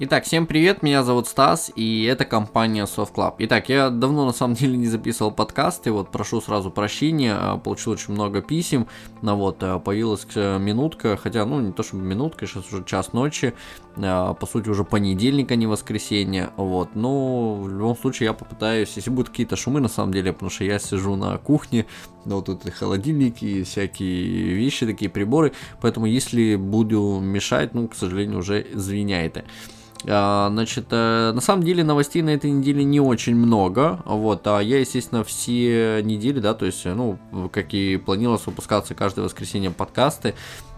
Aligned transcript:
Итак, 0.00 0.24
всем 0.24 0.48
привет, 0.48 0.82
меня 0.82 1.04
зовут 1.04 1.28
Стас, 1.28 1.70
и 1.76 2.02
это 2.02 2.24
компания 2.24 2.82
Soft 2.82 3.14
Club. 3.14 3.36
Итак, 3.38 3.68
я 3.68 3.90
давно 3.90 4.26
на 4.26 4.32
самом 4.32 4.54
деле 4.56 4.76
не 4.76 4.88
записывал 4.88 5.30
подкасты, 5.30 5.92
вот 5.92 6.10
прошу 6.10 6.40
сразу 6.40 6.72
прощения, 6.72 7.36
а, 7.38 7.58
получил 7.58 7.92
очень 7.92 8.12
много 8.12 8.42
писем, 8.42 8.88
но 9.22 9.36
вот 9.36 9.62
а, 9.62 9.78
появилась 9.78 10.26
э, 10.34 10.58
минутка, 10.58 11.16
хотя, 11.16 11.46
ну, 11.46 11.60
не 11.60 11.70
то 11.70 11.84
чтобы 11.84 12.02
минутка, 12.02 12.44
сейчас 12.44 12.72
уже 12.72 12.82
час 12.82 13.12
ночи, 13.12 13.54
по 13.94 14.48
сути 14.50 14.68
уже 14.68 14.82
понедельник, 14.82 15.52
а 15.52 15.54
не 15.54 15.68
воскресенье, 15.68 16.50
вот, 16.56 16.96
но 16.96 17.54
в 17.54 17.68
любом 17.68 17.96
случае 17.96 18.26
я 18.26 18.32
попытаюсь, 18.32 18.94
если 18.96 19.10
будут 19.10 19.28
какие-то 19.28 19.54
шумы 19.54 19.78
на 19.78 19.88
самом 19.88 20.12
деле, 20.12 20.32
потому 20.32 20.50
что 20.50 20.64
я 20.64 20.80
сижу 20.80 21.14
на 21.14 21.38
кухне, 21.38 21.86
ну, 22.26 22.36
вот 22.46 22.66
и 22.66 22.70
холодильники, 22.70 23.44
и 23.44 23.62
всякие 23.64 24.54
вещи, 24.54 24.86
такие 24.86 25.10
приборы, 25.10 25.52
поэтому 25.80 26.06
если 26.06 26.56
буду 26.56 27.20
мешать, 27.22 27.74
ну, 27.74 27.88
к 27.88 27.94
сожалению, 27.94 28.38
уже 28.38 28.66
извиняйте. 28.72 29.44
А, 30.06 30.50
значит, 30.50 30.86
э, 30.90 31.32
на 31.34 31.40
самом 31.40 31.62
деле 31.62 31.82
новостей 31.82 32.20
на 32.22 32.30
этой 32.30 32.50
неделе 32.50 32.84
не 32.84 33.00
очень 33.00 33.34
много, 33.34 34.02
вот, 34.04 34.46
а 34.46 34.60
я, 34.60 34.80
естественно, 34.80 35.24
все 35.24 36.02
недели, 36.02 36.40
да, 36.40 36.52
то 36.52 36.66
есть, 36.66 36.84
ну, 36.84 37.18
как 37.52 37.72
и 37.72 37.96
планировалось 37.96 38.44
выпускаться 38.46 38.94
каждое 38.94 39.22
воскресенье 39.22 39.70
подкасты, 39.70 40.34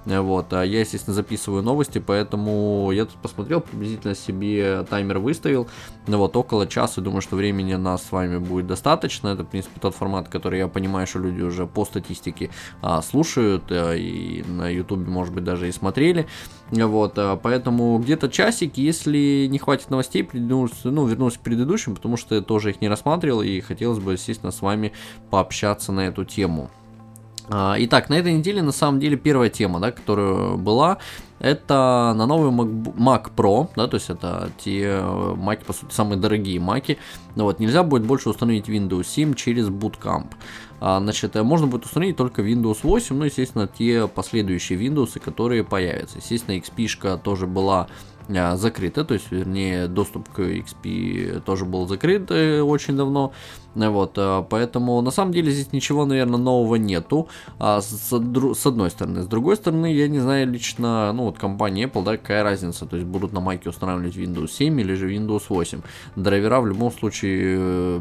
вот, 0.06 0.52
а 0.52 0.62
я, 0.62 0.80
естественно, 0.80 1.14
записываю 1.14 1.62
новости, 1.62 1.98
поэтому 1.98 2.90
я 2.92 3.06
тут 3.06 3.16
посмотрел, 3.16 3.60
приблизительно 3.60 4.14
себе 4.14 4.84
таймер 4.88 5.18
выставил. 5.18 5.66
Ну 6.06 6.18
вот, 6.18 6.36
около 6.36 6.68
часа, 6.68 7.00
думаю, 7.00 7.20
что 7.20 7.34
времени 7.34 7.74
нас 7.74 8.04
с 8.04 8.12
вами 8.12 8.38
будет 8.38 8.68
достаточно. 8.68 9.28
Это, 9.28 9.42
в 9.42 9.48
принципе, 9.48 9.80
тот 9.80 9.96
формат, 9.96 10.28
который 10.28 10.60
я 10.60 10.68
понимаю, 10.68 11.08
что 11.08 11.18
люди 11.18 11.42
уже 11.42 11.66
по 11.66 11.84
статистике 11.84 12.50
а, 12.82 13.02
слушают, 13.02 13.64
а, 13.70 13.94
и 13.94 14.44
на 14.44 14.68
ютубе, 14.68 15.10
может 15.10 15.34
быть, 15.34 15.42
даже 15.42 15.68
и 15.68 15.72
смотрели. 15.72 16.26
Вот, 16.70 17.14
а, 17.16 17.36
поэтому 17.36 17.98
где-то 17.98 18.28
часик, 18.28 18.76
если 18.76 19.48
не 19.50 19.58
хватит 19.58 19.90
новостей, 19.90 20.28
вернусь, 20.32 20.84
ну, 20.84 21.04
вернусь 21.06 21.36
к 21.36 21.40
предыдущим, 21.40 21.96
потому 21.96 22.16
что 22.16 22.36
я 22.36 22.40
тоже 22.42 22.70
их 22.70 22.80
не 22.80 22.88
рассматривал, 22.88 23.42
и 23.42 23.60
хотелось 23.60 23.98
бы, 23.98 24.12
естественно, 24.12 24.52
с 24.52 24.62
вами 24.62 24.92
пообщаться 25.30 25.90
на 25.90 26.06
эту 26.06 26.24
тему. 26.24 26.70
А, 27.48 27.76
итак, 27.78 28.08
на 28.08 28.14
этой 28.14 28.32
неделе 28.32 28.62
на 28.62 28.72
самом 28.72 28.98
деле 28.98 29.16
первая 29.16 29.50
тема, 29.50 29.78
да, 29.78 29.92
которая 29.92 30.56
была, 30.56 30.98
это 31.38 32.12
на 32.16 32.26
новый 32.26 32.50
Mac, 32.50 33.30
Pro, 33.36 33.68
да, 33.76 33.86
то 33.86 33.96
есть 33.96 34.10
это 34.10 34.50
те 34.58 35.00
маки, 35.36 35.64
по 35.64 35.72
сути, 35.72 35.92
самые 35.92 36.18
дорогие 36.18 36.58
маки. 36.58 36.98
Вот, 37.36 37.60
нельзя 37.60 37.82
будет 37.82 38.04
больше 38.04 38.30
установить 38.30 38.68
Windows 38.68 39.04
7 39.04 39.34
через 39.34 39.68
Bootcamp. 39.68 40.26
А, 40.80 41.00
значит, 41.00 41.36
э, 41.36 41.42
можно 41.42 41.66
будет 41.66 41.84
установить 41.84 42.16
только 42.16 42.42
Windows 42.42 42.78
8, 42.82 43.16
ну, 43.16 43.24
естественно, 43.24 43.68
те 43.68 44.08
последующие 44.08 44.78
Windows, 44.78 45.18
которые 45.20 45.62
появятся. 45.62 46.18
Естественно, 46.18 46.56
XP 46.56 47.18
тоже 47.18 47.46
была 47.46 47.88
а, 48.28 48.56
закрыта, 48.56 49.04
то 49.04 49.14
есть, 49.14 49.30
вернее, 49.30 49.86
доступ 49.86 50.28
к 50.30 50.40
XP 50.40 51.40
тоже 51.40 51.64
был 51.64 51.86
закрыт 51.86 52.30
э, 52.30 52.60
очень 52.60 52.96
давно. 52.96 53.32
Вот, 53.74 54.14
а, 54.16 54.42
поэтому 54.42 55.00
на 55.02 55.10
самом 55.10 55.32
деле 55.32 55.52
здесь 55.52 55.72
ничего, 55.72 56.06
наверное, 56.06 56.38
нового 56.38 56.76
нету. 56.76 57.28
А 57.58 57.80
с, 57.80 58.10
с 58.10 58.66
одной 58.66 58.90
стороны. 58.90 59.22
С 59.22 59.26
другой 59.26 59.56
стороны, 59.56 59.92
я 59.92 60.08
не 60.08 60.18
знаю 60.18 60.50
лично, 60.50 61.12
ну 61.12 61.24
вот 61.24 61.38
компания 61.38 61.84
Apple, 61.84 62.02
да, 62.02 62.16
какая 62.16 62.42
разница. 62.42 62.86
То 62.86 62.96
есть 62.96 63.06
будут 63.06 63.32
на 63.32 63.40
майке 63.40 63.68
устанавливать 63.68 64.16
Windows 64.16 64.48
7 64.48 64.80
или 64.80 64.94
же 64.94 65.12
Windows 65.12 65.44
8. 65.48 65.82
Драйвера 66.16 66.60
в 66.60 66.66
любом 66.66 66.90
случае, 66.90 67.58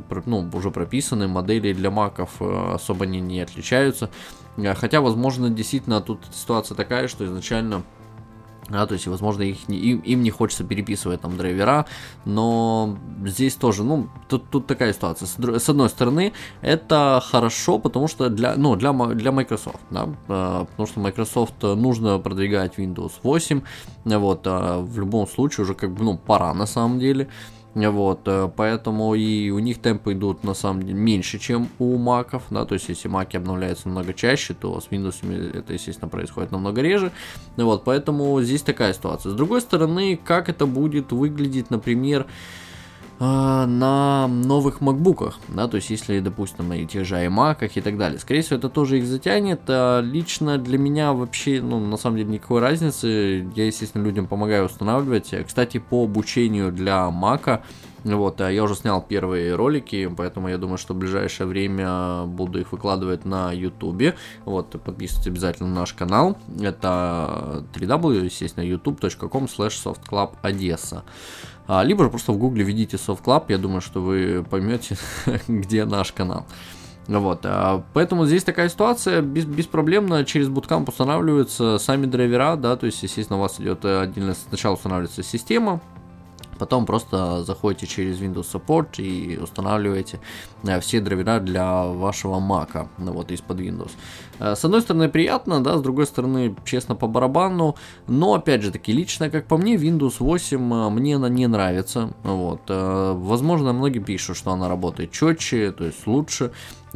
э, 0.10 0.22
ну, 0.26 0.50
уже 0.54 0.72
прописаны, 0.72 1.28
модели 1.28 1.74
для 1.74 1.92
маков 1.92 2.32
э, 2.40 2.74
особо 2.74 3.06
не, 3.06 3.20
не 3.20 3.42
отличаются. 3.42 4.10
Хотя, 4.76 5.02
возможно, 5.02 5.50
действительно 5.50 6.00
тут 6.00 6.22
ситуация 6.34 6.76
такая, 6.76 7.10
что 7.10 7.26
изначально 7.26 7.84
да, 8.70 8.86
то 8.88 8.94
есть, 8.94 9.08
возможно, 9.08 9.44
их 9.44 9.70
не, 9.70 9.78
им, 9.78 10.00
им 10.00 10.24
не 10.24 10.32
хочется 10.32 10.64
переписывать 10.64 11.22
там 11.22 11.38
драйвера, 11.38 11.86
но 12.26 12.98
здесь 13.26 13.56
тоже, 13.56 13.84
ну, 13.84 14.10
тут, 14.28 14.50
тут 14.50 14.66
такая 14.66 14.94
ситуация. 14.94 15.28
С, 15.28 15.70
одной 15.70 15.90
стороны, 15.90 16.34
это 16.62 17.22
хорошо, 17.24 17.78
потому 17.80 18.08
что 18.08 18.30
для, 18.30 18.56
ну, 18.56 18.76
для, 18.76 18.92
для 18.94 19.32
Microsoft, 19.32 19.80
да, 19.92 20.10
а, 20.28 20.66
потому 20.66 20.88
что 20.88 21.00
Microsoft 21.00 21.62
нужно 21.62 22.18
продвигать 22.18 22.80
Windows 22.80 23.14
8, 23.22 23.62
вот, 24.06 24.42
а 24.46 24.80
в 24.80 25.00
любом 25.00 25.28
случае 25.28 25.64
уже 25.64 25.76
как 25.76 25.92
бы, 25.92 26.04
ну, 26.04 26.18
пора 26.18 26.54
на 26.54 26.66
самом 26.66 27.00
деле, 27.00 27.28
вот, 27.76 28.22
э, 28.26 28.50
поэтому 28.56 29.16
и 29.16 29.50
у 29.50 29.60
них 29.60 29.80
темпы 29.80 30.14
идут 30.14 30.44
на 30.44 30.54
самом 30.54 30.84
деле 30.84 30.94
меньше, 30.94 31.40
чем 31.40 31.68
у 31.78 31.98
маков, 31.98 32.44
да, 32.50 32.66
то 32.66 32.74
есть 32.74 32.88
если 32.88 33.10
маки 33.10 33.36
обновляются 33.36 33.88
намного 33.90 34.14
чаще, 34.14 34.54
то 34.54 34.80
с 34.80 34.88
Windows 34.88 35.54
это, 35.54 35.74
естественно, 35.74 36.08
происходит 36.08 36.52
намного 36.52 36.82
реже, 36.82 37.12
вот, 37.58 37.84
поэтому 37.84 38.42
здесь 38.42 38.62
такая 38.62 38.94
ситуация. 38.94 39.32
С 39.32 39.36
другой 39.36 39.60
стороны, 39.60 40.18
как 40.24 40.48
это 40.48 40.66
будет 40.66 41.12
выглядеть, 41.12 41.70
например, 41.70 42.22
а, 42.22 42.65
на 43.20 44.28
новых 44.28 44.82
макбуках, 44.82 45.40
да, 45.48 45.68
то 45.68 45.78
есть 45.78 45.90
если, 45.90 46.20
допустим, 46.20 46.68
на 46.68 46.86
тех 46.86 47.06
же 47.06 47.16
iMac 47.16 47.72
и 47.74 47.82
так 47.82 47.98
далее. 47.98 48.20
Скорее 48.20 48.42
всего, 48.42 48.58
это 48.58 48.70
тоже 48.70 48.98
их 48.98 49.06
затянет. 49.06 49.62
А 49.68 50.02
лично 50.02 50.58
для 50.58 50.78
меня 50.78 51.14
вообще, 51.14 51.62
ну, 51.62 51.80
на 51.80 51.98
самом 51.98 52.18
деле, 52.18 52.30
никакой 52.30 52.62
разницы. 52.62 53.50
Я, 53.56 53.66
естественно, 53.66 54.04
людям 54.04 54.28
помогаю 54.28 54.66
устанавливать. 54.66 55.34
Кстати, 55.48 55.78
по 55.78 56.04
обучению 56.04 56.72
для 56.72 57.10
Mac, 57.10 57.62
вот, 58.04 58.40
а 58.42 58.52
я 58.52 58.64
уже 58.64 58.76
снял 58.76 59.02
первые 59.02 59.56
ролики, 59.56 60.08
поэтому 60.16 60.50
я 60.50 60.58
думаю, 60.60 60.78
что 60.78 60.94
в 60.94 60.98
ближайшее 60.98 61.48
время 61.48 62.26
буду 62.26 62.60
их 62.60 62.72
выкладывать 62.72 63.26
на 63.26 63.52
YouTube. 63.52 64.14
Вот, 64.44 64.70
подписывайтесь 64.84 65.28
обязательно 65.28 65.70
на 65.70 65.76
наш 65.80 65.94
канал. 65.94 66.38
Это 66.62 67.66
www, 67.74 68.26
естественно, 68.26 68.64
youtube.com 68.64 69.46
slash 69.46 69.74
softclubodessa. 69.84 71.02
А, 71.68 71.84
либо 71.84 72.04
же 72.04 72.10
просто 72.10 72.32
в 72.32 72.38
гугле 72.38 72.64
введите 72.64 72.98
Soft 72.98 73.24
Club, 73.24 73.46
я 73.50 73.58
думаю, 73.58 73.82
что 73.82 74.02
вы 74.02 74.46
поймете, 74.50 74.98
где 75.48 75.86
наш 75.86 76.12
канал. 76.12 76.46
Вот, 77.08 77.42
а, 77.44 77.84
поэтому 77.94 78.26
здесь 78.26 78.44
такая 78.44 78.70
ситуация, 78.70 79.22
без, 79.22 79.46
беспроблемно 79.46 80.26
через 80.26 80.48
Bootcamp 80.48 80.90
устанавливаются 80.90 81.78
сами 81.78 82.06
драйвера, 82.06 82.56
да, 82.56 82.76
то 82.76 82.86
есть, 82.86 83.02
естественно, 83.04 83.38
у 83.38 83.42
вас 83.42 83.60
идет 83.60 83.86
отдельно, 83.86 84.34
сначала 84.34 84.74
устанавливается 84.74 85.22
система, 85.22 85.82
Потом 86.58 86.86
просто 86.86 87.44
заходите 87.44 87.88
через 87.88 88.20
Windows 88.20 88.46
Support 88.54 89.02
и 89.02 89.38
устанавливаете 89.38 90.20
э, 90.64 90.80
все 90.80 91.00
драйвера 91.00 91.40
для 91.40 91.84
вашего 91.84 92.40
Mac, 92.40 92.88
ну, 92.98 93.12
вот 93.12 93.32
из-под 93.32 93.60
Windows. 93.60 93.92
Э, 94.40 94.56
с 94.56 94.66
одной 94.66 94.82
стороны 94.82 95.10
приятно, 95.10 95.64
да, 95.64 95.78
с 95.78 95.82
другой 95.82 96.06
стороны, 96.06 96.56
честно, 96.66 96.96
по 96.96 97.08
барабану, 97.08 97.76
но, 98.08 98.34
опять 98.34 98.62
же 98.62 98.72
таки, 98.72 98.94
лично, 98.94 99.30
как 99.30 99.48
по 99.48 99.58
мне, 99.58 99.76
Windows 99.76 100.16
8 100.20 100.58
э, 100.58 100.90
мне 100.90 101.16
она 101.16 101.30
не 101.30 101.48
нравится, 101.48 102.14
вот. 102.24 102.62
Возможно, 102.68 103.74
многие 103.74 104.00
пишут, 104.00 104.38
что 104.38 104.52
она 104.52 104.70
работает 104.70 105.12
четче, 105.12 105.72
то 105.72 105.86
есть 105.86 106.08
лучше, 106.08 106.52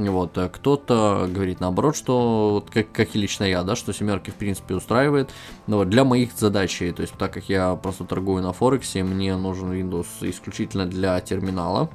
вот, 0.08 0.38
а 0.38 0.48
кто-то 0.48 1.28
говорит 1.30 1.60
наоборот, 1.60 1.98
что 1.98 2.66
как, 2.72 2.92
как 2.94 3.16
и 3.16 3.20
лично 3.20 3.44
я, 3.44 3.64
да, 3.64 3.76
что 3.76 3.92
семерки 3.92 4.30
в 4.30 4.36
принципе 4.36 4.76
устраивает. 4.76 5.32
Но 5.68 5.80
вот 5.80 5.90
для 5.90 6.06
моих 6.06 6.32
задач, 6.32 6.78
то 6.78 7.02
есть 7.02 7.14
так 7.16 7.34
как 7.34 7.50
я 7.50 7.76
просто 7.76 8.06
торгую 8.06 8.42
на 8.42 8.54
Форексе, 8.54 9.04
мне 9.04 9.36
нужен 9.36 9.74
Windows 9.74 10.08
исключительно 10.22 10.86
для 10.86 11.20
терминала. 11.20 11.90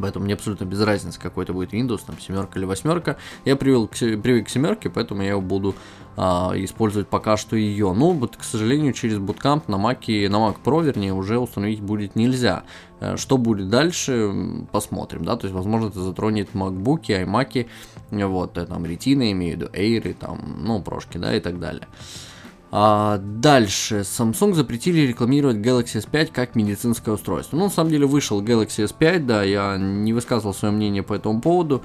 Поэтому 0.00 0.24
мне 0.24 0.34
абсолютно 0.34 0.64
без 0.64 0.80
разницы, 0.82 1.18
какой 1.20 1.44
это 1.44 1.52
будет 1.52 1.72
Windows, 1.72 2.00
там 2.06 2.18
семерка 2.18 2.58
или 2.58 2.66
восьмерка. 2.66 3.16
Я 3.44 3.56
привел, 3.56 3.86
привык 3.86 4.46
к 4.46 4.50
семерке, 4.50 4.90
поэтому 4.90 5.22
я 5.22 5.30
его 5.30 5.40
буду 5.40 5.74
использовать 6.16 7.08
пока 7.08 7.36
что 7.36 7.56
ее. 7.56 7.92
Но, 7.92 8.12
вот, 8.12 8.36
к 8.36 8.42
сожалению, 8.42 8.94
через 8.94 9.18
Bootcamp 9.18 9.64
на 9.68 9.74
Mac, 9.74 10.28
на 10.28 10.36
Mac 10.36 10.56
Pro, 10.64 10.82
вернее, 10.82 11.12
уже 11.12 11.38
установить 11.38 11.80
будет 11.80 12.16
нельзя. 12.16 12.64
Э, 13.00 13.16
что 13.16 13.36
будет 13.36 13.68
дальше, 13.68 14.32
посмотрим, 14.72 15.24
да, 15.24 15.36
то 15.36 15.46
есть, 15.46 15.54
возможно, 15.54 15.88
это 15.88 16.00
затронет 16.00 16.48
MacBook, 16.54 17.02
iMac, 17.08 17.66
вот, 18.10 18.56
э, 18.56 18.64
там, 18.64 18.84
Retina, 18.84 19.30
имею 19.32 19.56
в 19.56 19.60
виду, 19.60 19.70
Air, 19.72 20.14
там, 20.14 20.60
ну, 20.62 20.80
прошки, 20.80 21.18
да, 21.18 21.34
и 21.34 21.40
так 21.40 21.60
далее. 21.60 21.86
А 22.72 23.18
дальше. 23.18 24.00
Samsung 24.00 24.54
запретили 24.54 25.00
рекламировать 25.00 25.58
Galaxy 25.58 26.04
S5 26.04 26.30
как 26.32 26.56
медицинское 26.56 27.12
устройство. 27.12 27.56
Ну, 27.56 27.64
на 27.64 27.70
самом 27.70 27.90
деле, 27.90 28.06
вышел 28.06 28.42
Galaxy 28.42 28.84
S5, 28.86 29.18
да, 29.20 29.42
я 29.44 29.76
не 29.76 30.12
высказывал 30.12 30.52
свое 30.52 30.74
мнение 30.74 31.02
по 31.02 31.14
этому 31.14 31.40
поводу. 31.40 31.82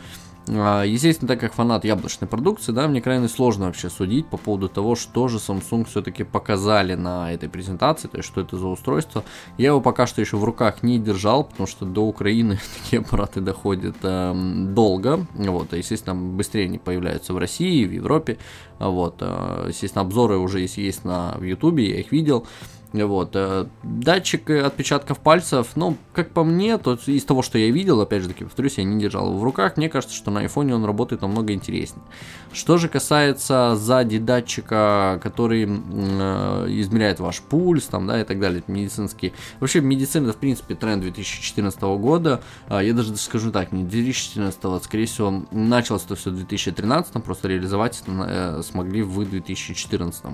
А, 0.48 0.84
естественно, 0.84 1.28
так 1.28 1.40
как 1.40 1.54
фанат 1.54 1.86
яблочной 1.86 2.28
продукции, 2.28 2.72
да, 2.72 2.88
мне 2.88 3.02
крайне 3.02 3.28
сложно 3.28 3.68
вообще 3.68 3.90
судить 3.90 4.28
по 4.28 4.38
поводу 4.38 4.70
того, 4.70 4.96
что 4.96 5.28
же 5.28 5.38
Samsung 5.38 5.86
все-таки 5.86 6.24
показали 6.24 6.96
на 6.96 7.32
этой 7.32 7.48
презентации, 7.48 8.08
то 8.08 8.18
есть 8.18 8.28
что 8.28 8.42
это 8.42 8.58
за 8.58 8.68
устройство. 8.68 9.24
Я 9.58 9.68
его 9.68 9.82
пока 9.82 10.08
что 10.08 10.20
еще 10.22 10.38
в 10.38 10.44
руках 10.44 10.82
не 10.82 10.98
держал, 10.98 11.44
потому 11.44 11.68
что 11.68 11.86
до 11.86 12.02
Украины 12.02 12.60
такие 12.84 13.02
аппараты 13.02 13.40
доходят 13.40 13.96
э, 14.02 14.34
долго, 14.70 15.26
вот, 15.36 15.74
естественно, 15.74 16.16
быстрее 16.16 16.66
они 16.66 16.80
появляются 16.80 17.34
в 17.34 17.38
России, 17.38 17.86
в 17.86 17.92
Европе, 17.92 18.38
вот, 18.80 19.18
э, 19.20 19.66
естественно, 19.68 20.02
обзоры 20.02 20.38
уже 20.38 20.62
есть, 20.62 20.78
есть 20.78 21.06
на 21.06 21.36
в 21.38 21.44
Ютубе, 21.44 21.92
я 21.92 22.00
их 22.00 22.12
видел, 22.12 22.48
Вот. 22.94 23.32
Э, 23.36 23.68
датчик 23.84 24.50
отпечатков 24.50 25.20
пальцев, 25.20 25.70
ну, 25.76 25.98
как 26.14 26.32
по 26.32 26.44
мне, 26.44 26.78
то 26.78 26.98
из 27.06 27.24
того, 27.24 27.42
что 27.42 27.58
я 27.58 27.72
видел, 27.72 28.02
опять 28.02 28.24
же 28.24 28.30
таки, 28.30 28.44
повторюсь, 28.44 28.78
я 28.78 28.84
не 28.84 29.00
держал 29.00 29.28
его 29.28 29.38
в 29.38 29.44
руках, 29.44 29.78
мне 29.78 29.90
кажется, 29.90 30.16
что 30.16 30.30
на 30.32 30.42
айфоне 30.42 30.76
он 30.76 30.84
работает 30.84 31.22
намного 31.22 31.54
интереснее. 31.54 32.04
Что 32.52 32.78
же 32.78 32.90
касается 32.90 33.76
сзади 33.78 34.18
датчика, 34.18 35.20
который 35.24 35.64
э, 35.68 36.66
измеряет 36.70 37.20
ваш 37.20 37.42
пульс, 37.42 37.86
там, 37.86 38.08
да, 38.08 38.22
и 38.22 38.26
так 38.26 38.40
далее, 38.40 38.62
медицинский. 38.68 39.34
Вообще, 39.60 39.80
медицина, 39.80 40.34
в 40.34 40.38
принципе, 40.38 40.76
тренд 40.76 41.02
2014 41.02 41.82
года. 41.82 42.42
А, 42.68 42.82
я 42.82 42.94
даже 42.94 43.16
скажу 43.16 43.52
так, 43.52 43.72
не 43.72 43.84
2014, 43.84 44.60
а, 44.64 44.80
скорее 44.84 45.06
всего, 45.06 45.46
началось 45.52 46.04
это 46.04 46.16
все 46.16 46.32
в 46.32 46.36
2013, 46.36 47.24
просто 47.24 47.48
реализовать 47.48 48.02
это 48.02 48.12
э, 48.28 48.64
смогли 48.64 49.02
в 49.02 49.24
2014. 49.24 50.26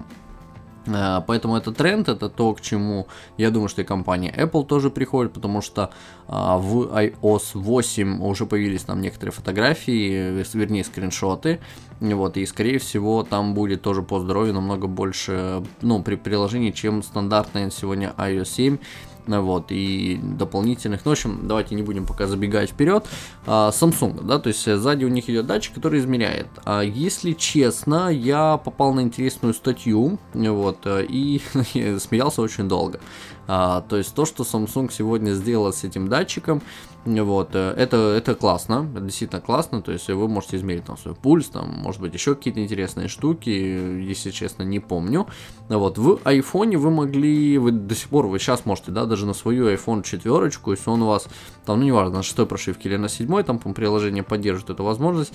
Э, 0.88 1.22
поэтому 1.25 1.56
это 1.57 1.72
тренд, 1.72 2.10
это 2.10 2.30
то, 2.30 2.54
к 2.54 2.62
чему 2.62 3.07
я 3.38 3.51
думаю, 3.51 3.69
что 3.69 3.81
и 3.81 3.86
компания 3.86 4.34
Apple 4.36 4.66
тоже 4.66 4.89
приходит, 4.89 5.34
потому 5.34 5.62
что 5.62 5.92
а, 6.28 6.57
в 6.57 6.94
iOS 6.98 7.51
8 7.54 8.22
уже 8.22 8.45
появились 8.45 8.84
там 8.84 9.01
некоторые 9.01 9.31
фотографии, 9.34 10.44
вернее 10.54 10.84
скриншоты, 10.84 11.60
вот, 12.00 12.38
и 12.38 12.45
скорее 12.45 12.80
всего 12.80 13.24
там 13.24 13.54
будет 13.54 13.81
тоже 13.81 14.04
по 14.04 14.19
здоровью 14.19 14.54
намного 14.54 14.88
больше, 14.88 15.63
ну, 15.81 16.01
при 16.04 16.16
приложении, 16.16 16.72
чем 16.72 17.01
стандартное 17.01 17.69
сегодня 17.69 18.13
iOS 18.18 18.45
7, 18.45 18.78
вот, 19.27 19.68
и 19.69 20.19
дополнительных, 20.21 21.06
ну, 21.06 21.12
в 21.12 21.13
общем, 21.13 21.47
давайте 21.47 21.75
не 21.75 21.83
будем 21.83 22.06
пока 22.06 22.27
забегать 22.27 22.71
вперед, 22.71 23.06
а, 23.45 23.69
Samsung, 23.71 24.24
да, 24.24 24.39
то 24.39 24.47
есть 24.47 24.63
сзади 24.63 25.06
у 25.06 25.09
них 25.09 25.29
идет 25.29 25.45
датчик, 25.45 25.75
который 25.75 26.00
измеряет. 26.00 26.47
А, 26.65 26.81
если 26.81 27.33
честно, 27.33 28.09
я 28.09 28.57
попал 28.57 28.94
на 28.94 29.01
интересную 29.01 29.53
статью, 29.53 30.19
вот, 30.33 30.79
и 30.85 31.41
смеялся 32.00 32.41
очень 32.41 32.68
долго. 32.68 33.00
А, 33.47 33.81
то 33.81 33.95
есть 33.95 34.13
то, 34.13 34.25
что 34.25 34.44
Samsung 34.44 34.91
сегодня 34.91 35.31
сделал 35.31 35.71
с 35.71 35.83
этим 35.83 36.09
датчиком, 36.09 36.62
вот, 37.07 37.50
э, 37.54 37.74
это, 37.77 37.98
это 37.98 38.36
классно, 38.36 38.89
это 38.94 39.01
действительно 39.06 39.42
классно, 39.42 39.81
то 39.81 39.92
есть 39.92 40.07
вы 40.09 40.27
можете 40.27 40.57
измерить 40.57 40.86
там 40.86 40.98
свой 40.98 41.15
пульс, 41.15 41.48
там, 41.48 41.69
может 41.69 42.01
быть, 42.01 42.13
еще 42.13 42.36
какие-то 42.36 42.62
интересные 42.62 43.07
штуки, 43.07 43.50
если 43.50 44.31
честно, 44.31 44.63
не 44.63 44.80
помню. 44.80 45.27
Вот, 45.69 45.98
в 45.98 46.19
iPhone 46.24 46.77
вы 46.77 46.92
могли, 46.92 47.57
вы 47.57 47.71
до 47.71 47.95
сих 47.95 48.09
пор, 48.09 48.27
вы 48.27 48.39
сейчас 48.39 48.65
можете, 48.65 48.92
да, 48.92 49.06
даже 49.06 49.25
на 49.25 49.33
свою 49.33 49.69
iPhone 49.69 50.04
четверочку, 50.04 50.71
если 50.71 50.89
он 50.89 51.01
у 51.04 51.07
вас, 51.07 51.27
там, 51.65 51.80
ну, 51.80 51.86
неважно, 51.86 52.18
на 52.18 52.24
шестой 52.24 52.45
прошивке 52.45 52.89
или 52.89 52.98
на 52.98 53.10
седьмой, 53.10 53.44
там, 53.44 53.60
по 53.60 53.71
приложение 53.74 54.24
поддерживает 54.24 54.71
эту 54.71 54.83
возможность, 54.83 55.33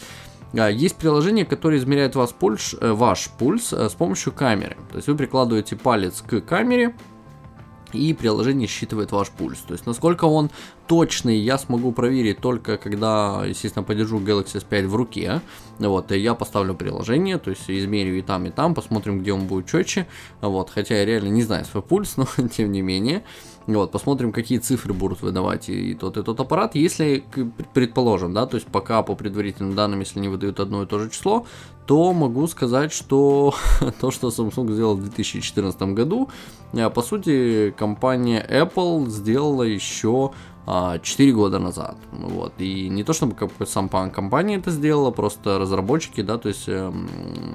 а, 0.55 0.69
есть 0.69 0.97
приложение, 0.97 1.47
которое 1.47 1.79
измеряет 1.79 2.15
вас 2.15 2.33
пульс, 2.33 2.75
э, 2.79 2.93
ваш 2.93 3.31
пульс 3.39 3.73
э, 3.73 3.89
с 3.89 3.95
помощью 3.95 4.33
камеры. 4.33 4.77
То 4.91 4.97
есть 4.97 5.09
вы 5.09 5.17
прикладываете 5.17 5.77
палец 5.77 6.23
к 6.23 6.41
камере, 6.43 6.95
и 7.95 8.13
приложение 8.15 8.69
считывает 8.69 9.13
ваш 9.13 9.31
пульс. 9.31 9.59
То 9.61 9.75
есть 9.75 9.87
насколько 9.87 10.25
он 10.25 10.51
точный, 10.87 11.39
я 11.39 11.59
смогу 11.59 11.93
проверить 11.93 12.39
только 12.39 12.77
когда, 12.77 13.45
естественно, 13.47 13.83
подержу 13.83 14.19
Galaxy 14.19 14.63
S5 14.63 14.87
в 14.89 14.97
руке. 14.97 15.41
Вот, 15.79 16.13
и 16.13 16.19
я 16.19 16.35
поставлю 16.35 16.75
приложение, 16.75 17.39
то 17.39 17.51
есть 17.51 17.69
измерю 17.69 18.17
и 18.17 18.23
там, 18.23 18.47
и 18.47 18.51
там, 18.51 18.75
посмотрим, 18.75 19.21
где 19.21 19.33
он 19.33 19.47
будет 19.47 19.67
четче. 19.67 20.07
Вот, 20.41 20.71
хотя 20.71 20.97
я 20.97 21.05
реально 21.05 21.29
не 21.29 21.43
знаю 21.43 21.65
свой 21.65 21.83
пульс, 21.83 22.17
но 22.17 22.27
тем 22.55 22.73
не 22.73 22.83
менее. 22.83 23.25
Вот, 23.67 23.93
посмотрим, 23.93 24.33
какие 24.33 24.59
цифры 24.59 24.93
будут 24.93 25.23
выдавать 25.23 25.69
и 25.69 25.95
тот, 25.95 26.17
и 26.17 26.23
тот 26.23 26.41
аппарат. 26.41 26.75
Если, 26.75 27.25
предположим, 27.75 28.33
да, 28.33 28.47
то 28.47 28.57
есть 28.57 28.67
пока 28.67 29.03
по 29.03 29.15
предварительным 29.15 29.75
данным, 29.75 30.01
если 30.01 30.21
не 30.21 30.29
выдают 30.29 30.61
одно 30.61 30.83
и 30.83 30.87
то 30.87 30.99
же 30.99 31.11
число, 31.11 31.47
то 31.87 32.13
могу 32.13 32.47
сказать, 32.47 32.93
что 32.93 33.55
то, 34.01 34.11
что 34.11 34.29
Samsung 34.29 34.73
сделал 34.73 34.97
в 34.97 35.03
2014 35.03 35.83
году, 35.95 36.29
э, 36.73 36.91
по 36.91 37.03
сути, 37.03 37.75
компания 37.77 38.45
Apple 38.49 39.09
сделала 39.09 39.63
еще 39.63 40.33
4 40.67 41.31
а, 41.31 41.35
года 41.35 41.59
назад. 41.59 41.97
Вот. 42.13 42.53
И 42.59 42.89
не 42.89 43.03
то 43.03 43.13
чтобы 43.13 43.35
как 43.35 43.51
сам 43.67 43.89
компания 43.89 44.57
это 44.57 44.71
сделала, 44.71 45.11
просто 45.11 45.59
разработчики, 45.59 46.23
да, 46.23 46.39
то 46.39 46.49
есть 46.49 46.69
э, 46.69 46.93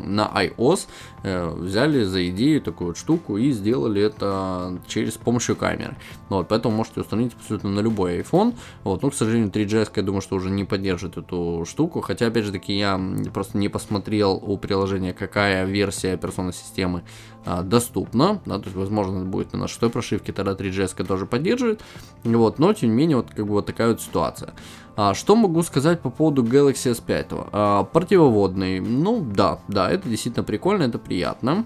на 0.03 0.29
iOS 0.35 0.87
э, 1.23 1.47
взяли 1.55 2.03
за 2.03 2.27
идею 2.29 2.61
такую 2.61 2.89
вот 2.89 2.97
штуку 2.97 3.37
и 3.37 3.51
сделали 3.51 4.01
это 4.01 4.77
через 4.87 5.13
помощью 5.13 5.55
камеры. 5.55 5.95
Вот, 6.27 6.49
поэтому 6.49 6.75
можете 6.75 6.99
установить 6.99 7.33
абсолютно 7.33 7.69
на 7.69 7.79
любой 7.79 8.19
iPhone. 8.19 8.55
Вот, 8.83 9.01
но, 9.01 9.09
к 9.09 9.15
сожалению, 9.15 9.49
3GS, 9.49 9.91
я 9.95 10.03
думаю, 10.03 10.21
что 10.21 10.35
уже 10.35 10.49
не 10.49 10.65
поддержит 10.65 11.17
эту 11.17 11.65
штуку. 11.65 12.01
Хотя, 12.01 12.27
опять 12.27 12.43
же 12.43 12.51
таки, 12.51 12.77
я 12.77 12.99
просто 13.33 13.57
не 13.57 13.69
посмотрел 13.69 14.33
у 14.33 14.57
приложения, 14.57 15.13
какая 15.13 15.65
версия 15.65 16.13
операционной 16.13 16.53
системы 16.53 17.03
а, 17.49 17.61
доступна, 17.61 18.41
да, 18.45 18.57
то 18.59 18.65
есть, 18.65 18.75
возможно, 18.75 19.23
будет 19.23 19.53
на 19.53 19.69
шестой 19.69 19.89
прошивке, 19.89 20.33
тогда 20.33 20.51
3GS 20.51 21.05
тоже 21.05 21.25
поддерживает, 21.25 21.81
вот, 22.25 22.59
но, 22.59 22.73
тем 22.73 22.89
не 22.89 22.95
менее, 22.95 23.17
вот, 23.17 23.29
как 23.33 23.45
бы, 23.45 23.53
вот 23.53 23.65
такая 23.65 23.89
вот 23.89 24.01
ситуация. 24.01 24.53
А, 24.97 25.13
что 25.13 25.35
могу 25.37 25.63
сказать 25.63 26.01
по 26.01 26.09
поводу 26.09 26.43
Galaxy 26.43 26.91
S5? 26.91 27.49
А, 27.53 27.83
противоводный, 27.85 28.81
ну, 28.81 29.21
да, 29.21 29.59
да, 29.69 29.89
это 29.89 30.09
действительно 30.09 30.43
прикольно, 30.43 30.83
это 30.83 30.99
приятно. 30.99 31.65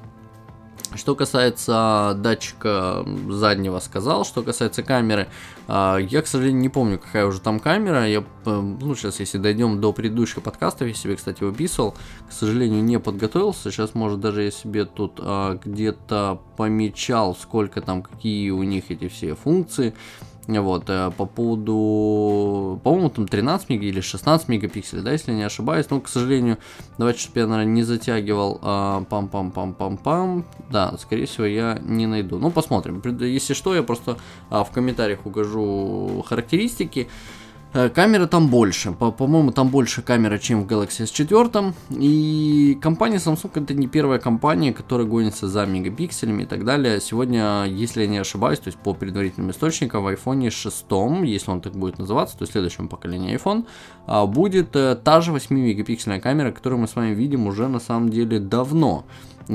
Что 0.93 1.15
касается 1.15 2.13
датчика 2.17 3.05
заднего 3.29 3.79
сказал, 3.79 4.25
что 4.25 4.43
касается 4.43 4.83
камеры, 4.83 5.29
а, 5.67 5.97
я, 5.97 6.21
к 6.21 6.27
сожалению, 6.27 6.61
не 6.61 6.69
помню, 6.69 6.99
какая 6.99 7.25
уже 7.25 7.39
там 7.39 7.61
камера. 7.61 8.05
Я, 8.05 8.19
э, 8.19 8.23
ну, 8.45 8.93
сейчас, 8.95 9.21
если 9.21 9.37
дойдем 9.37 9.79
до 9.79 9.93
предыдущих 9.93 10.43
подкастов, 10.43 10.89
я 10.89 10.93
себе, 10.93 11.15
кстати, 11.15 11.43
выписывал, 11.43 11.95
к 12.27 12.33
сожалению, 12.33 12.83
не 12.83 12.99
подготовился. 12.99 13.71
Сейчас, 13.71 13.95
может, 13.95 14.19
даже 14.19 14.43
я 14.43 14.51
себе 14.51 14.83
тут 14.83 15.13
а, 15.19 15.57
где-то 15.63 16.41
помечал, 16.57 17.35
сколько 17.35 17.79
там, 17.79 18.03
какие 18.03 18.49
у 18.49 18.63
них 18.63 18.91
эти 18.91 19.07
все 19.07 19.33
функции. 19.33 19.93
Вот, 20.59 20.89
э, 20.89 21.11
по 21.17 21.25
поводу, 21.25 22.79
по-моему, 22.83 23.09
там 23.09 23.27
13 23.27 23.69
мега 23.69 23.85
или 23.85 24.01
16 24.01 24.47
мегапикселей, 24.49 25.03
да, 25.03 25.11
если 25.11 25.31
не 25.31 25.43
ошибаюсь. 25.43 25.89
Но, 25.89 26.01
к 26.01 26.09
сожалению, 26.09 26.57
давайте, 26.97 27.21
чтобы 27.21 27.39
я, 27.39 27.47
наверное, 27.47 27.73
не 27.73 27.83
затягивал 27.83 28.59
а, 28.61 29.03
пам-пам-пам-пам-пам. 29.09 30.45
Да, 30.69 30.97
скорее 30.97 31.25
всего, 31.25 31.45
я 31.45 31.79
не 31.83 32.07
найду. 32.07 32.39
Ну, 32.39 32.51
посмотрим. 32.51 33.01
Если 33.19 33.53
что, 33.53 33.75
я 33.75 33.83
просто 33.83 34.17
а, 34.49 34.63
в 34.63 34.71
комментариях 34.71 35.25
укажу 35.25 36.23
характеристики. 36.27 37.07
Э, 37.73 37.89
камера 37.89 38.27
там 38.27 38.49
больше, 38.49 38.91
по-моему, 38.91 39.51
там 39.51 39.69
больше 39.69 40.01
камера, 40.01 40.37
чем 40.37 40.63
в 40.63 40.67
Galaxy 40.67 41.05
S4. 41.05 41.73
И 41.91 42.77
компания 42.81 43.17
Samsung 43.17 43.51
это 43.63 43.73
не 43.73 43.87
первая 43.87 44.19
компания, 44.19 44.73
которая 44.73 45.07
гонится 45.07 45.47
за 45.47 45.65
мегапикселями 45.65 46.43
и 46.43 46.45
так 46.45 46.65
далее. 46.65 46.99
Сегодня, 46.99 47.63
если 47.63 48.01
я 48.01 48.07
не 48.07 48.17
ошибаюсь, 48.17 48.59
то 48.59 48.67
есть 48.67 48.77
по 48.77 48.93
предварительным 48.93 49.51
источникам, 49.51 50.03
в 50.03 50.07
iPhone 50.07 50.49
6, 50.49 50.85
если 51.23 51.51
он 51.51 51.61
так 51.61 51.73
будет 51.73 51.97
называться, 51.97 52.37
то 52.37 52.43
есть 52.43 52.51
в 52.51 52.53
следующем 52.53 52.89
поколении 52.89 53.37
iPhone, 53.37 53.65
а, 54.05 54.25
будет 54.25 54.75
э, 54.75 54.95
та 54.95 55.21
же 55.21 55.31
8 55.31 55.55
мегапиксельная 55.55 56.19
камера, 56.19 56.51
которую 56.51 56.81
мы 56.81 56.87
с 56.87 56.95
вами 56.95 57.13
видим 57.13 57.47
уже 57.47 57.69
на 57.69 57.79
самом 57.79 58.09
деле 58.09 58.39
давно. 58.39 59.05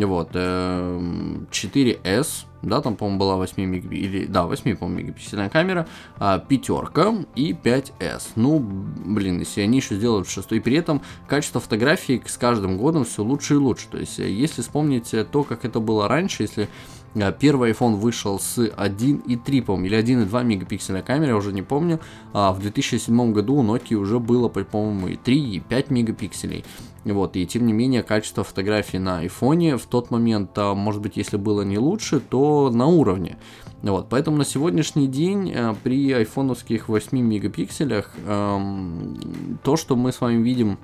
Вот, 0.04 0.34
4S, 0.34 1.94
эм, 2.04 2.48
да, 2.62 2.80
там, 2.82 2.96
по-моему, 2.96 3.18
была 3.18 3.36
8 3.36 3.64
мег... 3.64 3.90
или, 3.90 4.26
да, 4.26 4.44
8, 4.44 4.76
по-моему, 4.76 5.00
мегапиксельная 5.00 5.48
камера, 5.48 5.86
а, 6.18 6.38
пятерка 6.38 7.14
и 7.34 7.52
5S. 7.52 8.32
Ну, 8.36 8.58
блин, 8.58 9.38
если 9.38 9.62
они 9.62 9.78
еще 9.78 9.94
сделают 9.94 10.28
шестой, 10.28 10.60
при 10.60 10.76
этом 10.76 11.00
качество 11.26 11.60
фотографий 11.60 12.22
с 12.26 12.36
каждым 12.36 12.76
годом 12.76 13.04
все 13.04 13.22
лучше 13.22 13.54
и 13.54 13.56
лучше. 13.56 13.86
То 13.90 13.98
есть, 13.98 14.18
если 14.18 14.62
вспомнить 14.62 15.14
то, 15.30 15.44
как 15.44 15.64
это 15.64 15.80
было 15.80 16.08
раньше, 16.08 16.42
если 16.42 16.68
а, 17.14 17.32
Первый 17.32 17.72
iPhone 17.72 17.94
вышел 17.94 18.38
с 18.38 18.58
1,3, 18.58 19.62
по-моему, 19.62 19.86
или 19.86 19.98
1,2 19.98 20.44
мегапиксельной 20.44 21.02
камеры, 21.02 21.30
я 21.30 21.36
уже 21.36 21.52
не 21.52 21.62
помню. 21.62 22.00
А 22.32 22.52
в 22.52 22.58
2007 22.60 23.32
году 23.32 23.56
у 23.56 23.64
Nokia 23.64 23.94
уже 23.94 24.18
было, 24.18 24.48
по-моему, 24.48 25.08
и 25.08 25.16
3, 25.16 25.56
и 25.56 25.60
5 25.60 25.90
мегапикселей. 25.90 26.64
Вот, 27.12 27.36
и 27.36 27.46
тем 27.46 27.66
не 27.66 27.72
менее, 27.72 28.02
качество 28.02 28.42
фотографий 28.42 28.98
на 28.98 29.24
iPhone 29.24 29.76
в 29.76 29.86
тот 29.86 30.10
момент, 30.10 30.50
а, 30.56 30.74
может 30.74 31.00
быть, 31.00 31.16
если 31.16 31.36
было 31.36 31.62
не 31.62 31.78
лучше, 31.78 32.20
то 32.20 32.70
на 32.70 32.86
уровне. 32.86 33.38
Вот, 33.82 34.08
поэтому 34.08 34.38
на 34.38 34.44
сегодняшний 34.44 35.06
день 35.06 35.52
а, 35.54 35.76
при 35.82 36.10
айфоновских 36.12 36.88
8 36.88 37.18
мегапикселях 37.18 38.12
то, 38.24 39.76
что 39.76 39.96
мы 39.96 40.12
с 40.12 40.20
вами 40.20 40.42
видим 40.42 40.78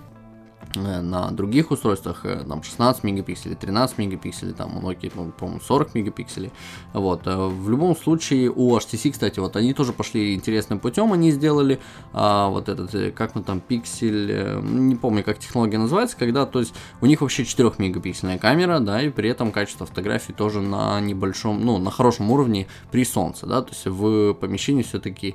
на 0.75 1.31
других 1.31 1.71
устройствах 1.71 2.25
э, 2.25 2.45
там 2.47 2.62
16 2.62 3.05
мегапикселей, 3.05 3.57
13 3.57 3.99
мегапикселей, 3.99 4.52
там 4.52 4.76
у 4.76 4.81
Nokia, 4.81 5.11
по-моему, 5.11 5.61
40 5.61 5.95
мегапикселей. 5.95 6.50
Вот. 6.93 7.26
Э, 7.26 7.47
в 7.47 7.69
любом 7.71 7.97
случае 7.97 8.50
у 8.50 8.76
HTC, 8.76 9.12
кстати, 9.12 9.38
вот 9.38 9.57
они 9.57 9.75
тоже 9.75 9.93
пошли 9.93 10.35
интересным 10.35 10.79
путем, 10.79 11.12
они 11.12 11.31
сделали 11.31 11.81
а, 12.12 12.49
вот 12.49 12.69
этот, 12.69 13.14
как 13.14 13.35
мы 13.35 13.43
там, 13.43 13.61
пиксель, 13.61 14.61
не 14.62 14.97
помню, 14.97 15.23
как 15.25 15.38
технология 15.38 15.79
называется, 15.79 16.17
когда, 16.17 16.47
то 16.47 16.61
есть 16.61 16.75
у 17.00 17.07
них 17.07 17.21
вообще 17.21 17.45
4 17.45 17.73
мегапиксельная 17.79 18.38
камера, 18.38 18.79
да, 18.81 19.02
и 19.02 19.11
при 19.11 19.29
этом 19.29 19.52
качество 19.52 19.87
фотографий 19.87 20.33
тоже 20.33 20.61
на 20.61 21.00
небольшом, 21.00 21.64
ну, 21.64 21.79
на 21.79 21.91
хорошем 21.91 22.31
уровне 22.31 22.67
при 22.91 23.05
солнце, 23.05 23.47
да, 23.47 23.62
то 23.62 23.71
есть 23.71 23.87
в 23.87 24.35
помещении 24.35 24.83
все-таки 24.83 25.35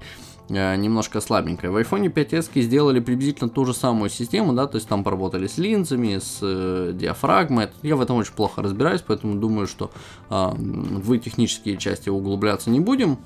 немножко 0.50 1.22
слабенькая. 1.22 1.72
В 1.72 1.78
iPhone 1.78 2.12
5s 2.12 2.62
сделали 2.62 3.00
приблизительно 3.00 3.50
ту 3.50 3.66
же 3.66 3.74
самую 3.74 4.10
систему, 4.10 4.54
да, 4.54 4.68
то 4.68 4.76
есть 4.76 4.88
там 4.88 5.04
поработали 5.04 5.48
с 5.48 5.58
линзами, 5.58 6.20
с 6.20 6.40
э, 6.42 6.92
диафрагмой. 6.94 7.70
Я 7.82 7.96
в 7.96 8.02
этом 8.02 8.18
очень 8.18 8.34
плохо 8.34 8.62
разбираюсь, 8.62 9.04
поэтому 9.06 9.36
думаю, 9.36 9.68
что 9.68 9.92
э, 10.30 10.50
в 10.58 11.18
технические 11.20 11.78
части 11.78 12.10
углубляться 12.10 12.70
не 12.70 12.80
будем. 12.80 13.18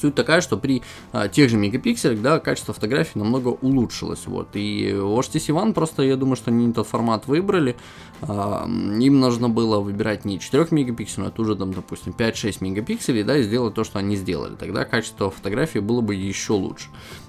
Суть 0.00 0.14
такая, 0.14 0.40
что 0.40 0.56
при 0.56 0.82
а, 1.12 1.28
тех 1.28 1.50
же 1.50 1.56
мегапикселях, 1.56 2.20
да, 2.20 2.38
качество 2.38 2.72
фотографий 2.72 3.18
намного 3.18 3.48
улучшилось, 3.48 4.26
вот, 4.26 4.48
и 4.54 4.90
HTC 4.90 5.54
One 5.54 5.72
просто, 5.72 6.02
я 6.02 6.16
думаю, 6.16 6.36
что 6.36 6.50
они 6.50 6.66
не 6.66 6.72
тот 6.72 6.86
формат 6.86 7.26
выбрали, 7.26 7.76
а, 8.22 8.66
им 8.66 9.20
нужно 9.20 9.48
было 9.48 9.80
выбирать 9.80 10.24
не 10.24 10.38
4 10.38 10.68
мегапикселей, 10.70 11.28
а 11.28 11.30
тоже, 11.30 11.56
там, 11.56 11.72
допустим, 11.72 12.14
5-6 12.16 12.58
мегапикселей, 12.60 13.24
да, 13.24 13.38
и 13.38 13.42
сделать 13.42 13.74
то, 13.74 13.84
что 13.84 13.98
они 13.98 14.16
сделали, 14.16 14.54
тогда 14.54 14.84
качество 14.84 15.30
фотографии 15.30 15.80
было 15.80 16.00
бы 16.00 16.14
еще 16.14 16.52
лучше. 16.52 16.88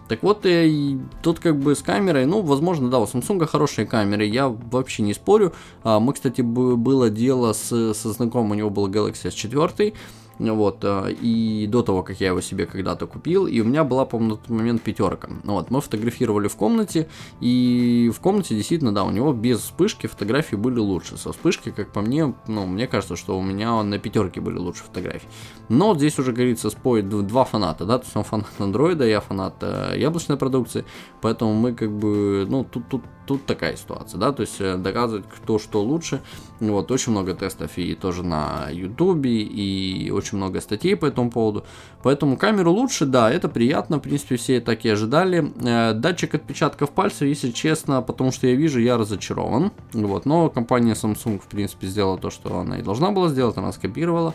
Так 0.09 0.23
вот, 0.23 0.45
э, 0.47 0.67
и 0.67 0.99
тут 1.21 1.39
как 1.39 1.59
бы 1.59 1.75
с 1.75 1.83
камерой, 1.83 2.25
ну, 2.25 2.41
возможно, 2.41 2.89
да, 2.89 2.99
у 2.99 3.05
Samsung 3.05 3.45
хорошие 3.45 3.85
камеры, 3.85 4.25
я 4.25 4.49
вообще 4.49 5.03
не 5.03 5.13
спорю. 5.13 5.53
А, 5.83 5.99
мы, 5.99 6.13
кстати, 6.13 6.41
было 6.41 7.11
дело 7.11 7.53
с, 7.53 7.93
со 7.93 8.11
знакомым, 8.11 8.51
у 8.51 8.55
него 8.55 8.69
был 8.71 8.89
Galaxy 8.89 9.27
S4, 9.27 9.93
вот, 10.39 10.77
э, 10.83 11.11
и 11.21 11.67
до 11.67 11.83
того, 11.83 12.03
как 12.03 12.19
я 12.21 12.27
его 12.27 12.41
себе 12.41 12.65
когда-то 12.65 13.07
купил, 13.07 13.45
и 13.45 13.59
у 13.59 13.65
меня 13.65 13.83
была, 13.83 14.05
по-моему, 14.05 14.35
на 14.35 14.41
тот 14.41 14.49
момент 14.49 14.81
пятерка. 14.81 15.29
Вот, 15.43 15.69
мы 15.69 15.81
фотографировали 15.81 16.47
в 16.47 16.55
комнате, 16.55 17.09
и 17.41 18.11
в 18.15 18.19
комнате 18.19 18.55
действительно, 18.55 18.93
да, 18.93 19.03
у 19.03 19.11
него 19.11 19.33
без 19.33 19.59
вспышки 19.59 20.07
фотографии 20.07 20.55
были 20.55 20.79
лучше. 20.79 21.17
Со 21.17 21.33
вспышкой, 21.33 21.73
как 21.73 21.91
по 21.91 22.01
мне, 22.01 22.33
ну, 22.47 22.65
мне 22.65 22.87
кажется, 22.87 23.15
что 23.15 23.37
у 23.37 23.41
меня 23.41 23.81
на 23.83 23.99
пятерке 23.99 24.41
были 24.41 24.57
лучше 24.57 24.83
фотографии. 24.83 25.27
Но 25.67 25.93
здесь 25.95 26.17
уже, 26.19 26.31
говорится, 26.31 26.69
споет 26.69 27.09
два 27.09 27.43
фаната, 27.43 27.85
да, 27.85 27.97
то 27.97 28.05
есть 28.05 28.15
он 28.15 28.23
фанат 28.23 28.49
андроида, 28.59 29.05
я 29.05 29.19
фанат 29.19 29.55
э, 29.61 29.95
яблочной 29.97 30.37
продукции, 30.37 30.85
поэтому 31.21 31.53
мы 31.53 31.73
как 31.73 31.91
бы, 31.91 32.45
ну, 32.49 32.63
тут, 32.63 32.87
тут 32.87 33.01
тут 33.29 33.45
такая 33.45 33.75
ситуация, 33.75 34.19
да, 34.19 34.31
то 34.31 34.41
есть 34.41 34.55
э, 34.59 34.75
доказывать, 34.75 35.23
кто 35.29 35.59
что 35.59 35.83
лучше. 35.83 36.19
Вот, 36.59 36.89
очень 36.89 37.11
много 37.11 37.35
тестов 37.35 37.77
и 37.77 37.93
тоже 37.93 38.23
на 38.23 38.69
ютубе, 38.71 39.43
и 39.43 40.09
очень 40.09 40.39
много 40.39 40.61
статей 40.61 40.95
по 40.95 41.05
этому 41.05 41.29
поводу. 41.29 41.63
Поэтому 42.01 42.37
камеру 42.37 42.71
лучше, 42.71 43.05
да, 43.05 43.31
это 43.31 43.47
приятно, 43.47 43.97
в 43.97 44.01
принципе, 44.01 44.35
все 44.37 44.59
так 44.61 44.83
и 44.83 44.89
ожидали. 44.89 45.53
Э, 45.63 45.93
датчик 45.93 46.33
отпечатков 46.33 46.89
пальцев, 46.89 47.21
если 47.21 47.51
честно, 47.51 48.01
потому 48.01 48.31
что 48.31 48.47
я 48.47 48.55
вижу, 48.55 48.79
я 48.79 48.97
разочарован. 48.97 49.71
Вот, 49.93 50.25
но 50.25 50.49
компания 50.49 50.93
Samsung, 50.93 51.39
в 51.39 51.45
принципе, 51.45 51.85
сделала 51.85 52.17
то, 52.17 52.31
что 52.31 52.57
она 52.57 52.79
и 52.79 52.81
должна 52.81 53.11
была 53.11 53.29
сделать, 53.29 53.57
она 53.57 53.71
скопировала. 53.71 54.33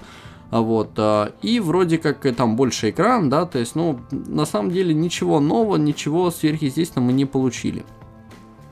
А 0.52 0.60
вот, 0.60 0.90
э, 0.98 1.32
и 1.42 1.58
вроде 1.58 1.98
как 1.98 2.20
там 2.36 2.54
больше 2.54 2.90
экран, 2.90 3.28
да, 3.28 3.44
то 3.44 3.58
есть, 3.58 3.74
ну, 3.74 3.98
на 4.12 4.44
самом 4.44 4.70
деле 4.70 4.94
ничего 4.94 5.40
нового, 5.40 5.78
ничего 5.78 6.30
сверхъестественного 6.30 7.08
мы 7.08 7.12
не 7.12 7.24
получили. 7.24 7.84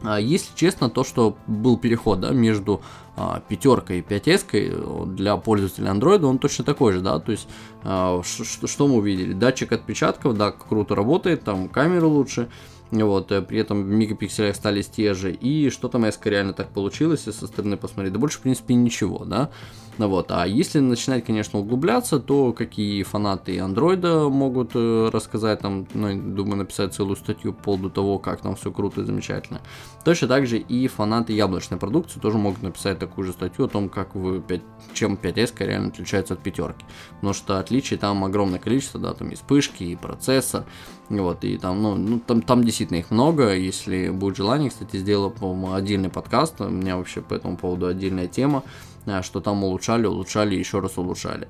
А 0.04 0.18
если 0.20 0.54
честно, 0.54 0.90
то, 0.90 1.04
что 1.04 1.36
был 1.46 1.76
переход 1.76 2.20
да, 2.20 2.30
между 2.30 2.82
а, 3.16 3.40
пятеркой 3.40 3.98
и 3.98 4.02
5S 4.02 5.14
для 5.14 5.36
пользователя 5.36 5.90
Android, 5.90 6.24
он 6.24 6.38
точно 6.38 6.64
такой 6.64 6.92
же, 6.92 7.00
да, 7.00 7.18
то 7.18 7.32
есть 7.32 7.48
а, 7.82 8.22
что, 8.22 8.88
мы 8.88 8.96
увидели? 8.96 9.32
Датчик 9.32 9.72
отпечатков, 9.72 10.36
да, 10.36 10.50
круто 10.50 10.94
работает, 10.94 11.44
там 11.44 11.68
камера 11.68 12.06
лучше, 12.06 12.48
вот, 12.90 13.32
э, 13.32 13.40
при 13.42 13.58
этом 13.58 13.86
мегапиксели 13.86 14.48
остались 14.48 14.88
те 14.88 15.14
же, 15.14 15.32
и 15.32 15.70
что 15.70 15.88
там 15.88 16.08
эска 16.08 16.30
реально 16.30 16.52
так 16.52 16.68
получилось, 16.70 17.24
если 17.26 17.40
со 17.40 17.46
стороны 17.46 17.76
посмотреть, 17.76 18.12
да 18.12 18.18
больше, 18.18 18.38
в 18.38 18.42
принципе, 18.42 18.74
ничего, 18.74 19.24
да, 19.24 19.50
ну 19.98 20.08
вот, 20.08 20.30
а 20.30 20.46
если 20.46 20.78
начинать, 20.78 21.24
конечно, 21.24 21.58
углубляться, 21.58 22.18
то 22.18 22.52
какие 22.52 23.02
фанаты 23.02 23.58
андроида 23.60 24.28
могут 24.30 24.70
э, 24.74 25.10
рассказать, 25.12 25.60
там, 25.60 25.86
ну, 25.92 26.14
думаю, 26.14 26.56
написать 26.56 26.94
целую 26.94 27.16
статью 27.16 27.52
по 27.52 27.64
поводу 27.64 27.90
того, 27.90 28.18
как 28.18 28.40
там 28.40 28.56
все 28.56 28.72
круто 28.72 29.02
и 29.02 29.04
замечательно. 29.04 29.60
Точно 30.04 30.26
так 30.26 30.46
же 30.46 30.58
и 30.58 30.88
фанаты 30.88 31.32
яблочной 31.32 31.78
продукции 31.78 32.18
тоже 32.18 32.36
могут 32.36 32.62
написать 32.62 32.98
такую 32.98 33.24
же 33.24 33.32
статью 33.32 33.66
о 33.66 33.68
том, 33.68 33.88
как 33.88 34.16
вы 34.16 34.40
5, 34.40 34.60
чем 34.94 35.14
5S 35.14 35.54
реально 35.60 35.88
отличается 35.88 36.34
от 36.34 36.42
пятерки. 36.42 36.84
Потому 37.16 37.32
что 37.32 37.60
отличий 37.60 37.96
там 37.96 38.24
огромное 38.24 38.58
количество, 38.58 38.98
да, 38.98 39.14
там 39.14 39.30
и 39.30 39.36
вспышки, 39.36 39.84
и 39.84 39.96
процессор, 39.96 40.64
вот, 41.08 41.44
и 41.44 41.56
там, 41.56 41.82
ну, 41.82 41.94
ну 41.94 42.18
там, 42.18 42.42
там 42.42 42.64
действительно 42.64 42.98
их 42.98 43.10
много, 43.12 43.54
если 43.54 44.08
будет 44.08 44.36
желание, 44.36 44.70
кстати, 44.70 44.96
сделаю, 44.96 45.30
по-моему, 45.30 45.74
отдельный 45.74 46.10
подкаст, 46.10 46.60
у 46.60 46.68
меня 46.68 46.96
вообще 46.96 47.20
по 47.20 47.34
этому 47.34 47.56
поводу 47.56 47.86
отдельная 47.86 48.26
тема, 48.26 48.64
а, 49.06 49.22
что 49.22 49.40
там 49.40 49.62
улучшали, 49.62 50.06
улучшали, 50.06 50.56
еще 50.56 50.80
раз 50.80 50.98
улучшали. 50.98 51.46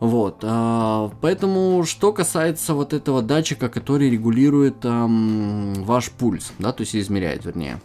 Вот, 0.00 0.38
а, 0.42 1.10
поэтому, 1.20 1.84
что 1.84 2.12
касается 2.12 2.74
вот 2.74 2.94
этого 2.94 3.20
датчика, 3.22 3.68
который 3.68 4.10
регулирует 4.10 4.76
ваш 4.82 6.10
пульс, 6.10 6.52
да, 6.58 6.72
то 6.72 6.80
есть 6.80 6.96
измеряет, 6.96 7.44
вернее. 7.44 7.80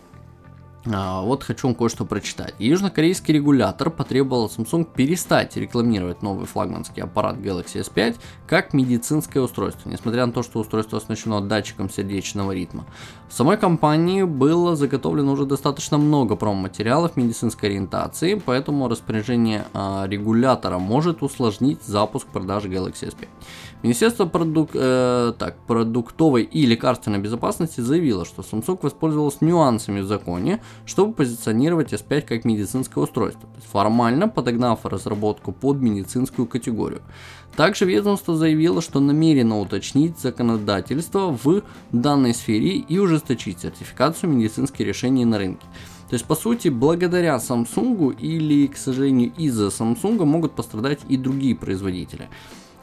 А, 0.92 1.22
вот 1.22 1.44
хочу 1.44 1.68
вам 1.68 1.76
кое-что 1.76 2.06
прочитать. 2.06 2.54
Южнокорейский 2.60 3.34
регулятор 3.34 3.90
потребовал 3.90 4.48
Samsung 4.56 4.86
перестать 4.86 5.56
рекламировать 5.58 6.22
новый 6.22 6.46
флагманский 6.46 7.02
аппарат 7.02 7.38
Galaxy 7.38 7.82
S5 7.82 8.16
как 8.48 8.74
медицинское 8.74 9.40
устройство, 9.40 9.90
несмотря 9.90 10.26
на 10.26 10.32
то, 10.32 10.44
что 10.44 10.60
устройство 10.60 11.00
оснащено 11.00 11.42
датчиком 11.42 11.90
сердечного 11.90 12.52
ритма. 12.52 12.86
В 13.28 13.34
самой 13.34 13.58
компании 13.58 14.24
было 14.24 14.76
заготовлено 14.76 15.32
уже 15.32 15.46
достаточно 15.46 15.98
много 15.98 16.36
промо-материалов 16.36 17.18
медицинской 17.18 17.70
ориентации, 17.70 18.36
поэтому 18.36 18.88
распоряжение 18.88 19.66
а, 19.74 20.06
регулятора 20.08 20.78
может 20.78 21.24
усложнить 21.24 21.82
запуск 21.84 22.28
продажи 22.28 22.70
Galaxy 22.70 23.10
S5. 23.10 23.28
Министерство 23.86 24.26
продук... 24.26 24.72
э, 24.74 25.34
так, 25.38 25.58
продуктовой 25.68 26.42
и 26.42 26.66
лекарственной 26.66 27.20
безопасности 27.20 27.82
заявило, 27.82 28.26
что 28.26 28.42
Samsung 28.42 28.80
воспользовалась 28.82 29.42
нюансами 29.42 30.00
в 30.00 30.08
законе, 30.08 30.60
чтобы 30.88 31.14
позиционировать 31.14 31.94
S5 31.94 32.22
как 32.22 32.46
медицинское 32.46 33.00
устройство, 33.00 33.48
формально 33.72 34.28
подогнав 34.28 34.88
разработку 34.88 35.52
под 35.52 35.82
медицинскую 35.82 36.48
категорию. 36.48 37.04
Также 37.56 37.86
ведомство 37.86 38.36
заявило, 38.36 38.82
что 38.82 39.00
намерено 39.00 39.60
уточнить 39.60 40.18
законодательство 40.18 41.38
в 41.44 41.62
данной 41.92 42.34
сфере 42.34 42.78
и 42.78 42.98
ужесточить 42.98 43.60
сертификацию 43.60 44.32
медицинских 44.32 44.84
решений 44.84 45.26
на 45.26 45.38
рынке. 45.38 45.68
То 46.10 46.16
есть, 46.16 46.26
по 46.26 46.34
сути, 46.34 46.70
благодаря 46.70 47.36
Samsung 47.36 48.20
или, 48.20 48.66
к 48.66 48.78
сожалению, 48.78 49.32
из-за 49.38 49.68
Samsung 49.68 50.26
могут 50.26 50.56
пострадать 50.56 51.02
и 51.08 51.18
другие 51.18 51.56
производители. 51.56 52.30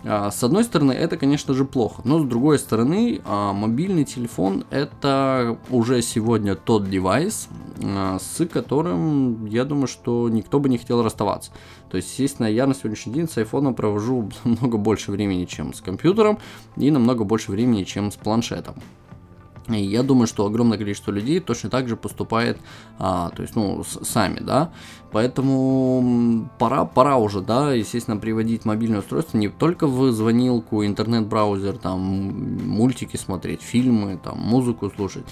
А, 0.05 0.31
с 0.31 0.43
одной 0.43 0.65
стороны, 0.65 0.93
это, 0.93 1.17
конечно 1.17 1.55
же, 1.55 1.65
плохо, 1.65 2.03
но 2.05 2.21
с 2.21 2.25
другой 2.25 2.59
стороны, 2.59 3.21
а, 3.25 3.53
мобильный 3.53 4.05
телефон 4.05 4.65
это 4.71 5.59
уже 5.71 6.03
сегодня 6.03 6.57
тот 6.57 6.91
девайс, 6.91 7.49
а, 7.83 8.19
с 8.19 8.45
которым, 8.47 9.47
я 9.47 9.65
думаю, 9.65 9.87
что 9.87 10.29
никто 10.29 10.59
бы 10.59 10.69
не 10.69 10.79
хотел 10.79 11.03
расставаться. 11.03 11.53
То 11.91 11.97
есть, 11.97 12.09
естественно, 12.11 12.47
я 12.47 12.67
на 12.67 12.75
сегодняшний 12.75 13.13
день 13.13 13.29
с 13.29 13.37
iPhone 13.37 13.75
провожу 13.75 14.31
намного 14.45 14.77
больше 14.77 15.13
времени, 15.13 15.45
чем 15.45 15.73
с 15.73 15.81
компьютером, 15.81 16.39
и 16.77 16.91
намного 16.91 17.25
больше 17.25 17.53
времени, 17.53 17.85
чем 17.85 18.11
с 18.11 18.17
планшетом. 18.17 18.75
И 19.69 19.81
я 19.81 20.03
думаю, 20.03 20.27
что 20.27 20.45
огромное 20.45 20.79
количество 20.79 21.13
людей 21.13 21.39
точно 21.39 21.71
так 21.71 21.89
же 21.89 21.97
поступает, 21.97 22.59
а, 22.99 23.31
то 23.31 23.43
есть, 23.43 23.55
ну, 23.55 23.85
сами, 23.85 24.41
да. 24.41 24.73
Поэтому 25.13 26.49
пора, 26.59 26.85
пора 26.85 27.19
уже, 27.19 27.43
да, 27.43 27.73
естественно, 27.73 28.17
приводить 28.17 28.65
мобильное 28.65 29.01
устройство 29.01 29.39
не 29.39 29.49
только 29.49 29.87
в 29.87 30.11
звонилку, 30.11 30.85
интернет-браузер, 30.85 31.77
там, 31.77 32.01
мультики 32.01 33.17
смотреть, 33.17 33.63
фильмы, 33.63 34.19
там, 34.23 34.39
музыку 34.39 34.91
слушать, 34.97 35.27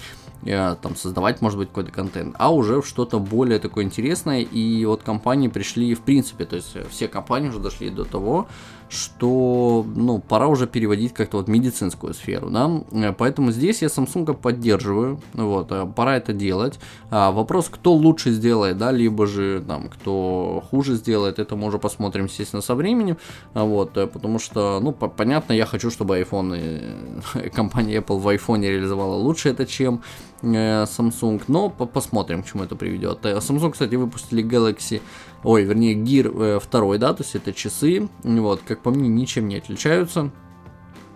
э, 0.45 0.75
там, 0.81 0.95
создавать, 0.95 1.41
может 1.41 1.57
быть, 1.57 1.69
какой-то 1.69 1.91
контент, 1.91 2.35
а 2.37 2.53
уже 2.53 2.81
в 2.81 2.87
что-то 2.87 3.19
более 3.19 3.59
такое 3.59 3.83
интересное. 3.83 4.41
И 4.41 4.85
вот 4.85 5.01
компании 5.01 5.47
пришли, 5.47 5.93
в 5.95 6.01
принципе, 6.01 6.45
то 6.45 6.55
есть 6.55 6.77
все 6.89 7.07
компании 7.07 7.49
уже 7.49 7.59
дошли 7.59 7.89
до 7.89 8.05
того, 8.05 8.47
что, 8.91 9.85
ну, 9.95 10.19
пора 10.19 10.47
уже 10.47 10.67
переводить 10.67 11.13
как-то 11.13 11.37
вот 11.37 11.47
медицинскую 11.47 12.13
сферу, 12.13 12.49
да, 12.49 12.69
э, 12.91 13.13
поэтому 13.13 13.51
здесь 13.51 13.81
я 13.81 13.87
Samsung 13.87 14.33
поддерживаю, 14.33 15.21
вот, 15.33 15.71
э, 15.71 15.87
пора 15.95 16.17
это 16.17 16.33
делать. 16.33 16.77
А, 17.09 17.31
вопрос, 17.31 17.69
кто 17.69 17.93
лучше 17.93 18.31
сделает, 18.31 18.77
да, 18.77 18.91
либо 18.91 19.27
же, 19.27 19.63
там, 19.65 19.87
кто 19.87 20.61
хуже 20.69 20.95
сделает, 20.95 21.39
это 21.39 21.55
мы 21.55 21.67
уже 21.67 21.79
посмотрим, 21.79 22.25
естественно, 22.25 22.61
со 22.61 22.75
временем, 22.75 23.17
а, 23.53 23.63
вот, 23.63 23.95
э, 23.95 24.07
потому 24.07 24.39
что, 24.39 24.81
ну, 24.81 24.91
понятно, 24.91 25.53
я 25.53 25.65
хочу, 25.65 25.89
чтобы 25.89 26.19
iPhone, 26.19 27.49
компания 27.55 27.99
Apple 27.99 28.19
в 28.19 28.27
iPhone 28.27 28.61
реализовала 28.61 29.15
лучше 29.15 29.49
это, 29.49 29.65
чем 29.65 30.01
Samsung, 30.41 31.43
но 31.47 31.69
посмотрим, 31.69 32.41
к 32.41 32.47
чему 32.47 32.63
это 32.63 32.75
приведет. 32.75 33.23
Samsung, 33.23 33.71
кстати, 33.71 33.93
выпустили 33.93 34.43
Galaxy 34.43 34.99
ой, 35.43 35.63
вернее, 35.63 35.95
Gear 35.95 36.61
2, 36.69 36.97
да, 36.97 37.13
то 37.13 37.23
есть 37.23 37.35
это 37.35 37.53
часы, 37.53 38.09
вот, 38.23 38.61
как 38.67 38.81
по 38.81 38.91
мне, 38.91 39.07
ничем 39.09 39.47
не 39.47 39.57
отличаются. 39.57 40.31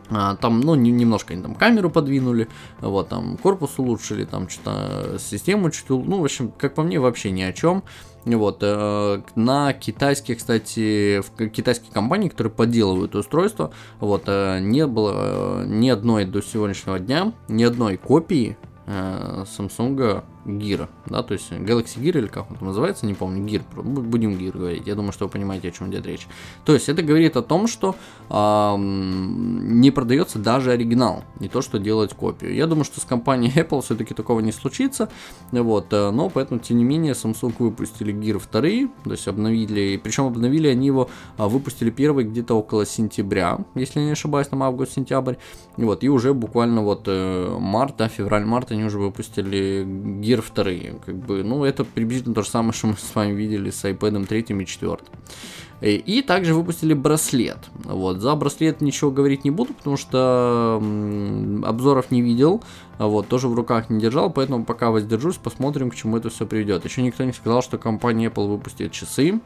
А, 0.10 0.36
там, 0.36 0.62
ну, 0.62 0.76
немножко 0.76 1.34
они 1.34 1.42
там 1.42 1.56
камеру 1.56 1.90
подвинули, 1.90 2.48
вот, 2.80 3.10
там 3.10 3.38
корпус 3.38 3.80
улучшили, 3.80 4.26
там 4.26 4.50
что-то 4.50 5.18
систему 5.20 5.72
чуть, 5.72 5.90
ну, 5.90 6.20
в 6.20 6.24
общем, 6.24 6.52
как 6.58 6.76
по 6.76 6.84
мне, 6.84 7.00
вообще 7.00 7.32
ни 7.32 7.42
о 7.42 7.54
чем. 7.54 7.84
Вот, 8.26 8.60
э, 8.62 9.22
на 9.36 9.74
китайские, 9.74 10.38
кстати, 10.38 11.22
в 11.22 11.50
китайские 11.50 11.92
компании, 11.92 12.30
которые 12.30 12.52
подделывают 12.52 13.16
устройство, 13.16 13.72
вот, 14.00 14.24
э, 14.26 14.60
не 14.62 14.88
было 14.88 15.62
э, 15.62 15.66
ни 15.68 15.90
одной 15.90 16.26
до 16.26 16.42
сегодняшнего 16.42 17.00
дня, 17.00 17.34
ни 17.48 17.64
одной 17.64 17.98
копии 17.98 18.58
Samsung 18.88 20.24
Gear, 20.46 20.88
да, 21.08 21.24
то 21.24 21.34
есть 21.34 21.52
Galaxy 21.52 22.00
Gear 22.00 22.20
или 22.20 22.28
как 22.28 22.50
он 22.50 22.58
там 22.58 22.68
называется, 22.68 23.06
не 23.06 23.14
помню, 23.14 23.44
Gear, 23.44 23.64
будем 23.82 24.32
Gear 24.32 24.58
говорить, 24.58 24.86
я 24.86 24.96
думаю, 24.96 25.12
что 25.12 25.26
вы 25.26 25.32
понимаете, 25.32 25.70
о 25.70 25.72
чем 25.72 25.90
идет 25.90 26.06
речь. 26.06 26.28
То 26.66 26.74
есть 26.74 26.88
это 26.88 27.02
говорит 27.02 27.36
о 27.36 27.42
том, 27.42 27.68
что 27.68 27.96
э, 28.30 28.76
не 28.78 29.92
продается 29.92 30.40
даже 30.40 30.72
оригинал, 30.72 31.24
не 31.40 31.50
то, 31.50 31.62
что 31.62 31.80
делать 31.80 32.14
копию. 32.14 32.54
Я 32.54 32.68
думаю, 32.68 32.86
что 32.86 33.02
с 33.02 33.06
компанией 33.06 33.54
Apple 33.56 33.82
все-таки 33.82 34.14
такого 34.14 34.40
не 34.40 34.52
случится, 34.52 35.10
вот, 35.52 35.92
э, 35.92 36.12
но 36.12 36.30
поэтому, 36.30 36.60
тем 36.60 36.78
не 36.78 36.84
менее, 36.84 37.14
Samsung 37.14 37.54
выпустили 37.58 38.14
Gear 38.14 38.40
2, 38.40 38.94
то 39.04 39.12
есть 39.12 39.28
обновили, 39.28 39.98
причем 39.98 40.26
обновили 40.26 40.68
они 40.68 40.88
его, 40.88 41.10
а, 41.38 41.48
выпустили 41.48 41.90
первый 41.90 42.26
где-то 42.26 42.54
около 42.54 42.86
сентября, 42.86 43.58
если 43.74 44.00
не 44.00 44.12
ошибаюсь, 44.12 44.48
там 44.48 44.64
август-сентябрь, 44.64 45.36
вот, 45.78 46.04
и 46.04 46.10
уже 46.10 46.34
буквально 46.34 46.82
вот 46.82 47.04
э, 47.08 47.58
март, 47.60 47.96
да, 47.98 48.08
февраль-март 48.08 48.72
они 48.72 48.84
уже 48.84 49.00
выпустили 49.00 49.86
Gear 49.86 50.35
Gear 50.36 50.90
2. 50.90 51.00
Как 51.06 51.16
бы, 51.16 51.44
ну, 51.44 51.64
это 51.64 51.84
приблизительно 51.84 52.36
то 52.36 52.44
же 52.44 52.50
самое, 52.50 52.74
что 52.74 52.88
мы 52.88 52.96
с 52.96 53.16
вами 53.16 53.34
видели 53.34 53.70
с 53.70 53.84
iPad 53.86 54.26
3 54.26 54.40
и 54.42 54.66
4. 54.66 54.98
И, 55.82 55.96
и 55.96 56.22
также 56.22 56.54
выпустили 56.54 56.94
браслет. 56.94 57.58
Вот, 57.84 58.18
за 58.22 58.36
браслет 58.36 58.82
ничего 58.82 59.12
говорить 59.12 59.44
не 59.44 59.52
буду, 59.52 59.74
потому 59.74 59.98
что 59.98 60.82
обзоров 61.64 62.12
не 62.12 62.22
видел, 62.22 62.64
вот, 62.98 63.28
тоже 63.28 63.48
в 63.50 63.54
руках 63.54 63.90
не 63.90 64.00
держал, 64.00 64.32
поэтому 64.32 64.64
пока 64.64 64.90
воздержусь, 64.90 65.36
посмотрим, 65.36 65.92
к 65.92 65.96
чему 65.96 66.18
это 66.18 66.30
все 66.30 66.46
приведет. 66.46 66.86
Еще 66.86 67.02
никто 67.02 67.24
не 67.24 67.34
сказал, 67.34 67.62
что 67.62 67.78
компания 67.78 68.28
Apple 68.28 68.48
выпустит 68.48 68.92
часы, 68.92 69.40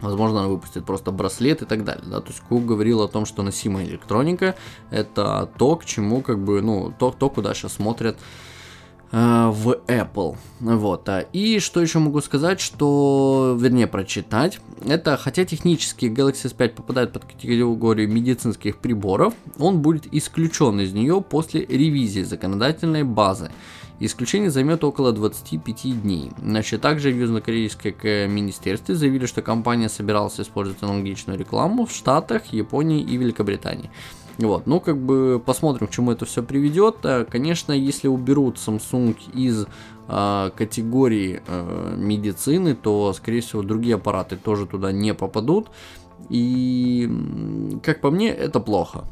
Возможно, 0.00 0.40
она 0.40 0.48
выпустит 0.48 0.84
просто 0.84 1.12
браслет 1.12 1.62
и 1.62 1.64
так 1.64 1.84
далее, 1.84 2.04
да, 2.04 2.20
то 2.20 2.30
есть 2.30 2.40
Куб 2.40 2.64
говорил 2.64 3.02
о 3.02 3.08
том, 3.08 3.24
что 3.24 3.44
носимая 3.44 3.86
электроника 3.86 4.56
это 4.90 5.48
то, 5.56 5.76
к 5.76 5.84
чему, 5.84 6.22
как 6.22 6.40
бы, 6.40 6.60
ну, 6.60 6.92
то, 6.98 7.14
то 7.16 7.30
куда 7.30 7.54
сейчас 7.54 7.74
смотрят 7.74 8.16
Э, 8.16 8.51
в 9.12 9.78
Apple. 9.88 10.36
Вот. 10.60 11.08
А, 11.08 11.20
и 11.20 11.58
что 11.58 11.82
еще 11.82 11.98
могу 11.98 12.20
сказать, 12.22 12.60
что, 12.60 13.56
вернее, 13.60 13.86
прочитать, 13.86 14.58
это, 14.86 15.18
хотя 15.18 15.44
технически 15.44 16.06
Galaxy 16.06 16.50
S5 16.50 16.70
попадает 16.70 17.12
под 17.12 17.26
категорию 17.26 18.08
медицинских 18.08 18.78
приборов, 18.78 19.34
он 19.58 19.82
будет 19.82 20.12
исключен 20.12 20.80
из 20.80 20.94
нее 20.94 21.20
после 21.20 21.66
ревизии 21.66 22.22
законодательной 22.22 23.02
базы. 23.02 23.50
Исключение 24.04 24.50
займет 24.50 24.82
около 24.82 25.12
25 25.12 26.02
дней. 26.02 26.32
Значит, 26.42 26.80
также 26.80 27.12
в 27.12 27.16
Южнокорейское 27.16 28.26
министерстве 28.26 28.96
заявили, 28.96 29.26
что 29.26 29.42
компания 29.42 29.88
собиралась 29.88 30.40
использовать 30.40 30.82
аналогичную 30.82 31.38
рекламу 31.38 31.86
в 31.86 31.92
Штатах, 31.92 32.46
Японии 32.46 33.00
и 33.00 33.16
Великобритании. 33.16 33.90
Вот, 34.38 34.66
ну 34.66 34.80
как 34.80 34.98
бы 34.98 35.42
посмотрим, 35.44 35.86
к 35.86 35.90
чему 35.90 36.12
это 36.12 36.24
все 36.24 36.42
приведет. 36.42 36.96
Э, 37.04 37.24
конечно, 37.24 37.72
если 37.72 38.08
уберут 38.08 38.56
Samsung 38.56 39.16
из 39.34 39.66
э, 40.08 40.50
категории 40.56 41.42
э, 41.46 41.94
медицины, 41.96 42.74
то, 42.74 43.12
скорее 43.12 43.40
всего, 43.40 43.62
другие 43.62 43.96
аппараты 43.96 44.36
тоже 44.36 44.66
туда 44.66 44.92
не 44.92 45.14
попадут. 45.14 45.68
И, 46.30 47.10
как 47.82 48.00
по 48.00 48.10
мне, 48.10 48.30
это 48.30 48.60
плохо. 48.60 49.04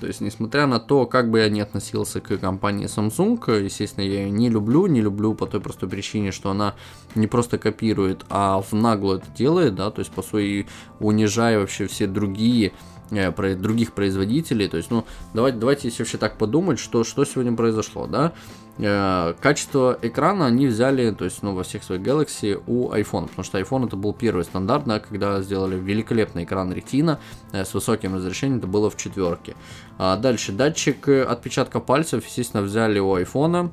То 0.00 0.08
есть, 0.08 0.20
несмотря 0.20 0.66
на 0.66 0.80
то, 0.80 1.06
как 1.06 1.30
бы 1.30 1.38
я 1.38 1.48
ни 1.48 1.60
относился 1.60 2.20
к 2.20 2.36
компании 2.38 2.86
Samsung, 2.86 3.62
естественно, 3.62 4.04
я 4.04 4.24
ее 4.24 4.30
не 4.30 4.48
люблю, 4.48 4.86
не 4.86 5.00
люблю 5.00 5.34
по 5.34 5.46
той 5.46 5.60
простой 5.60 5.88
причине, 5.88 6.32
что 6.32 6.50
она 6.50 6.74
не 7.14 7.28
просто 7.28 7.56
копирует, 7.56 8.24
а 8.28 8.60
в 8.60 8.72
наглую 8.72 9.18
это 9.18 9.30
делает, 9.30 9.76
да, 9.76 9.92
то 9.92 10.00
есть, 10.00 10.10
по 10.10 10.22
сути, 10.22 10.66
унижая 10.98 11.60
вообще 11.60 11.86
все 11.86 12.08
другие 12.08 12.72
Э, 12.72 12.91
про 13.36 13.54
других 13.54 13.92
производителей. 13.92 14.68
То 14.68 14.76
есть, 14.76 14.90
ну, 14.90 15.04
давайте, 15.34 15.58
давайте 15.58 15.88
если 15.88 16.02
вообще 16.02 16.18
так 16.18 16.38
подумать, 16.38 16.78
что, 16.78 17.04
что 17.04 17.24
сегодня 17.24 17.54
произошло, 17.54 18.06
да. 18.06 18.32
Э, 18.78 19.34
качество 19.40 19.98
экрана 20.00 20.46
они 20.46 20.66
взяли, 20.66 21.10
то 21.10 21.24
есть, 21.24 21.42
ну, 21.42 21.54
во 21.54 21.62
всех 21.62 21.84
своих 21.84 22.00
Galaxy 22.02 22.62
у 22.66 22.90
iPhone, 22.90 23.28
потому 23.28 23.44
что 23.44 23.58
iPhone 23.60 23.86
это 23.86 23.96
был 23.96 24.14
первый 24.14 24.44
стандарт, 24.44 24.84
да, 24.86 24.98
когда 24.98 25.42
сделали 25.42 25.76
великолепный 25.76 26.44
экран 26.44 26.72
Retina 26.72 27.18
э, 27.52 27.64
с 27.64 27.74
высоким 27.74 28.14
разрешением, 28.14 28.58
это 28.58 28.66
было 28.66 28.88
в 28.88 28.96
четверке. 28.96 29.56
А 29.98 30.16
дальше, 30.16 30.52
датчик 30.52 31.08
отпечатка 31.08 31.80
пальцев, 31.80 32.24
естественно, 32.24 32.62
взяли 32.62 32.98
у 32.98 33.16
iPhone, 33.16 33.72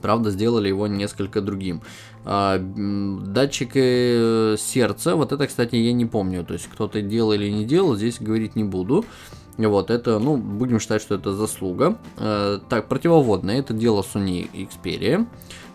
правда, 0.00 0.30
сделали 0.30 0.68
его 0.68 0.86
несколько 0.86 1.40
другим. 1.40 1.82
А, 2.24 2.58
датчик 2.58 3.72
э, 3.74 4.56
сердца, 4.58 5.14
вот 5.14 5.32
это, 5.32 5.46
кстати, 5.46 5.76
я 5.76 5.92
не 5.92 6.06
помню, 6.06 6.44
то 6.44 6.54
есть 6.54 6.68
кто-то 6.72 7.02
делал 7.02 7.32
или 7.32 7.50
не 7.50 7.64
делал, 7.64 7.96
здесь 7.96 8.18
говорить 8.18 8.56
не 8.56 8.64
буду. 8.64 9.04
Вот, 9.56 9.90
это, 9.90 10.18
ну, 10.18 10.36
будем 10.36 10.80
считать, 10.80 11.00
что 11.02 11.14
это 11.14 11.32
заслуга. 11.32 11.96
Э, 12.16 12.58
так, 12.68 12.88
противоводное, 12.88 13.60
это 13.60 13.74
дело 13.74 14.02
Sony 14.02 14.48
Xperia. 14.52 15.26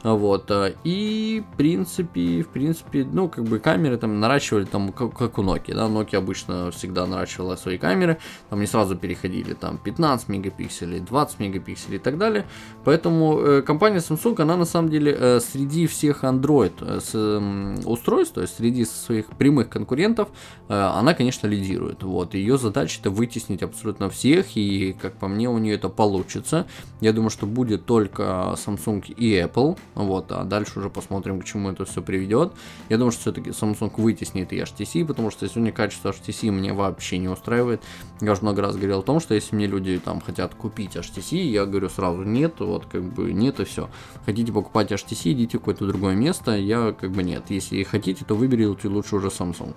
Вот, 0.04 0.50
э, 0.50 0.76
и, 0.86 1.44
в 1.52 1.58
принципе, 1.58 2.42
в 2.42 2.48
принципе, 2.48 3.06
ну, 3.12 3.28
как 3.28 3.44
бы 3.44 3.60
камеры 3.60 3.98
там 3.98 4.20
наращивали, 4.20 4.64
там, 4.64 4.94
как, 4.94 5.38
у 5.38 5.44
Nokia, 5.44 5.76
да, 5.76 5.88
Nokia 5.88 6.18
обычно 6.18 6.72
всегда 6.72 7.06
наращивала 7.06 7.58
свои 7.58 7.78
камеры, 7.78 8.18
там 8.50 8.62
не 8.62 8.68
сразу 8.68 8.96
переходили, 8.96 9.54
там, 9.54 9.78
15 9.78 10.30
мегапикселей, 10.30 11.02
20 11.02 11.40
мегапикселей 11.40 11.98
и 11.98 12.00
так 12.00 12.18
далее, 12.18 12.46
поэтому 12.86 13.40
э, 13.40 13.62
компания 13.62 13.98
Samsung, 13.98 14.42
она 14.42 14.56
на 14.56 14.66
самом 14.66 14.90
деле 14.90 15.16
э, 15.20 15.40
среди 15.42 15.86
всех 15.86 16.24
Android 16.24 16.74
э, 16.80 17.82
устройств, 17.86 18.36
то 18.36 18.42
есть 18.42 18.56
среди 18.56 18.86
своих 18.86 19.28
прямых 19.28 19.68
конкурентов, 19.68 20.30
э, 20.70 20.74
она, 20.74 21.14
конечно, 21.14 21.48
лидирует, 21.48 22.04
вот, 22.04 22.36
ее 22.36 22.58
задача 22.58 23.02
это 23.02 23.10
вытеснить 23.10 23.64
абсолютно 23.64 24.10
всех, 24.10 24.56
и, 24.56 24.96
как 25.02 25.16
по 25.16 25.28
мне, 25.28 25.50
у 25.50 25.58
нее 25.58 25.76
это 25.76 25.90
получится, 25.90 26.68
я 27.02 27.12
думаю, 27.12 27.32
что 27.32 27.46
будет 27.46 27.86
только 27.86 28.56
Samsung 28.56 29.06
и 29.06 29.34
Apple, 29.34 29.78
вот, 30.06 30.32
а 30.32 30.44
дальше 30.44 30.80
уже 30.80 30.90
посмотрим, 30.90 31.42
к 31.42 31.46
чему 31.46 31.72
это 31.72 31.86
все 31.86 32.02
приведет. 32.02 32.54
Я 32.90 32.98
думаю, 32.98 33.12
что 33.12 33.22
все-таки 33.22 33.50
Samsung 33.50 33.92
вытеснит 33.98 34.54
и 34.54 34.60
HTC, 34.60 35.06
потому 35.06 35.32
что 35.32 35.48
сегодня 35.48 35.72
качество 35.72 36.10
HTC 36.10 36.52
мне 36.52 36.74
вообще 36.74 37.18
не 37.18 37.28
устраивает. 37.28 37.82
Я 38.22 38.34
уже 38.34 38.42
много 38.42 38.62
раз 38.62 38.76
говорил 38.76 39.00
о 39.00 39.04
том, 39.04 39.20
что 39.20 39.34
если 39.34 39.56
мне 39.56 39.68
люди 39.68 40.00
там 40.04 40.22
хотят 40.22 40.56
купить 40.56 40.96
HTC, 40.96 41.38
я 41.38 41.66
говорю 41.66 41.90
сразу 41.90 42.24
нет, 42.24 42.60
вот 42.60 42.86
как 42.86 43.04
бы 43.04 43.34
нет 43.34 43.60
и 43.60 43.66
все. 43.66 43.90
Хотите 44.26 44.52
покупать 44.52 44.92
HTC, 44.92 45.34
идите 45.34 45.58
в 45.58 45.62
какое-то 45.62 45.88
другое 45.88 46.16
место, 46.16 46.58
я 46.58 46.94
как 46.94 47.12
бы 47.12 47.24
нет. 47.24 47.44
Если 47.50 47.84
хотите, 47.84 48.26
то 48.26 48.36
выберите 48.36 48.88
лучше 48.88 49.16
уже 49.16 49.28
Samsung. 49.28 49.76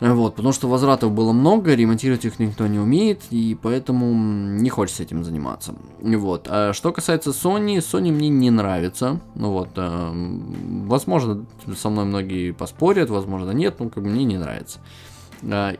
Вот, 0.00 0.34
потому 0.34 0.52
что 0.52 0.68
возвратов 0.68 1.12
было 1.12 1.32
много, 1.32 1.74
ремонтировать 1.74 2.24
их 2.24 2.38
никто 2.38 2.66
не 2.66 2.78
умеет, 2.78 3.22
и 3.30 3.56
поэтому 3.60 4.12
не 4.12 4.68
хочется 4.68 5.04
этим 5.04 5.24
заниматься. 5.24 5.74
Вот. 6.00 6.46
А 6.50 6.72
что 6.72 6.92
касается 6.92 7.30
Sony, 7.30 7.76
Sony 7.78 8.12
мне 8.12 8.28
не 8.28 8.50
нравится. 8.50 9.20
Ну 9.34 9.52
вот, 9.52 9.70
э, 9.76 10.12
возможно, 10.86 11.46
со 11.76 11.90
мной 11.90 12.06
многие 12.06 12.52
поспорят, 12.52 13.08
возможно, 13.08 13.52
нет, 13.52 13.78
но 13.78 13.88
как 13.88 14.02
бы 14.02 14.10
мне 14.10 14.24
не 14.24 14.36
нравится. 14.36 14.80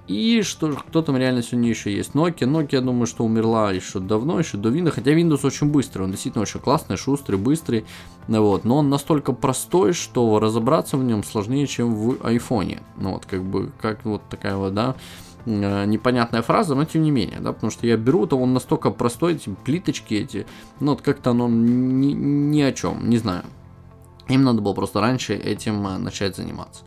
И 0.07 0.43
что, 0.43 0.73
кто 0.73 1.03
там 1.03 1.17
реально 1.17 1.43
сегодня 1.43 1.71
еще 1.71 1.95
есть? 1.95 2.13
Nokia. 2.13 2.47
Nokia, 2.47 2.69
я 2.73 2.81
думаю, 2.81 3.07
что 3.07 3.25
умерла 3.25 3.73
еще 3.73 3.99
давно, 3.99 4.39
еще 4.39 4.59
до 4.59 4.71
Windows. 4.71 4.91
Хотя 4.91 5.13
Windows 5.13 5.47
очень 5.47 5.69
быстрый, 5.69 6.03
он 6.03 6.11
действительно 6.11 6.43
очень 6.43 6.61
классный, 6.61 6.97
шустрый, 6.97 7.39
быстрый. 7.39 7.87
Вот. 8.29 8.65
Но 8.65 8.79
он 8.79 8.91
настолько 8.91 9.33
простой, 9.33 9.93
что 9.93 10.39
разобраться 10.39 10.97
в 10.97 11.05
нем 11.05 11.25
сложнее, 11.25 11.67
чем 11.67 11.95
в 11.95 12.15
iPhone. 12.27 12.81
Ну 12.97 13.13
вот, 13.13 13.25
как 13.27 13.43
бы, 13.43 13.73
как 13.81 14.05
вот 14.05 14.23
такая 14.29 14.57
вот, 14.57 14.75
да, 14.75 14.97
э, 15.47 15.85
непонятная 15.87 16.43
фраза, 16.43 16.75
но 16.75 16.85
тем 16.85 17.03
не 17.03 17.11
менее, 17.11 17.41
да, 17.41 17.53
потому 17.53 17.71
что 17.71 17.87
я 17.87 17.97
беру, 17.97 18.27
то 18.27 18.39
он 18.39 18.53
настолько 18.53 18.91
простой, 18.91 19.35
эти 19.35 19.51
плиточки 19.65 20.15
эти, 20.15 20.47
ну 20.81 20.93
вот 20.93 21.03
как-то 21.03 21.31
оно 21.31 21.49
ни, 21.49 22.13
ни 22.13 22.61
о 22.61 22.73
чем, 22.73 23.09
не 23.09 23.19
знаю. 23.19 23.45
Им 24.29 24.43
надо 24.43 24.63
было 24.63 24.73
просто 24.73 25.01
раньше 25.01 25.35
этим 25.35 25.87
э, 25.87 25.99
начать 25.99 26.37
заниматься. 26.37 26.83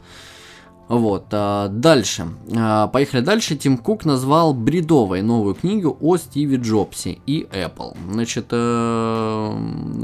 Вот, 0.87 1.25
а, 1.31 1.67
дальше. 1.67 2.27
А, 2.55 2.87
поехали 2.87 3.21
дальше. 3.21 3.55
Тим 3.57 3.77
Кук 3.77 4.05
назвал 4.05 4.53
бредовой 4.53 5.21
новую 5.21 5.55
книгу 5.55 5.97
о 5.99 6.17
Стиве 6.17 6.57
Джобсе 6.57 7.19
и 7.25 7.43
Apple. 7.51 7.95
Значит, 8.09 8.47
э, 8.51 9.51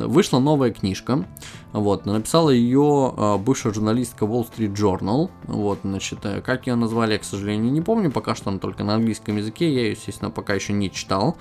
вышла 0.07 0.39
новая 0.39 0.71
книжка. 0.71 1.25
Вот, 1.71 2.05
написала 2.05 2.49
ее 2.49 3.13
э, 3.15 3.37
бывшая 3.37 3.73
журналистка 3.73 4.25
Wall 4.25 4.45
Street 4.45 4.75
Journal. 4.75 5.29
Вот, 5.47 5.79
значит, 5.83 6.19
э, 6.23 6.41
как 6.41 6.67
ее 6.67 6.75
назвали, 6.75 7.13
я, 7.13 7.19
к 7.19 7.23
сожалению, 7.23 7.71
не 7.71 7.81
помню. 7.81 8.11
Пока 8.11 8.35
что 8.35 8.49
она 8.49 8.59
только 8.59 8.83
на 8.83 8.95
английском 8.95 9.37
языке. 9.37 9.73
Я 9.73 9.81
ее, 9.83 9.91
естественно, 9.91 10.31
пока 10.31 10.53
еще 10.53 10.73
не 10.73 10.91
читал. 10.91 11.37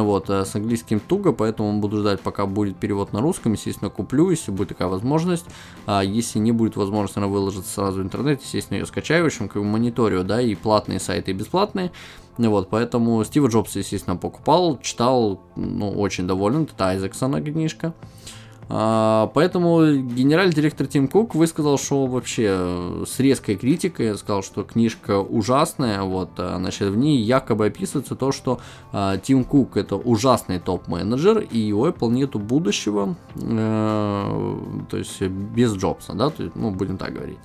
Вот, 0.00 0.30
э, 0.30 0.44
с 0.46 0.54
английским 0.56 1.00
туго, 1.00 1.32
поэтому 1.32 1.78
буду 1.78 1.98
ждать, 1.98 2.20
пока 2.20 2.46
будет 2.46 2.76
перевод 2.76 3.12
на 3.12 3.20
русском. 3.20 3.52
Естественно, 3.52 3.90
куплю, 3.90 4.30
если 4.30 4.50
будет 4.50 4.68
такая 4.68 4.88
возможность. 4.88 5.44
А 5.84 6.02
если 6.02 6.38
не 6.38 6.50
будет 6.50 6.76
возможности, 6.76 7.18
она 7.18 7.28
выложится 7.28 7.70
сразу 7.70 8.00
в 8.00 8.02
интернет. 8.02 8.42
Естественно, 8.42 8.78
ее 8.78 8.86
скачаю, 8.86 9.24
в 9.24 9.26
общем, 9.26 9.48
как 9.48 9.62
мониторю, 9.62 10.24
да, 10.24 10.40
и 10.40 10.54
платные 10.54 10.98
сайты, 10.98 11.32
и 11.32 11.34
бесплатные. 11.34 11.92
Вот, 12.38 12.70
поэтому 12.70 13.22
Стива 13.24 13.48
Джобса, 13.48 13.80
естественно, 13.80 14.16
покупал, 14.16 14.78
читал, 14.80 15.42
ну, 15.54 15.90
очень 15.90 16.26
доволен, 16.26 16.62
это 16.62 16.88
Айзексона 16.88 17.42
книжка. 17.42 17.92
А, 18.68 19.30
поэтому 19.34 19.84
генеральный 19.96 20.54
директор 20.54 20.86
Тим 20.86 21.08
Кук 21.08 21.34
высказал, 21.34 21.78
что 21.78 22.06
вообще 22.06 23.04
с 23.06 23.18
резкой 23.18 23.56
критикой, 23.56 24.16
сказал, 24.16 24.42
что 24.42 24.62
книжка 24.62 25.20
ужасная, 25.20 26.02
вот, 26.02 26.30
а, 26.38 26.56
значит, 26.58 26.88
в 26.88 26.96
ней 26.96 27.18
якобы 27.20 27.66
описывается 27.66 28.14
то, 28.14 28.32
что 28.32 28.60
а, 28.92 29.18
Тим 29.18 29.44
Кук 29.44 29.76
это 29.76 29.96
ужасный 29.96 30.58
топ-менеджер, 30.58 31.38
и 31.38 31.72
у 31.72 31.86
Apple 31.86 32.10
нету 32.12 32.38
будущего, 32.38 33.16
э, 33.34 34.56
то 34.90 34.96
есть 34.96 35.20
без 35.20 35.74
Джобса, 35.74 36.14
да, 36.14 36.32
ну, 36.54 36.70
будем 36.70 36.96
так 36.98 37.12
говорить. 37.12 37.38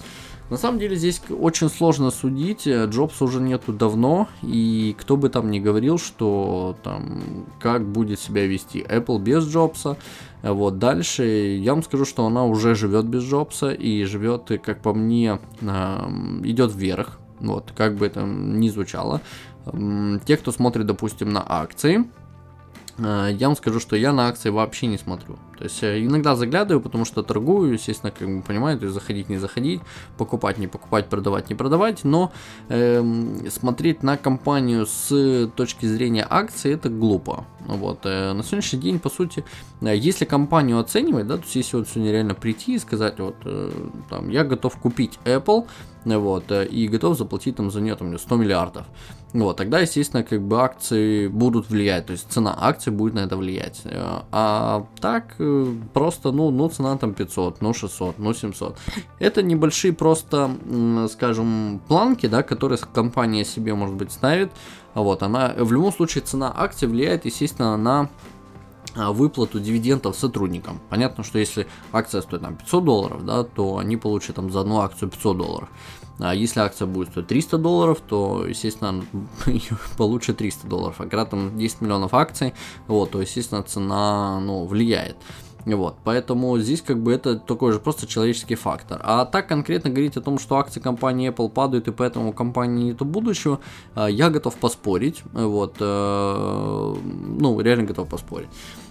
На 0.50 0.58
самом 0.58 0.80
деле 0.80 0.96
здесь 0.96 1.22
очень 1.30 1.70
сложно 1.70 2.10
судить, 2.10 2.68
Джобса 2.68 3.26
уже 3.26 3.42
нету 3.42 3.74
давно, 3.74 4.30
и 4.42 4.96
кто 4.98 5.18
бы 5.18 5.30
там 5.30 5.52
ни 5.52 5.60
говорил, 5.60 5.98
что 5.98 6.78
там 6.84 7.46
как 7.60 7.86
будет 7.86 8.20
себя 8.20 8.48
вести 8.48 8.80
Apple 8.80 9.20
без 9.20 9.46
Джобса, 9.46 9.98
вот 10.42 10.80
дальше 10.80 11.26
я 11.26 11.74
вам 11.74 11.84
скажу, 11.84 12.06
что 12.06 12.26
она 12.26 12.46
уже 12.46 12.76
живет 12.76 13.06
без 13.06 13.24
Джобса 13.24 13.72
и 13.72 14.06
живет, 14.06 14.50
как 14.64 14.82
по 14.82 14.94
мне, 14.94 15.40
идет 15.62 16.74
вверх, 16.74 17.20
вот 17.42 17.74
как 17.76 17.96
бы 17.96 18.06
это 18.06 18.22
ни 18.24 18.70
звучало. 18.70 19.22
Те, 20.26 20.38
кто 20.38 20.54
смотрит, 20.54 20.86
допустим, 20.86 21.34
на 21.34 21.44
акции, 21.46 22.06
Э, 22.98 23.30
я 23.32 23.48
вам 23.48 23.56
скажу, 23.56 23.80
что 23.80 23.96
я 23.96 24.14
на 24.14 24.28
акции 24.28 24.50
вообще 24.50 24.88
не 24.88 24.98
смотрю. 24.98 25.38
То 25.58 25.64
есть 25.64 25.84
э, 25.84 26.04
иногда 26.04 26.36
заглядываю, 26.36 26.82
потому 26.82 27.06
что 27.06 27.24
торгую, 27.24 27.74
естественно, 27.74 28.12
как 28.12 28.28
бы 28.28 28.42
понимаете, 28.42 28.90
заходить, 28.90 29.30
не 29.30 29.38
заходить, 29.38 29.82
покупать, 30.18 30.58
не 30.58 30.68
покупать, 30.68 31.08
продавать, 31.10 31.50
не 31.50 31.56
продавать, 31.56 32.04
но 32.04 32.32
э, 32.70 33.04
смотреть 33.50 34.04
на 34.04 34.18
компанию 34.18 34.86
с 34.86 35.50
точки 35.56 35.86
зрения 35.86 36.26
акции 36.30 36.74
это 36.74 36.90
глупо. 36.90 37.46
Вот. 37.66 38.00
Э, 38.06 38.34
на 38.34 38.44
сегодняшний 38.44 38.80
день, 38.80 39.00
по 39.00 39.10
сути, 39.10 39.44
если 39.82 40.26
компанию 40.26 40.80
оценивать, 40.80 41.28
да, 41.28 41.38
то 41.38 41.44
есть 41.44 41.56
если 41.56 41.78
вот 41.78 41.88
сегодня 41.88 42.12
реально 42.12 42.34
прийти 42.34 42.76
и 42.76 42.80
сказать, 42.80 43.20
вот, 43.20 43.36
э, 43.46 43.72
там, 44.10 44.30
я 44.30 44.44
готов 44.44 44.78
купить 44.78 45.20
Apple, 45.26 45.68
вот, 46.06 46.52
и 46.52 46.88
готов 46.88 47.18
заплатить 47.18 47.58
там 47.58 47.70
за 47.70 47.82
нее 47.82 47.96
там, 47.96 48.18
100 48.18 48.36
миллиардов, 48.38 48.86
вот, 49.34 49.58
тогда, 49.58 49.80
естественно, 49.80 50.24
как 50.24 50.42
бы 50.42 50.62
акции 50.62 51.28
будут 51.28 51.70
влиять, 51.70 52.06
то 52.06 52.14
есть 52.14 52.32
цена 52.32 52.56
акций 52.58 52.94
будет 52.94 53.14
на 53.14 53.20
это 53.20 53.36
влиять. 53.36 53.82
Э, 53.84 54.22
а 54.32 54.88
так, 55.02 55.36
э, 55.40 55.44
просто, 55.94 56.32
ну, 56.32 56.52
ну, 56.52 56.70
цена 56.70 56.98
там 56.98 57.14
500, 57.14 57.62
ну, 57.62 57.74
600, 57.74 58.20
ну, 58.20 58.34
700. 58.34 58.78
Это 59.20 59.44
небольшие 59.44 59.94
просто, 59.94 60.52
скажем, 61.12 61.82
планки, 61.88 62.28
да, 62.28 62.44
которые 62.44 62.80
компания 62.94 63.46
себе, 63.46 63.74
может 63.74 63.96
быть, 63.96 64.12
ставит. 64.12 64.52
Вот, 64.94 65.24
она, 65.24 65.54
в 65.58 65.72
любом 65.72 65.94
случае, 65.94 66.24
цена 66.24 66.52
акций 66.56 66.88
влияет, 66.88 67.26
естественно, 67.26 67.78
на 67.78 68.10
а, 68.96 69.12
выплату 69.12 69.60
дивидендов 69.60 70.16
сотрудникам. 70.16 70.80
Понятно, 70.90 71.24
что 71.24 71.38
если 71.38 71.68
акция 71.92 72.22
стоит 72.22 72.42
там 72.42 72.56
500 72.56 72.84
долларов, 72.84 73.26
да, 73.26 73.44
то 73.44 73.78
они 73.78 73.96
получат 73.96 74.38
там 74.38 74.52
за 74.52 74.62
одну 74.62 74.80
акцию 74.80 75.10
500 75.10 75.38
долларов. 75.38 75.70
А 76.20 76.34
если 76.34 76.60
акция 76.60 76.88
будет 76.88 77.10
стоить 77.10 77.28
300 77.28 77.58
долларов, 77.58 78.02
то, 78.08 78.46
естественно, 78.48 79.04
получит 79.98 80.38
300 80.38 80.68
долларов. 80.68 80.96
А 81.00 81.04
когда 81.04 81.26
там 81.26 81.58
10 81.58 81.82
миллионов 81.82 82.14
акций, 82.14 82.54
вот, 82.88 83.12
то, 83.12 83.22
естественно, 83.22 83.64
цена, 83.64 84.40
ну, 84.40 84.66
влияет. 84.66 85.18
Вот, 85.66 85.98
поэтому 86.06 86.58
здесь 86.60 86.82
как 86.82 87.02
бы 87.02 87.12
это 87.12 87.38
такой 87.38 87.74
же 87.74 87.80
просто 87.80 88.08
человеческий 88.08 88.56
фактор. 88.56 89.02
А 89.04 89.26
так 89.26 89.48
конкретно 89.48 89.90
говорить 89.90 90.16
о 90.16 90.22
том, 90.22 90.40
что 90.40 90.56
акции 90.56 90.80
компании 90.80 91.30
Apple 91.30 91.50
падают 91.50 91.90
и 91.90 91.92
поэтому 91.92 92.30
у 92.30 92.34
компании 92.34 92.92
нету 92.92 93.04
будущего, 93.04 93.60
а, 93.94 94.08
я 94.08 94.30
готов 94.30 94.56
поспорить. 94.56 95.24
Вот, 95.34 95.76
э, 95.80 96.96
ну, 97.40 97.60
реально 97.60 97.84
готов 97.84 98.08
поспорить. 98.08 98.48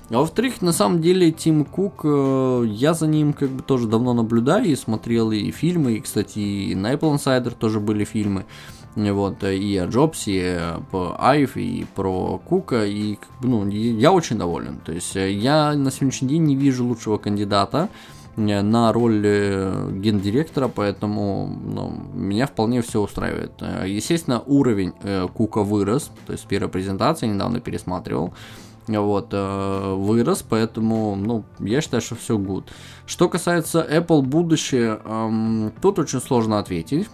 А 0.08 0.18
во-вторых, 0.18 0.62
на 0.62 0.72
самом 0.72 1.00
деле, 1.00 1.32
Тим 1.32 1.64
Кук, 1.64 2.02
э, 2.04 2.64
я 2.68 2.94
за 2.94 3.08
ним 3.08 3.32
как 3.32 3.50
бы 3.50 3.62
тоже 3.62 3.88
давно 3.88 4.14
наблюдаю 4.14 4.66
и 4.66 4.76
смотрел 4.76 5.32
и 5.32 5.50
фильмы, 5.50 5.94
и, 5.94 6.00
кстати, 6.00 6.38
и 6.38 6.74
на 6.76 6.92
Apple 6.94 7.16
Insider 7.16 7.50
тоже 7.50 7.80
были 7.80 8.04
фильмы. 8.04 8.46
Вот, 8.94 9.42
и 9.44 9.76
о 9.76 9.86
Джобсе, 9.86 10.32
и 10.32 10.58
по 10.90 11.16
Айв, 11.18 11.56
и 11.56 11.86
про 11.94 12.38
Кука, 12.38 12.86
и 12.86 13.18
ну, 13.42 13.68
я 13.68 14.12
очень 14.12 14.38
доволен. 14.38 14.78
То 14.84 14.92
есть 14.92 15.16
э, 15.16 15.32
я 15.32 15.74
на 15.74 15.90
сегодняшний 15.90 16.28
день 16.28 16.44
не 16.44 16.54
вижу 16.54 16.86
лучшего 16.86 17.18
кандидата 17.18 17.88
э, 18.36 18.62
на 18.62 18.92
роль 18.92 19.22
гендиректора, 19.22 20.68
поэтому 20.68 21.48
ну, 21.48 21.92
меня 22.14 22.46
вполне 22.46 22.80
все 22.80 23.00
устраивает. 23.02 23.60
Естественно, 23.84 24.40
уровень 24.46 24.92
Кука 25.34 25.64
вырос, 25.64 26.12
то 26.28 26.32
есть 26.32 26.46
первая 26.46 26.70
презентация 26.70 27.28
недавно 27.28 27.58
пересматривал 27.58 28.32
вот, 28.88 29.28
э, 29.32 29.94
вырос, 29.94 30.44
поэтому, 30.48 31.16
ну, 31.16 31.44
я 31.58 31.80
считаю, 31.80 32.00
что 32.00 32.14
все 32.14 32.38
good. 32.38 32.64
Что 33.06 33.28
касается 33.28 33.86
Apple 33.88 34.22
будущее, 34.22 35.00
эм, 35.04 35.72
тут 35.82 35.98
очень 35.98 36.20
сложно 36.20 36.58
ответить. 36.58 37.08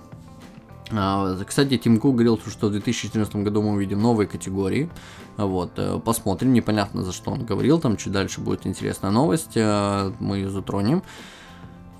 А, 0.95 1.37
кстати, 1.45 1.79
Тим 1.79 1.99
Кук 1.99 2.15
говорил, 2.15 2.39
что 2.39 2.69
в 2.69 2.73
2014 2.73 3.37
году 3.37 3.63
мы 3.63 3.73
увидим 3.73 4.03
новые 4.03 4.29
категории. 4.29 4.91
Вот, 5.37 5.73
э, 5.77 5.99
посмотрим, 6.05 6.53
непонятно 6.53 7.03
за 7.03 7.13
что 7.13 7.31
он 7.31 7.45
говорил, 7.45 7.81
там 7.81 7.97
чуть 7.97 8.13
дальше 8.13 8.41
будет 8.41 8.67
интересная 8.67 9.11
новость, 9.11 9.53
э, 9.55 10.13
мы 10.21 10.37
ее 10.37 10.51
затронем. 10.51 11.03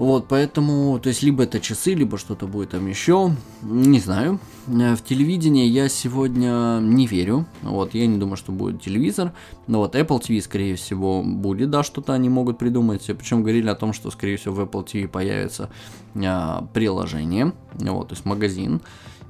Вот, 0.03 0.27
поэтому, 0.27 0.99
то 0.99 1.11
есть, 1.11 1.23
либо 1.23 1.45
это 1.45 1.61
часы, 1.61 1.95
либо 1.95 2.19
что-то 2.19 2.49
будет 2.49 2.71
там 2.71 2.89
еще, 2.89 3.37
не 3.63 4.01
знаю. 4.01 4.41
Э, 4.67 4.97
в 4.97 5.05
телевидение 5.05 5.69
я 5.69 5.89
сегодня 5.89 6.81
не 6.81 7.07
верю, 7.07 7.47
вот, 7.63 7.95
я 7.95 8.09
не 8.09 8.19
думаю, 8.19 8.37
что 8.37 8.51
будет 8.51 8.83
телевизор. 8.83 9.33
Но 9.69 9.79
вот 9.79 9.95
Apple 9.95 10.21
TV, 10.21 10.43
скорее 10.43 10.75
всего, 10.75 11.23
будет, 11.23 11.71
да, 11.71 11.85
что-то 11.85 12.15
они 12.15 12.29
могут 12.29 12.59
придумать. 12.59 13.07
Причем 13.07 13.43
говорили 13.43 13.69
о 13.69 13.77
том, 13.77 13.93
что, 13.93 14.11
скорее 14.11 14.39
всего, 14.39 14.55
в 14.57 14.61
Apple 14.63 14.85
TV 14.85 15.07
появится 15.07 15.71
а, 16.17 16.67
приложение, 16.75 17.53
вот, 17.75 18.09
то 18.09 18.15
есть 18.15 18.25
магазин. 18.25 18.81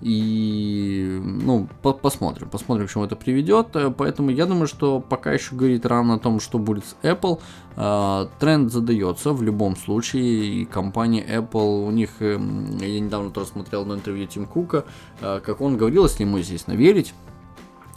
И, 0.02 1.20
ну, 1.22 1.68
по 1.80 1.92
посмотрим, 1.92 2.48
посмотрим, 2.48 2.88
к 2.88 2.90
чему 2.90 3.04
это 3.04 3.14
приведет. 3.14 3.68
Э, 3.74 3.92
поэтому 3.96 4.30
я 4.30 4.46
думаю, 4.46 4.66
что 4.66 5.00
пока 5.00 5.32
еще 5.32 5.54
говорить 5.54 5.84
рано 5.86 6.14
о 6.14 6.18
том, 6.18 6.40
что 6.40 6.58
будет 6.58 6.84
с 6.84 6.96
Apple. 7.02 7.40
Э, 7.76 8.26
тренд 8.40 8.72
задается 8.72 9.32
в 9.32 9.42
любом 9.42 9.76
случае. 9.76 10.62
И 10.62 10.64
компания 10.64 11.24
Apple, 11.24 11.86
у 11.86 11.90
них, 11.92 12.10
э, 12.20 12.32
я 12.80 13.00
недавно 13.00 13.30
тоже 13.30 13.48
смотрел 13.48 13.84
на 13.84 13.94
интервью 13.94 14.26
Тим 14.26 14.46
Кука, 14.46 14.84
э, 15.20 15.40
как 15.44 15.60
он 15.60 15.76
говорил, 15.76 16.04
если 16.04 16.24
ему, 16.24 16.38
естественно, 16.38 16.74
верить, 16.74 17.14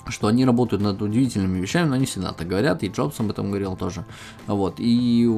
что 0.08 0.28
они 0.28 0.46
работают 0.46 0.82
над 0.82 1.02
удивительными 1.02 1.60
вещами, 1.60 1.88
но 1.88 1.96
они 1.96 2.06
всегда 2.06 2.34
так 2.34 2.48
говорят, 2.48 2.84
и 2.84 2.88
Джобс 2.88 3.20
об 3.20 3.30
этом 3.30 3.50
говорил 3.50 3.76
тоже. 3.76 4.06
Вот, 4.48 4.76
и 4.80 5.30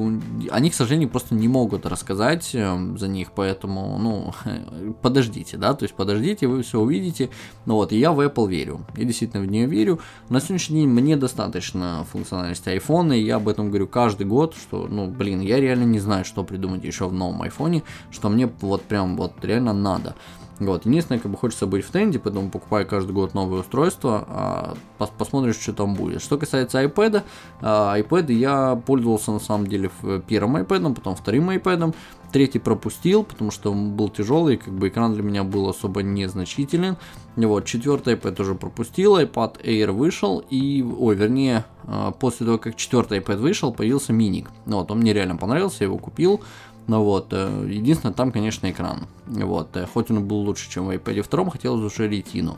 они, 0.50 0.70
к 0.70 0.74
сожалению, 0.74 1.08
просто 1.08 1.34
не 1.34 1.48
могут 1.48 1.86
рассказать 1.86 2.50
э, 2.54 2.96
за 2.96 3.08
них, 3.08 3.32
поэтому, 3.32 3.98
ну, 3.98 4.34
подождите, 5.02 5.56
да, 5.56 5.74
то 5.74 5.84
есть 5.84 5.94
подождите, 5.94 6.46
вы 6.46 6.62
все 6.62 6.80
увидите. 6.80 7.30
Ну 7.66 7.74
вот, 7.74 7.92
и 7.92 7.98
я 7.98 8.12
в 8.12 8.20
Apple 8.20 8.48
верю, 8.48 8.80
я 8.96 9.04
действительно 9.04 9.42
в 9.42 9.46
нее 9.46 9.66
верю. 9.66 10.00
На 10.28 10.40
сегодняшний 10.40 10.80
день 10.80 10.88
мне 10.88 11.16
достаточно 11.16 12.06
функциональности 12.10 12.68
iPhone, 12.68 13.16
и 13.16 13.22
я 13.22 13.36
об 13.36 13.48
этом 13.48 13.68
говорю 13.68 13.86
каждый 13.86 14.26
год, 14.26 14.54
что, 14.54 14.86
ну, 14.88 15.08
блин, 15.08 15.40
я 15.40 15.60
реально 15.60 15.84
не 15.84 15.98
знаю, 15.98 16.24
что 16.24 16.44
придумать 16.44 16.84
еще 16.84 17.08
в 17.08 17.12
новом 17.12 17.42
iPhone, 17.42 17.82
что 18.10 18.28
мне 18.28 18.50
вот 18.60 18.82
прям 18.82 19.16
вот 19.16 19.32
реально 19.42 19.72
надо. 19.72 20.14
Вот. 20.58 20.86
Единственное, 20.86 21.20
как 21.20 21.30
бы 21.30 21.36
хочется 21.36 21.66
быть 21.66 21.84
в 21.84 21.90
тренде, 21.90 22.18
поэтому 22.18 22.50
покупаю 22.50 22.86
каждый 22.86 23.12
год 23.12 23.34
новое 23.34 23.60
устройство, 23.60 24.24
а 24.28 24.74
пос 24.98 25.10
посмотришь, 25.16 25.56
что 25.56 25.72
там 25.72 25.94
будет. 25.94 26.20
Что 26.20 26.36
касается 26.36 26.82
iPad, 26.82 27.22
а, 27.60 27.98
iPad 27.98 28.32
я 28.32 28.74
пользовался 28.74 29.32
на 29.32 29.40
самом 29.40 29.66
деле 29.66 29.90
первым 30.26 30.56
iPad, 30.56 30.94
потом 30.94 31.14
вторым 31.14 31.50
iPad, 31.50 31.94
третий 32.32 32.58
пропустил, 32.58 33.22
потому 33.24 33.50
что 33.50 33.72
он 33.72 33.92
был 33.92 34.08
тяжелый, 34.08 34.56
как 34.56 34.74
бы 34.74 34.88
экран 34.88 35.14
для 35.14 35.22
меня 35.22 35.44
был 35.44 35.68
особо 35.68 36.02
незначителен. 36.02 36.96
Вот, 37.36 37.64
четвертый 37.66 38.14
iPad 38.14 38.34
тоже 38.34 38.54
пропустил, 38.54 39.16
iPad 39.16 39.62
Air 39.62 39.92
вышел, 39.92 40.42
и, 40.50 40.82
ой, 40.82 41.14
вернее, 41.14 41.64
а, 41.84 42.10
после 42.10 42.46
того, 42.46 42.58
как 42.58 42.74
четвертый 42.76 43.20
iPad 43.20 43.36
вышел, 43.36 43.72
появился 43.72 44.12
миник. 44.12 44.50
Вот, 44.66 44.90
он 44.90 44.98
мне 44.98 45.12
реально 45.12 45.36
понравился, 45.36 45.78
я 45.80 45.86
его 45.86 45.98
купил, 45.98 46.40
ну 46.88 47.04
вот, 47.04 47.28
э, 47.32 47.66
единственное, 47.70 48.14
там, 48.14 48.32
конечно, 48.32 48.68
экран. 48.70 49.06
Вот, 49.26 49.76
э, 49.76 49.86
хоть 49.86 50.10
он 50.10 50.26
был 50.26 50.38
лучше, 50.38 50.70
чем 50.70 50.86
в 50.86 50.90
iPad 50.90 51.28
2, 51.30 51.50
хотелось 51.50 51.92
уже 51.92 52.08
ретину. 52.08 52.56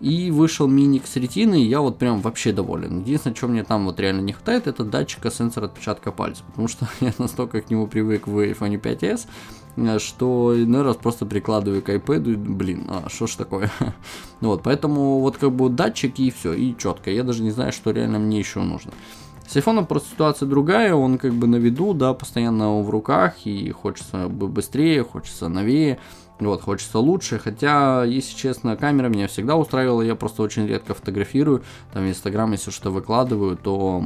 И 0.00 0.32
вышел 0.32 0.66
миник 0.66 1.06
с 1.06 1.14
ретиной, 1.14 1.62
и 1.62 1.68
я 1.68 1.80
вот 1.80 1.96
прям 1.96 2.20
вообще 2.20 2.52
доволен. 2.52 3.00
Единственное, 3.00 3.36
что 3.36 3.46
мне 3.46 3.62
там 3.62 3.84
вот 3.86 4.00
реально 4.00 4.20
не 4.22 4.32
хватает, 4.32 4.66
это 4.66 4.84
датчика 4.84 5.30
сенсора 5.30 5.66
отпечатка 5.66 6.10
пальца. 6.10 6.42
Потому 6.48 6.66
что 6.66 6.88
я 7.00 7.12
настолько 7.18 7.60
к 7.60 7.70
нему 7.70 7.86
привык 7.86 8.26
в 8.26 8.36
iPhone 8.38 8.80
5s, 8.80 9.26
э, 9.76 9.98
что 10.00 10.60
иной 10.60 10.82
раз 10.82 10.96
просто 10.96 11.24
прикладываю 11.24 11.80
к 11.80 11.88
iPad, 11.88 12.32
и, 12.32 12.34
блин, 12.34 12.84
а 12.88 13.08
что 13.08 13.28
ж 13.28 13.36
такое? 13.36 13.70
вот, 14.40 14.64
поэтому 14.64 15.20
вот 15.20 15.36
как 15.36 15.52
бы 15.52 15.68
датчик 15.68 16.18
и 16.18 16.32
все, 16.32 16.52
и 16.52 16.76
четко. 16.76 17.12
Я 17.12 17.22
даже 17.22 17.44
не 17.44 17.52
знаю, 17.52 17.70
что 17.70 17.92
реально 17.92 18.18
мне 18.18 18.40
еще 18.40 18.60
нужно. 18.60 18.90
С 19.48 19.56
айфоном 19.56 19.86
просто 19.86 20.10
ситуация 20.10 20.46
другая, 20.46 20.94
он 20.94 21.16
как 21.16 21.32
бы 21.32 21.46
на 21.46 21.56
виду, 21.56 21.94
да, 21.94 22.12
постоянно 22.12 22.82
в 22.82 22.90
руках, 22.90 23.46
и 23.46 23.70
хочется 23.70 24.28
бы 24.28 24.46
быстрее, 24.46 25.02
хочется 25.02 25.48
новее. 25.48 25.98
вот, 26.38 26.60
хочется 26.60 26.98
лучше, 26.98 27.38
хотя, 27.38 28.04
если 28.04 28.36
честно, 28.36 28.76
камера 28.76 29.08
меня 29.08 29.26
всегда 29.26 29.56
устраивала, 29.56 30.02
я 30.02 30.14
просто 30.16 30.42
очень 30.42 30.66
редко 30.66 30.92
фотографирую, 30.92 31.62
там 31.94 32.04
в 32.04 32.10
Инстаграм, 32.10 32.52
если 32.52 32.70
что 32.70 32.90
выкладываю, 32.90 33.56
то 33.56 34.04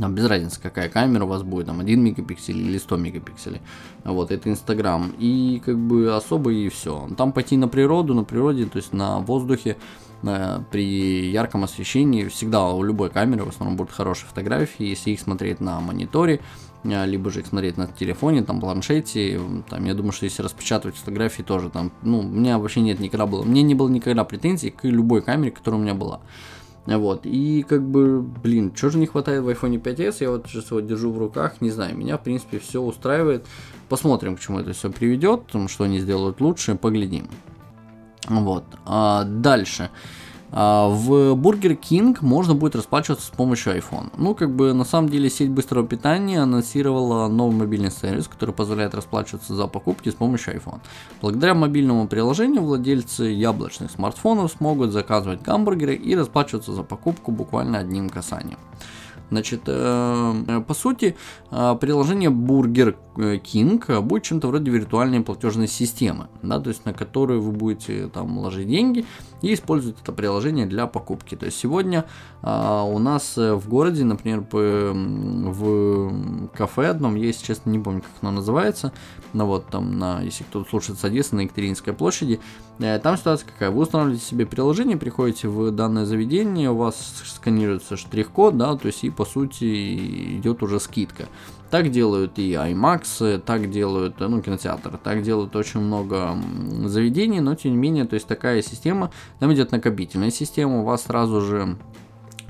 там 0.00 0.14
без 0.14 0.26
разницы, 0.26 0.58
какая 0.60 0.88
камера 0.88 1.24
у 1.24 1.28
вас 1.28 1.42
будет, 1.42 1.66
там 1.66 1.80
1 1.80 2.02
мегапиксель 2.02 2.56
или 2.56 2.78
100 2.78 2.96
мегапикселей. 2.96 3.60
Вот, 4.02 4.30
это 4.30 4.48
Инстаграм. 4.48 5.12
И 5.18 5.62
как 5.64 5.78
бы 5.78 6.16
особо 6.16 6.52
и 6.52 6.70
все. 6.70 7.06
Там 7.18 7.32
пойти 7.32 7.58
на 7.58 7.68
природу, 7.68 8.14
на 8.14 8.24
природе, 8.24 8.64
то 8.64 8.78
есть 8.78 8.94
на 8.94 9.18
воздухе, 9.18 9.76
при 10.70 11.30
ярком 11.30 11.64
освещении, 11.64 12.28
всегда 12.28 12.68
у 12.68 12.82
любой 12.82 13.10
камеры 13.10 13.44
в 13.44 13.48
основном 13.48 13.76
будут 13.76 13.92
хорошие 13.92 14.28
фотографии, 14.28 14.84
если 14.86 15.10
их 15.10 15.20
смотреть 15.20 15.60
на 15.60 15.80
мониторе, 15.80 16.40
э, 16.84 17.06
либо 17.06 17.30
же 17.30 17.40
их 17.40 17.46
смотреть 17.46 17.76
на 17.76 17.86
телефоне, 17.86 18.42
там, 18.42 18.60
планшете, 18.60 19.40
там, 19.68 19.84
я 19.84 19.94
думаю, 19.94 20.12
что 20.12 20.24
если 20.24 20.42
распечатывать 20.42 20.96
фотографии 20.96 21.42
тоже, 21.42 21.70
там, 21.70 21.92
ну, 22.02 22.20
у 22.20 22.22
меня 22.22 22.58
вообще 22.58 22.80
нет 22.80 23.00
никогда 23.00 23.26
было, 23.26 23.42
мне 23.42 23.62
не 23.62 23.74
было 23.74 23.88
никогда 23.88 24.24
претензий 24.24 24.70
к 24.70 24.84
любой 24.84 25.22
камере, 25.22 25.50
которая 25.50 25.80
у 25.80 25.84
меня 25.84 25.94
была. 25.94 26.20
Вот, 26.86 27.20
и 27.24 27.64
как 27.66 27.82
бы, 27.82 28.20
блин, 28.20 28.72
что 28.74 28.90
же 28.90 28.98
не 28.98 29.06
хватает 29.06 29.42
в 29.42 29.48
iPhone 29.48 29.80
5s, 29.80 30.16
я 30.20 30.30
вот 30.30 30.46
сейчас 30.46 30.70
его 30.70 30.80
держу 30.80 31.10
в 31.12 31.18
руках, 31.18 31.60
не 31.60 31.70
знаю, 31.70 31.96
меня, 31.96 32.18
в 32.18 32.22
принципе, 32.22 32.58
все 32.58 32.82
устраивает. 32.82 33.46
Посмотрим, 33.88 34.36
к 34.36 34.40
чему 34.40 34.58
это 34.58 34.74
все 34.74 34.90
приведет, 34.90 35.44
что 35.68 35.84
они 35.84 35.98
сделают 35.98 36.42
лучше, 36.42 36.74
поглядим. 36.74 37.26
Вот, 38.28 38.64
а 38.84 39.24
дальше. 39.24 39.90
А, 40.56 40.88
в 40.88 41.34
Burger 41.34 41.76
King 41.76 42.16
можно 42.20 42.54
будет 42.54 42.76
расплачиваться 42.76 43.26
с 43.26 43.30
помощью 43.30 43.76
iPhone. 43.76 44.12
Ну, 44.16 44.36
как 44.36 44.54
бы, 44.54 44.72
на 44.72 44.84
самом 44.84 45.08
деле, 45.08 45.28
сеть 45.28 45.50
быстрого 45.50 45.84
питания 45.84 46.40
анонсировала 46.40 47.26
новый 47.26 47.56
мобильный 47.56 47.90
сервис, 47.90 48.28
который 48.28 48.54
позволяет 48.54 48.94
расплачиваться 48.94 49.54
за 49.54 49.66
покупки 49.66 50.10
с 50.10 50.14
помощью 50.14 50.54
iPhone. 50.54 50.78
Благодаря 51.20 51.54
мобильному 51.54 52.06
приложению 52.06 52.62
владельцы 52.62 53.24
яблочных 53.24 53.90
смартфонов 53.90 54.52
смогут 54.52 54.92
заказывать 54.92 55.42
гамбургеры 55.42 55.96
и 55.96 56.14
расплачиваться 56.14 56.72
за 56.72 56.84
покупку 56.84 57.32
буквально 57.32 57.78
одним 57.78 58.08
касанием. 58.08 58.58
Значит, 59.30 59.62
э, 59.66 60.62
по 60.66 60.74
сути, 60.74 61.16
э, 61.50 61.76
приложение 61.80 62.30
Burger 62.30 62.96
King 63.16 64.00
будет 64.00 64.22
чем-то 64.24 64.48
вроде 64.48 64.70
виртуальной 64.70 65.20
платежной 65.20 65.68
системы, 65.68 66.28
да, 66.42 66.60
то 66.60 66.68
есть 66.68 66.84
на 66.84 66.92
которую 66.92 67.40
вы 67.40 67.52
будете 67.52 68.08
там 68.08 68.38
ложить 68.38 68.68
деньги 68.68 69.04
и 69.40 69.54
использовать 69.54 70.00
это 70.02 70.12
приложение 70.12 70.66
для 70.66 70.86
покупки. 70.86 71.36
То 71.36 71.46
есть 71.46 71.58
сегодня 71.58 72.04
э, 72.42 72.82
у 72.86 72.98
нас 72.98 73.36
в 73.36 73.68
городе, 73.68 74.04
например, 74.04 74.44
в 74.50 76.48
кафе 76.56 76.88
одном 76.88 77.14
есть, 77.14 77.44
честно 77.44 77.70
не 77.70 77.78
помню, 77.78 78.02
как 78.02 78.10
оно 78.20 78.32
называется, 78.32 78.92
но 79.34 79.46
вот 79.46 79.66
там, 79.66 79.98
на, 79.98 80.22
если 80.22 80.44
кто 80.44 80.64
слушает 80.64 80.98
с 80.98 81.04
Одессы, 81.04 81.34
на 81.34 81.40
Екатеринской 81.40 81.92
площади, 81.92 82.40
там 82.78 83.16
ситуация 83.16 83.46
какая, 83.46 83.70
вы 83.70 83.82
устанавливаете 83.82 84.24
себе 84.24 84.46
приложение, 84.46 84.96
приходите 84.96 85.48
в 85.48 85.70
данное 85.70 86.06
заведение, 86.06 86.70
у 86.70 86.76
вас 86.76 87.22
сканируется 87.26 87.96
штрих-код, 87.96 88.56
да, 88.56 88.76
то 88.76 88.86
есть 88.86 89.04
и 89.04 89.10
по 89.10 89.24
сути 89.24 90.38
идет 90.38 90.62
уже 90.62 90.80
скидка. 90.80 91.26
Так 91.70 91.90
делают 91.90 92.38
и 92.38 92.52
IMAX, 92.52 93.38
так 93.38 93.70
делают, 93.70 94.20
ну, 94.20 94.40
кинотеатр, 94.40 94.96
так 95.02 95.22
делают 95.22 95.56
очень 95.56 95.80
много 95.80 96.36
заведений, 96.84 97.40
но 97.40 97.56
тем 97.56 97.72
не 97.72 97.78
менее, 97.78 98.04
то 98.04 98.14
есть 98.14 98.28
такая 98.28 98.62
система, 98.62 99.10
там 99.40 99.52
идет 99.52 99.72
накопительная 99.72 100.30
система, 100.30 100.82
у 100.82 100.84
вас 100.84 101.04
сразу 101.04 101.40
же 101.40 101.76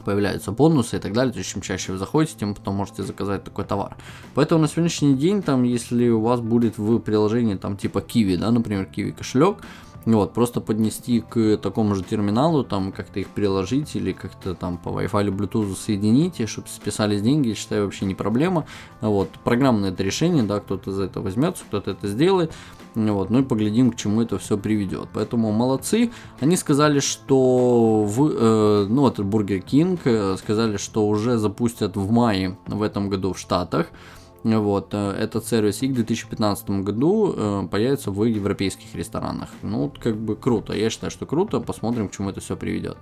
появляются 0.05 0.53
бонусы 0.53 0.97
и 0.97 1.01
так 1.01 1.13
далее, 1.13 1.33
то 1.33 1.39
есть 1.39 1.51
чем 1.51 1.63
чаще 1.63 1.93
вы 1.93 1.99
заходите, 1.99 2.37
тем 2.39 2.55
потом 2.55 2.75
можете 2.77 3.03
заказать 3.03 3.45
такой 3.45 3.65
товар. 3.65 3.97
Поэтому 4.35 4.61
на 4.61 4.69
сегодняшний 4.69 5.15
день, 5.15 5.43
там, 5.43 5.63
если 5.63 6.09
у 6.09 6.21
вас 6.21 6.41
будет 6.41 6.79
в 6.79 6.99
приложении, 6.99 7.57
там, 7.57 7.77
типа 7.77 7.99
Kiwi, 7.99 8.37
да, 8.37 8.51
например, 8.51 8.89
Kiwi 8.95 9.13
кошелек, 9.13 9.59
вот, 10.07 10.35
просто 10.35 10.61
поднести 10.61 11.21
к 11.21 11.57
такому 11.57 11.95
же 11.95 12.03
терминалу, 12.03 12.63
там 12.63 12.93
как-то 12.93 13.21
их 13.21 13.29
приложить 13.29 13.97
или 13.97 14.13
как-то 14.13 14.55
там 14.55 14.77
по 14.77 14.91
Wi-Fi 14.91 15.23
или 15.23 15.33
Bluetooth 15.33 15.75
соедините, 15.75 16.47
чтобы 16.47 16.69
списались 16.69 17.23
деньги, 17.23 17.49
я 17.49 17.55
считаю, 17.55 17.85
вообще 17.85 18.05
не 18.05 18.15
проблема. 18.15 18.67
Вот, 19.01 19.31
программное 19.45 19.93
это 19.93 20.03
решение, 20.03 20.43
да, 20.43 20.61
кто-то 20.61 20.93
за 20.93 21.05
это 21.05 21.23
возьмется, 21.23 21.65
кто-то 21.65 21.93
это 21.93 22.07
сделает. 22.07 22.53
Вот, 22.95 23.31
ну 23.31 23.41
и 23.41 23.43
поглядим, 23.43 23.91
к 23.91 23.97
чему 23.97 24.23
это 24.23 24.39
все 24.39 24.57
приведет. 24.57 25.09
Поэтому 25.13 25.51
молодцы. 25.51 26.11
Они 26.41 26.57
сказали, 26.57 27.01
что 27.01 28.05
в, 28.05 28.31
э, 28.31 28.87
ну 28.89 29.03
вот 29.03 29.19
Burger 29.19 29.65
King 29.65 29.99
э, 30.05 30.37
сказали, 30.37 30.77
что 30.77 31.09
уже 31.09 31.39
запустят 31.39 31.97
в 31.97 32.11
мае 32.11 32.57
в 32.67 32.83
этом 32.83 33.09
году 33.09 33.33
в 33.33 33.39
Штатах. 33.39 33.89
Вот, 34.45 34.89
э, 34.93 35.11
этот 35.19 35.47
сервис 35.47 35.83
и 35.83 35.89
к 35.89 35.95
2015 35.95 36.71
году 36.85 37.35
э, 37.37 37.69
появится 37.69 38.13
в 38.13 38.23
европейских 38.25 38.95
ресторанах. 38.95 39.49
Ну, 39.63 39.93
как 40.01 40.17
бы 40.17 40.37
круто, 40.37 40.73
я 40.73 40.89
считаю, 40.89 41.11
что 41.11 41.27
круто, 41.27 41.61
посмотрим, 41.61 42.09
к 42.09 42.13
чему 42.13 42.31
это 42.31 42.41
все 42.41 42.57
приведет. 42.57 42.97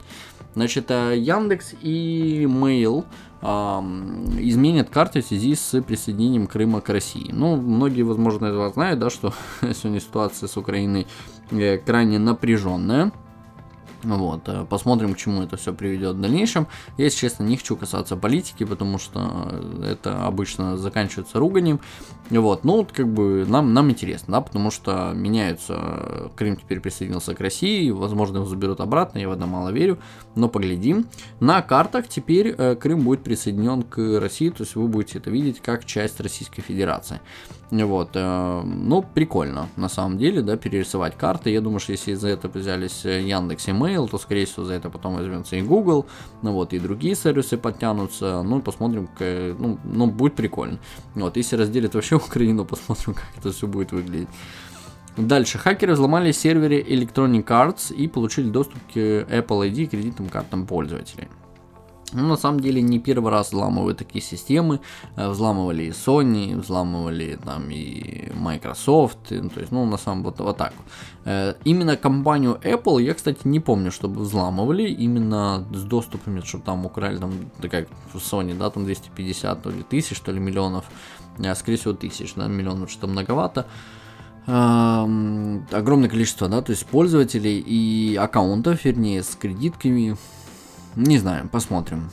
Значит, 0.55 0.91
Яндекс 0.91 1.75
и 1.83 2.47
Mail 2.49 3.05
изменят 3.43 4.89
карты 4.91 5.21
в 5.21 5.27
связи 5.27 5.57
с 5.57 5.83
присоединением 5.83 6.47
Крыма 6.47 6.81
к 6.81 6.89
России. 6.89 7.31
Ну, 7.33 7.57
многие, 7.57 8.03
возможно, 8.03 8.57
вас 8.57 8.75
знают, 8.75 9.01
да, 9.01 9.11
что 9.11 9.33
сегодня 9.63 10.01
ситуация 10.01 10.47
с 10.47 10.57
Украиной 10.57 11.07
крайне 11.85 12.19
напряженная. 12.19 13.13
Вот, 14.03 14.49
э, 14.49 14.67
посмотрим, 14.69 15.15
к 15.15 15.17
чему 15.17 15.43
это 15.43 15.57
все 15.57 15.73
приведет 15.73 16.17
в 16.17 16.21
дальнейшем. 16.21 16.67
Я, 16.99 17.05
если 17.05 17.19
честно, 17.19 17.45
не 17.45 17.57
хочу 17.57 17.77
касаться 17.77 18.17
политики, 18.17 18.65
потому 18.65 18.99
что 18.99 19.51
это 19.85 20.27
обычно 20.27 20.77
заканчивается 20.77 21.39
руганием. 21.39 21.81
Вот, 22.31 22.65
ну, 22.65 22.87
как 22.91 23.09
бы 23.09 23.45
нам, 23.47 23.75
нам 23.75 23.91
интересно, 23.91 24.33
да, 24.33 24.41
потому 24.41 24.71
что 24.71 25.13
меняются, 25.15 26.31
Крым 26.37 26.57
теперь 26.57 26.81
присоединился 26.81 27.35
к 27.35 27.41
России, 27.41 27.91
возможно, 27.91 28.39
его 28.39 28.47
заберут 28.47 28.81
обратно, 28.81 29.19
я 29.19 29.29
в 29.29 29.33
это 29.33 29.47
мало 29.47 29.69
верю, 29.69 29.99
но 30.35 30.49
поглядим. 30.49 31.07
На 31.41 31.63
картах 31.63 32.09
теперь 32.09 32.55
э, 32.57 32.75
Крым 32.77 33.03
будет 33.03 33.23
присоединен 33.23 33.83
к 33.83 34.21
России, 34.21 34.51
то 34.51 34.63
есть 34.63 34.75
вы 34.77 34.89
будете 34.89 35.19
это 35.19 35.31
видеть 35.31 35.61
как 35.61 35.85
часть 35.85 36.21
Российской 36.21 36.63
Федерации. 36.63 37.21
Вот, 37.73 38.11
э, 38.13 38.63
ну, 38.65 39.03
прикольно, 39.03 39.69
на 39.77 39.89
самом 39.89 40.19
деле, 40.19 40.43
да, 40.43 40.59
перерисовать 40.59 41.17
карты. 41.17 41.49
Я 41.49 41.63
думаю, 41.63 41.81
что 41.81 41.93
если 41.93 42.13
за 42.13 42.29
это 42.29 42.49
взялись 42.49 43.07
Яндекс 43.07 43.69
и 43.69 43.71
Mail, 43.71 44.11
то, 44.11 44.19
скорее 44.19 44.45
всего, 44.45 44.67
за 44.67 44.75
это 44.75 44.91
потом 44.91 45.15
возьмется 45.15 45.57
и 45.57 45.63
Google, 45.63 46.05
ну 46.43 46.53
вот, 46.53 46.75
и 46.75 46.79
другие 46.79 47.15
сервисы 47.15 47.57
подтянутся, 47.57 48.43
ну, 48.43 48.61
посмотрим, 48.61 49.09
ну, 49.19 49.79
ну, 49.85 50.07
будет 50.07 50.35
прикольно. 50.35 50.79
Вот, 51.15 51.39
если 51.39 51.57
разделят 51.57 51.95
вообще 51.95 52.17
Украину, 52.27 52.67
посмотрим, 52.67 53.15
как 53.15 53.29
это 53.39 53.53
все 53.53 53.67
будет 53.67 53.93
выглядеть. 53.93 54.29
Дальше. 55.17 55.57
Хакеры 55.57 55.95
взломали 55.95 56.31
серверы 56.33 56.79
Electronic 56.81 57.45
Arts 57.47 57.95
и 57.95 58.07
получили 58.07 58.51
доступ 58.51 58.81
к 58.93 58.97
Apple 58.97 59.71
ID 59.71 59.85
и 59.85 59.87
кредитным 59.87 60.29
картам 60.29 60.67
пользователей. 60.67 61.29
Ну, 62.13 62.29
на 62.29 62.37
самом 62.37 62.61
деле, 62.61 62.83
не 62.83 62.99
первый 62.99 63.31
раз 63.31 63.49
взламывают 63.49 63.99
такие 63.99 64.23
системы. 64.23 64.81
Э, 65.17 65.29
взламывали 65.29 65.85
и 65.85 65.91
Sony, 65.91 66.57
взламывали 66.59 67.39
там 67.43 67.71
и 67.71 68.31
Microsoft. 68.35 69.31
Ну, 69.31 69.49
то 69.49 69.61
есть, 69.61 69.73
ну, 69.73 69.85
на 69.87 69.97
самом 69.97 70.25
вот, 70.25 70.39
вот 70.41 70.57
так. 70.57 70.75
Э, 71.25 71.55
именно 71.65 71.97
компанию 71.97 72.59
Apple 72.63 73.03
я, 73.03 73.15
кстати, 73.15 73.41
не 73.45 73.61
помню, 73.61 73.91
чтобы 73.91 74.21
взламывали 74.21 74.89
именно 74.89 75.67
с 75.73 75.83
доступами, 75.85 76.41
чтобы 76.41 76.65
там 76.65 76.87
украли, 76.87 77.19
там, 77.19 77.33
в 78.13 78.17
Sony, 78.17 78.57
да, 78.57 78.71
там 78.71 78.85
250 78.85 79.63
то 79.63 79.71
ли 79.71 79.83
тысяч, 79.83 80.17
что 80.17 80.33
ли, 80.33 80.41
миллионов. 80.41 80.85
А, 81.39 81.55
скорее 81.55 81.79
всего, 81.79 81.95
тысяч, 81.95 82.35
да, 82.35 82.47
миллионов 82.47 82.91
что-то 82.91 83.07
многовато 83.07 83.67
огромное 84.45 86.09
количество, 86.09 86.49
да, 86.49 86.63
то 86.63 86.73
есть 86.73 86.85
пользователей 86.87 87.61
и 87.61 88.17
аккаунтов, 88.17 88.85
вернее, 88.85 89.23
с 89.23 89.37
кредитками, 89.37 90.17
не 90.97 91.19
знаю, 91.19 91.49
посмотрим. 91.49 92.11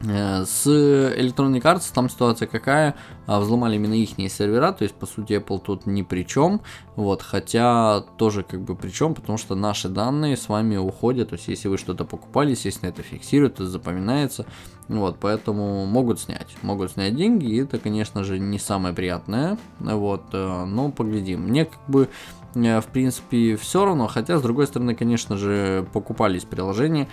Э, 0.00 0.44
с 0.44 0.66
Electronic 0.66 1.62
Arts 1.62 1.90
там 1.92 2.08
ситуация 2.08 2.46
какая? 2.46 2.94
А, 3.26 3.40
взломали 3.40 3.76
именно 3.76 3.94
их 3.94 4.10
сервера, 4.30 4.72
то 4.72 4.84
есть 4.84 4.94
по 4.94 5.06
сути 5.06 5.32
Apple 5.34 5.58
тут 5.58 5.86
ни 5.86 6.02
при 6.02 6.24
чем. 6.24 6.60
Вот, 6.94 7.22
хотя 7.22 8.02
тоже 8.16 8.42
как 8.42 8.60
бы 8.62 8.76
при 8.76 8.90
чем, 8.90 9.14
потому 9.14 9.38
что 9.38 9.54
наши 9.54 9.88
данные 9.88 10.36
с 10.36 10.48
вами 10.48 10.76
уходят. 10.76 11.30
То 11.30 11.34
есть 11.34 11.48
если 11.48 11.68
вы 11.68 11.78
что-то 11.78 12.04
покупали, 12.04 12.50
естественно, 12.50 12.90
это 12.90 13.02
фиксирует, 13.02 13.54
это 13.54 13.66
запоминается. 13.66 14.46
Вот, 14.88 15.18
поэтому 15.20 15.84
могут 15.84 16.20
снять. 16.20 16.56
Могут 16.62 16.92
снять 16.92 17.14
деньги, 17.14 17.46
и 17.46 17.62
это, 17.62 17.78
конечно 17.78 18.24
же, 18.24 18.38
не 18.38 18.58
самое 18.58 18.94
приятное. 18.94 19.58
Вот, 19.80 20.22
э, 20.32 20.64
но 20.64 20.90
поглядим. 20.90 21.42
Мне 21.42 21.64
как 21.64 21.80
бы 21.88 22.08
э, 22.54 22.80
в 22.80 22.86
принципе 22.86 23.56
все 23.56 23.84
равно, 23.84 24.06
хотя 24.06 24.38
с 24.38 24.42
другой 24.42 24.66
стороны, 24.68 24.94
конечно 24.94 25.36
же, 25.36 25.86
покупались 25.92 26.44
приложения 26.44 27.08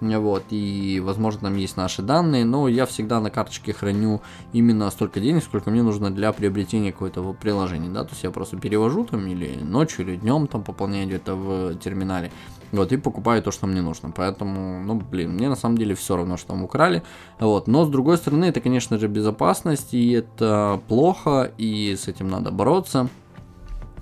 вот, 0.00 0.44
и, 0.50 1.00
возможно, 1.04 1.40
там 1.42 1.56
есть 1.56 1.76
наши 1.76 2.02
данные, 2.02 2.44
но 2.44 2.68
я 2.68 2.86
всегда 2.86 3.20
на 3.20 3.30
карточке 3.30 3.72
храню 3.72 4.20
именно 4.52 4.90
столько 4.90 5.20
денег, 5.20 5.42
сколько 5.42 5.70
мне 5.70 5.82
нужно 5.82 6.10
для 6.10 6.32
приобретения 6.32 6.92
какого-то 6.92 7.32
приложения, 7.32 7.88
да, 7.88 8.04
то 8.04 8.10
есть 8.10 8.22
я 8.22 8.30
просто 8.30 8.56
перевожу 8.56 9.04
там 9.04 9.26
или 9.26 9.58
ночью, 9.62 10.06
или 10.06 10.16
днем 10.16 10.46
там 10.46 10.62
пополняю 10.62 11.06
где-то 11.06 11.34
в 11.34 11.74
терминале, 11.76 12.30
вот, 12.72 12.92
и 12.92 12.96
покупаю 12.96 13.42
то, 13.42 13.50
что 13.50 13.66
мне 13.66 13.82
нужно, 13.82 14.10
поэтому, 14.10 14.82
ну, 14.84 14.94
блин, 14.94 15.32
мне 15.34 15.48
на 15.48 15.56
самом 15.56 15.76
деле 15.78 15.94
все 15.94 16.16
равно, 16.16 16.36
что 16.36 16.48
там 16.48 16.62
украли, 16.62 17.02
вот, 17.40 17.66
но 17.66 17.84
с 17.84 17.88
другой 17.88 18.16
стороны, 18.18 18.44
это, 18.46 18.60
конечно 18.60 18.98
же, 18.98 19.08
безопасность, 19.08 19.94
и 19.94 20.12
это 20.12 20.80
плохо, 20.88 21.50
и 21.58 21.96
с 21.96 22.08
этим 22.08 22.28
надо 22.28 22.50
бороться, 22.50 23.08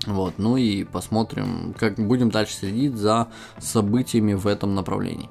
Вот, 0.05 0.35
ну 0.37 0.57
и 0.57 0.83
посмотрим, 0.85 1.73
как 1.77 1.95
будем 1.95 2.29
дальше 2.29 2.53
следить 2.53 2.95
за 2.95 3.27
событиями 3.59 4.35
в 4.35 4.47
этом 4.47 4.73
направлении. 4.75 5.29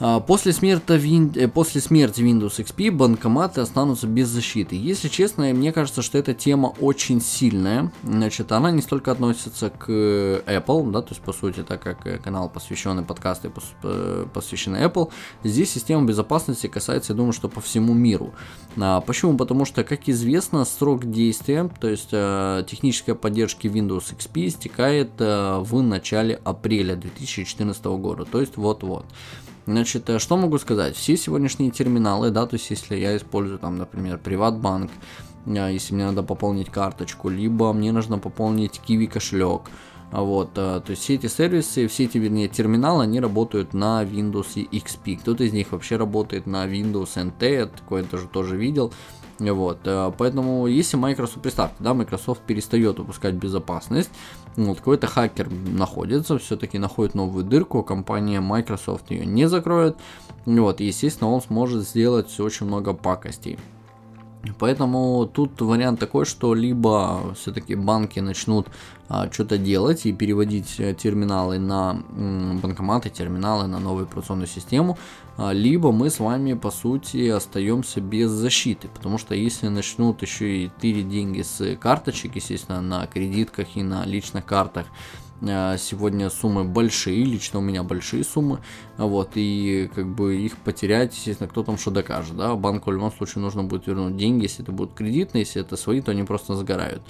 А, 0.00 0.20
после 0.20 0.52
смерти, 0.52 0.92
вин... 0.92 1.32
Э, 1.34 1.48
после 1.48 1.80
смерти 1.80 2.20
Windows 2.20 2.58
XP 2.58 2.90
банкоматы 2.90 3.60
останутся 3.60 4.06
без 4.06 4.28
защиты. 4.28 4.76
Если 4.76 5.08
честно, 5.08 5.52
мне 5.52 5.72
кажется, 5.72 6.02
что 6.02 6.18
эта 6.18 6.34
тема 6.34 6.72
очень 6.80 7.20
сильная. 7.20 7.92
Значит, 8.04 8.52
она 8.52 8.70
не 8.70 8.80
столько 8.80 9.10
относится 9.10 9.70
к 9.70 9.88
Apple, 9.88 10.90
да, 10.92 11.02
то 11.02 11.10
есть, 11.10 11.20
по 11.20 11.32
сути, 11.32 11.62
так 11.62 11.82
как 11.82 12.06
э, 12.06 12.18
канал 12.18 12.48
посвященный 12.48 13.02
подкасты 13.02 13.50
э, 13.82 14.26
посвященный 14.32 14.84
Apple, 14.84 15.10
здесь 15.42 15.70
система 15.70 16.06
безопасности 16.06 16.68
касается, 16.68 17.12
я 17.12 17.16
думаю, 17.16 17.32
что 17.32 17.48
по 17.48 17.60
всему 17.60 17.92
миру. 17.92 18.34
А, 18.76 19.00
почему? 19.00 19.36
Потому 19.36 19.64
что, 19.64 19.82
как 19.82 20.08
известно, 20.08 20.64
срок 20.64 21.10
действия, 21.10 21.68
то 21.80 21.88
есть 21.88 22.10
техническая 22.10 23.14
поддержка 23.14 23.66
Windows 23.68 24.14
XP 24.16 24.46
истекает 24.46 25.10
в 25.18 25.82
начале 25.82 26.40
апреля 26.44 26.94
2014 26.94 27.84
года, 27.84 28.24
то 28.24 28.40
есть 28.40 28.56
вот-вот. 28.56 29.04
Значит, 29.68 30.08
э, 30.08 30.18
что 30.18 30.38
могу 30.38 30.58
сказать? 30.58 30.96
Все 30.96 31.14
сегодняшние 31.18 31.70
терминалы, 31.70 32.30
да, 32.30 32.46
то 32.46 32.54
есть 32.54 32.70
если 32.70 32.96
я 32.96 33.14
использую 33.18 33.58
там, 33.58 33.76
например, 33.76 34.16
Приватбанк, 34.16 34.90
э, 35.44 35.68
если 35.70 35.92
мне 35.92 36.06
надо 36.06 36.22
пополнить 36.22 36.70
карточку, 36.70 37.28
либо 37.28 37.74
мне 37.74 37.92
нужно 37.92 38.18
пополнить 38.18 38.80
Kiwi 38.88 39.08
кошелек, 39.08 39.64
вот, 40.10 40.52
э, 40.56 40.80
то 40.80 40.84
есть 40.88 41.02
все 41.02 41.16
эти 41.16 41.26
сервисы, 41.26 41.86
все 41.86 42.04
эти, 42.04 42.16
вернее, 42.16 42.48
терминалы, 42.48 43.04
они 43.04 43.20
работают 43.20 43.74
на 43.74 44.02
Windows 44.04 44.54
XP. 44.54 45.18
Кто-то 45.18 45.44
из 45.44 45.52
них 45.52 45.72
вообще 45.72 45.96
работает 45.96 46.46
на 46.46 46.66
Windows 46.66 47.16
NT, 47.16 47.52
я 47.52 47.66
такое 47.66 48.04
тоже, 48.04 48.26
тоже 48.26 48.56
видел. 48.56 48.94
Вот, 49.38 49.80
поэтому 50.18 50.66
если 50.66 50.96
Microsoft, 50.96 51.42
представьте, 51.42 51.76
да, 51.78 51.94
Microsoft 51.94 52.40
перестает 52.40 52.98
выпускать 52.98 53.34
безопасность, 53.34 54.10
вот, 54.66 54.78
какой-то 54.78 55.06
хакер 55.06 55.48
находится, 55.50 56.38
все-таки 56.38 56.78
находит 56.78 57.14
новую 57.14 57.44
дырку, 57.44 57.82
компания 57.82 58.40
Microsoft 58.40 59.10
ее 59.10 59.24
не 59.24 59.48
закроет, 59.48 59.96
вот, 60.46 60.80
естественно, 60.80 61.30
он 61.30 61.40
сможет 61.40 61.86
сделать 61.88 62.38
очень 62.40 62.66
много 62.66 62.92
пакостей. 62.92 63.58
Поэтому 64.58 65.28
тут 65.32 65.60
вариант 65.60 66.00
такой, 66.00 66.24
что 66.24 66.54
либо 66.54 67.34
все-таки 67.34 67.74
банки 67.74 68.20
начнут 68.20 68.68
а, 69.08 69.30
что-то 69.30 69.58
делать 69.58 70.06
и 70.06 70.12
переводить 70.12 70.76
терминалы 70.76 71.58
на 71.58 72.02
м, 72.16 72.58
банкоматы, 72.60 73.10
терминалы 73.10 73.66
на 73.66 73.78
новую 73.78 74.06
операционную 74.06 74.46
систему, 74.46 74.96
либо 75.38 75.92
мы 75.92 76.10
с 76.10 76.18
вами 76.18 76.54
по 76.54 76.70
сути 76.70 77.28
остаемся 77.28 78.00
без 78.00 78.30
защиты, 78.30 78.88
потому 78.88 79.18
что 79.18 79.34
если 79.34 79.68
начнут 79.68 80.20
еще 80.22 80.64
и 80.64 80.70
тырить 80.80 81.08
деньги 81.08 81.42
с 81.42 81.76
карточек, 81.76 82.36
естественно, 82.36 82.80
на 82.80 83.06
кредитках 83.06 83.76
и 83.76 83.82
на 83.82 84.04
личных 84.04 84.44
картах, 84.44 84.86
а, 85.40 85.76
сегодня 85.76 86.30
суммы 86.30 86.64
большие, 86.64 87.24
лично 87.24 87.60
у 87.60 87.62
меня 87.62 87.84
большие 87.84 88.24
суммы, 88.24 88.58
вот, 88.96 89.30
и 89.34 89.88
как 89.94 90.08
бы 90.08 90.36
их 90.36 90.56
потерять, 90.56 91.14
естественно, 91.14 91.48
кто 91.48 91.62
там 91.62 91.78
что 91.78 91.92
докажет, 91.92 92.36
да, 92.36 92.56
банку 92.56 92.90
в 92.90 92.92
любом 92.92 93.12
случае 93.12 93.42
нужно 93.42 93.62
будет 93.62 93.86
вернуть 93.86 94.16
деньги, 94.16 94.44
если 94.44 94.64
это 94.64 94.72
будут 94.72 94.94
кредитные, 94.94 95.42
если 95.42 95.62
это 95.62 95.76
свои, 95.76 96.00
то 96.00 96.10
они 96.10 96.24
просто 96.24 96.56
сгорают. 96.56 97.02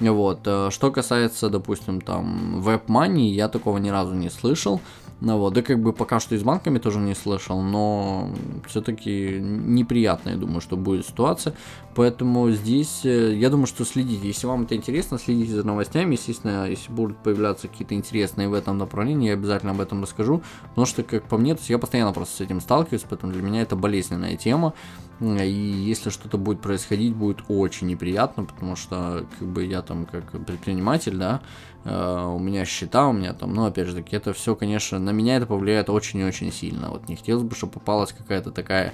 Вот, 0.00 0.40
а, 0.46 0.70
что 0.70 0.90
касается, 0.90 1.50
допустим, 1.50 2.00
там, 2.00 2.62
веб-мани, 2.62 3.30
я 3.32 3.48
такого 3.48 3.76
ни 3.76 3.90
разу 3.90 4.14
не 4.14 4.30
слышал, 4.30 4.80
ну 5.20 5.36
вот, 5.36 5.52
да 5.52 5.62
как 5.62 5.82
бы 5.82 5.92
пока 5.92 6.20
что 6.20 6.36
и 6.36 6.38
с 6.38 6.42
банками 6.42 6.78
тоже 6.78 7.00
не 7.00 7.14
слышал, 7.14 7.60
но 7.60 8.30
все-таки 8.66 9.40
неприятно, 9.40 10.30
я 10.30 10.36
думаю, 10.36 10.60
что 10.60 10.76
будет 10.76 11.06
ситуация. 11.06 11.54
Поэтому 11.98 12.48
здесь, 12.52 13.04
э, 13.04 13.34
я 13.34 13.50
думаю, 13.50 13.66
что 13.66 13.84
следите. 13.84 14.28
Если 14.28 14.46
вам 14.46 14.62
это 14.62 14.76
интересно, 14.76 15.18
следите 15.18 15.52
за 15.54 15.66
новостями. 15.66 16.12
Естественно, 16.12 16.70
если 16.70 16.92
будут 16.92 17.18
появляться 17.18 17.66
какие-то 17.66 17.96
интересные 17.96 18.48
в 18.48 18.54
этом 18.54 18.78
направлении, 18.78 19.26
я 19.26 19.34
обязательно 19.34 19.72
об 19.72 19.80
этом 19.80 20.02
расскажу. 20.02 20.42
Потому 20.68 20.86
что, 20.86 21.02
как 21.02 21.24
по 21.24 21.36
мне, 21.36 21.54
то 21.54 21.58
есть 21.58 21.70
я 21.70 21.78
постоянно 21.78 22.12
просто 22.12 22.36
с 22.36 22.40
этим 22.40 22.60
сталкиваюсь, 22.60 23.04
поэтому 23.08 23.32
для 23.32 23.42
меня 23.42 23.62
это 23.62 23.74
болезненная 23.74 24.36
тема. 24.36 24.74
И 25.20 25.50
если 25.50 26.10
что-то 26.10 26.38
будет 26.38 26.60
происходить, 26.60 27.16
будет 27.16 27.38
очень 27.48 27.88
неприятно, 27.88 28.44
потому 28.44 28.76
что 28.76 29.26
как 29.36 29.48
бы 29.48 29.64
я 29.64 29.82
там 29.82 30.06
как 30.06 30.30
предприниматель, 30.46 31.16
да, 31.16 31.40
у 31.84 32.38
меня 32.38 32.64
счета, 32.64 33.08
у 33.08 33.12
меня 33.12 33.32
там, 33.32 33.54
ну, 33.54 33.64
опять 33.64 33.86
же 33.86 33.94
таки, 33.94 34.16
это 34.16 34.32
все, 34.32 34.54
конечно, 34.54 34.98
на 34.98 35.10
меня 35.10 35.36
это 35.36 35.46
повлияет 35.46 35.88
очень 35.90 36.20
и 36.20 36.24
очень 36.24 36.52
сильно. 36.52 36.90
Вот 36.90 37.08
не 37.08 37.16
хотелось 37.16 37.44
бы, 37.44 37.54
чтобы 37.54 37.74
попалась 37.74 38.12
какая-то 38.12 38.50
такая 38.50 38.92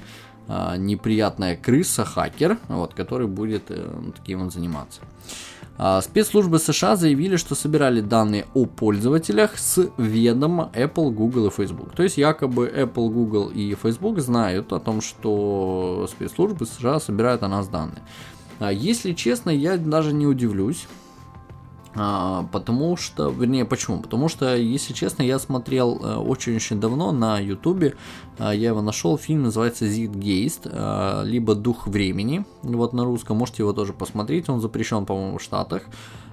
э, 0.48 0.74
неприятная 0.76 1.56
крыса, 1.56 2.04
хакер, 2.04 2.58
вот, 2.68 2.94
который 2.94 3.26
будет 3.26 3.64
э, 3.70 3.90
таким 4.14 4.44
вот 4.44 4.52
заниматься. 4.52 5.00
А, 5.76 6.00
спецслужбы 6.02 6.58
США 6.58 6.94
заявили, 6.94 7.36
что 7.36 7.54
собирали 7.54 8.00
данные 8.00 8.46
о 8.54 8.66
пользователях 8.66 9.58
с 9.58 9.90
ведома 9.98 10.70
Apple, 10.72 11.10
Google 11.10 11.48
и 11.48 11.50
Facebook. 11.50 11.92
То 11.94 12.04
есть 12.04 12.16
якобы 12.16 12.68
Apple, 12.68 13.08
Google 13.08 13.48
и 13.48 13.74
Facebook 13.74 14.20
знают 14.20 14.72
о 14.72 14.78
том, 14.78 15.00
что 15.00 16.06
спецслужбы 16.08 16.66
США 16.66 17.00
собирают 17.00 17.42
о 17.42 17.48
нас 17.48 17.66
данные. 17.66 18.02
А, 18.60 18.72
если 18.72 19.14
честно, 19.14 19.50
я 19.50 19.76
даже 19.76 20.12
не 20.12 20.26
удивлюсь, 20.26 20.86
а, 21.94 22.46
потому 22.52 22.96
что, 22.96 23.30
вернее, 23.30 23.64
почему? 23.64 24.00
Потому 24.00 24.28
что, 24.28 24.56
если 24.56 24.92
честно, 24.92 25.22
я 25.22 25.38
смотрел 25.38 26.00
э, 26.02 26.16
очень-очень 26.16 26.80
давно 26.80 27.12
на 27.12 27.38
ютубе, 27.38 27.94
а, 28.38 28.52
я 28.52 28.70
его 28.70 28.82
нашел, 28.82 29.16
фильм 29.16 29.44
называется 29.44 29.86
Зиггейст, 29.86 30.66
а, 30.66 31.22
либо 31.22 31.54
Дух 31.54 31.86
времени, 31.86 32.44
вот 32.62 32.92
на 32.92 33.04
русском, 33.04 33.36
можете 33.36 33.62
его 33.62 33.72
тоже 33.72 33.92
посмотреть, 33.92 34.48
он 34.48 34.60
запрещен, 34.60 35.06
по-моему, 35.06 35.38
в 35.38 35.42
Штатах. 35.42 35.84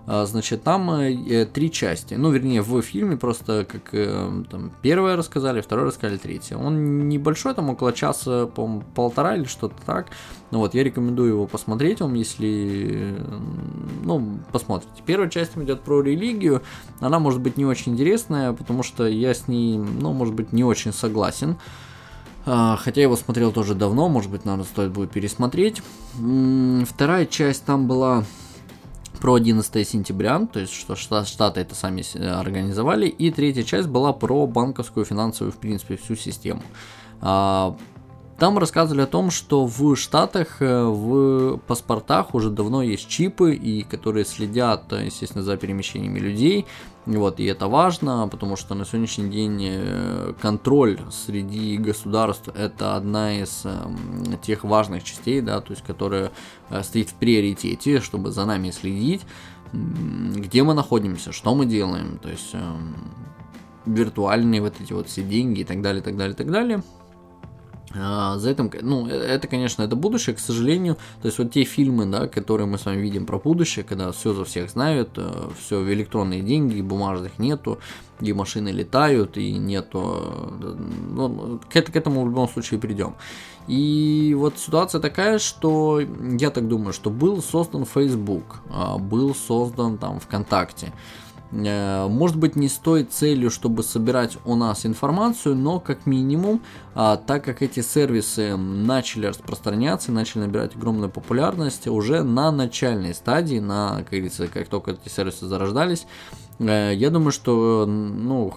А, 0.07 0.25
значит, 0.25 0.63
там 0.63 0.89
э, 0.91 1.13
э, 1.13 1.45
три 1.45 1.71
части. 1.71 2.15
Ну, 2.15 2.31
вернее, 2.31 2.61
в 2.61 2.81
фильме 2.81 3.17
просто 3.17 3.65
как 3.69 3.93
э, 3.93 4.43
там, 4.49 4.71
первое 4.81 5.15
рассказали, 5.15 5.61
второе 5.61 5.87
рассказали, 5.87 6.17
третье. 6.17 6.57
Он 6.57 7.07
небольшой, 7.07 7.53
там 7.53 7.69
около 7.69 7.93
часа, 7.93 8.47
по 8.47 8.81
полтора 8.95 9.35
или 9.35 9.45
что-то 9.45 9.75
так. 9.85 10.07
Ну 10.49 10.59
вот, 10.59 10.73
я 10.73 10.83
рекомендую 10.83 11.29
его 11.29 11.45
посмотреть 11.45 12.01
вам, 12.01 12.15
если, 12.15 13.15
ну, 14.03 14.39
посмотрите. 14.51 15.01
Первая 15.05 15.29
часть 15.29 15.55
идет 15.55 15.81
про 15.81 16.01
религию. 16.01 16.61
Она 16.99 17.19
может 17.19 17.39
быть 17.39 17.57
не 17.57 17.65
очень 17.65 17.93
интересная, 17.93 18.53
потому 18.53 18.83
что 18.83 19.07
я 19.07 19.33
с 19.33 19.47
ней, 19.47 19.77
ну, 19.77 20.13
может 20.13 20.33
быть, 20.33 20.51
не 20.51 20.63
очень 20.63 20.93
согласен. 20.93 21.57
А, 22.45 22.75
хотя 22.75 23.01
я 23.01 23.05
его 23.05 23.15
смотрел 23.15 23.51
тоже 23.51 23.75
давно, 23.75 24.09
может 24.09 24.31
быть, 24.31 24.45
наверное, 24.45 24.65
стоит 24.65 24.91
будет 24.91 25.11
пересмотреть. 25.11 25.83
Вторая 26.15 27.27
часть 27.27 27.65
там 27.65 27.87
была 27.87 28.25
про 29.21 29.35
11 29.35 29.87
сентября, 29.87 30.47
то 30.51 30.59
есть 30.59 30.73
что 30.73 30.95
Штаты 30.95 31.61
это 31.61 31.75
сами 31.75 32.03
организовали, 32.17 33.07
и 33.07 33.31
третья 33.31 33.63
часть 33.63 33.87
была 33.87 34.11
про 34.11 34.47
банковскую, 34.47 35.05
финансовую, 35.05 35.53
в 35.53 35.57
принципе, 35.57 35.95
всю 35.95 36.15
систему. 36.15 36.63
А, 37.21 37.77
там 38.39 38.57
рассказывали 38.57 39.03
о 39.03 39.07
том, 39.07 39.29
что 39.29 39.67
в 39.67 39.95
Штатах 39.95 40.57
э, 40.61 40.83
в 40.83 41.57
паспортах 41.67 42.33
уже 42.33 42.49
давно 42.49 42.81
есть 42.81 43.07
чипы, 43.07 43.53
и 43.53 43.83
которые 43.83 44.25
следят, 44.25 44.91
естественно, 44.91 45.43
за 45.43 45.57
перемещениями 45.57 46.17
людей. 46.17 46.65
Вот, 47.07 47.39
и 47.39 47.45
это 47.45 47.67
важно, 47.67 48.27
потому 48.27 48.55
что 48.55 48.75
на 48.75 48.85
сегодняшний 48.85 49.29
день 49.29 49.59
э, 49.63 50.33
контроль 50.39 50.99
среди 51.11 51.77
государств 51.77 52.49
это 52.53 52.95
одна 52.95 53.39
из 53.39 53.65
эм, 53.65 54.37
тех 54.43 54.63
важных 54.63 55.03
частей, 55.03 55.41
да, 55.41 55.61
то 55.61 55.71
есть 55.71 55.83
которая 55.83 56.31
э, 56.69 56.83
стоит 56.83 57.09
в 57.09 57.15
приоритете, 57.15 58.01
чтобы 58.01 58.29
за 58.29 58.45
нами 58.45 58.69
следить, 58.69 59.21
где 59.73 60.61
мы 60.61 60.75
находимся, 60.75 61.31
что 61.31 61.55
мы 61.55 61.65
делаем, 61.65 62.19
то 62.19 62.29
есть 62.29 62.53
эм, 62.53 62.95
виртуальные 63.87 64.61
вот 64.61 64.79
эти 64.79 64.93
вот 64.93 65.07
все 65.07 65.23
деньги 65.23 65.61
и 65.61 65.65
так 65.65 65.81
далее, 65.81 66.03
так 66.03 66.15
далее, 66.15 66.35
так 66.35 66.51
далее. 66.51 66.83
А, 67.95 68.37
за 68.37 68.51
этим, 68.51 68.71
ну, 68.81 69.07
это, 69.07 69.47
конечно, 69.47 69.83
это 69.83 69.95
будущее, 69.95 70.35
к 70.35 70.39
сожалению. 70.39 70.95
То 71.21 71.27
есть 71.27 71.37
вот 71.37 71.51
те 71.51 71.63
фильмы, 71.63 72.05
да, 72.05 72.27
которые 72.27 72.67
мы 72.67 72.77
с 72.77 72.85
вами 72.85 73.01
видим 73.01 73.25
про 73.25 73.37
будущее, 73.37 73.83
когда 73.83 74.11
все 74.11 74.33
за 74.33 74.45
всех 74.45 74.69
знают, 74.69 75.09
э, 75.17 75.49
все 75.59 75.79
в 75.79 75.91
электронные 75.91 76.41
деньги, 76.41 76.81
бумажных 76.81 77.39
нету, 77.39 77.79
и 78.19 78.33
машины 78.33 78.69
летают, 78.69 79.37
и 79.37 79.53
нету, 79.53 80.21
э, 80.61 80.75
ну, 81.11 81.59
к, 81.69 81.81
к 81.81 81.95
этому 81.95 82.23
в 82.23 82.27
любом 82.27 82.47
случае 82.47 82.79
придем. 82.79 83.15
И 83.67 84.35
вот 84.37 84.57
ситуация 84.57 84.99
такая, 85.01 85.39
что 85.39 85.99
я 85.99 86.49
так 86.49 86.67
думаю, 86.67 86.93
что 86.93 87.09
был 87.09 87.41
создан 87.41 87.85
Facebook, 87.85 88.61
а, 88.69 88.97
был 88.97 89.35
создан 89.35 89.97
там 89.97 90.19
ВКонтакте. 90.19 90.91
Э, 91.51 92.07
может 92.07 92.37
быть, 92.37 92.55
не 92.55 92.69
стоит 92.69 93.11
целью, 93.11 93.49
чтобы 93.49 93.83
собирать 93.83 94.37
у 94.45 94.55
нас 94.55 94.85
информацию, 94.85 95.55
но 95.55 95.79
как 95.79 96.05
минимум, 96.05 96.61
а, 96.95 97.17
так 97.17 97.43
как 97.43 97.61
эти 97.61 97.81
сервисы 97.81 98.55
начали 98.55 99.27
распространяться, 99.27 100.11
начали 100.11 100.43
набирать 100.43 100.75
огромную 100.75 101.09
популярность 101.09 101.87
уже 101.87 102.23
на 102.23 102.51
начальной 102.51 103.13
стадии, 103.13 103.59
на, 103.59 103.97
как 103.97 104.09
говорится, 104.11 104.47
как 104.47 104.67
только 104.67 104.91
эти 104.91 105.09
сервисы 105.09 105.45
зарождались, 105.45 106.05
э, 106.59 106.93
я 106.95 107.09
думаю, 107.09 107.31
что 107.31 107.85
ну, 107.85 108.53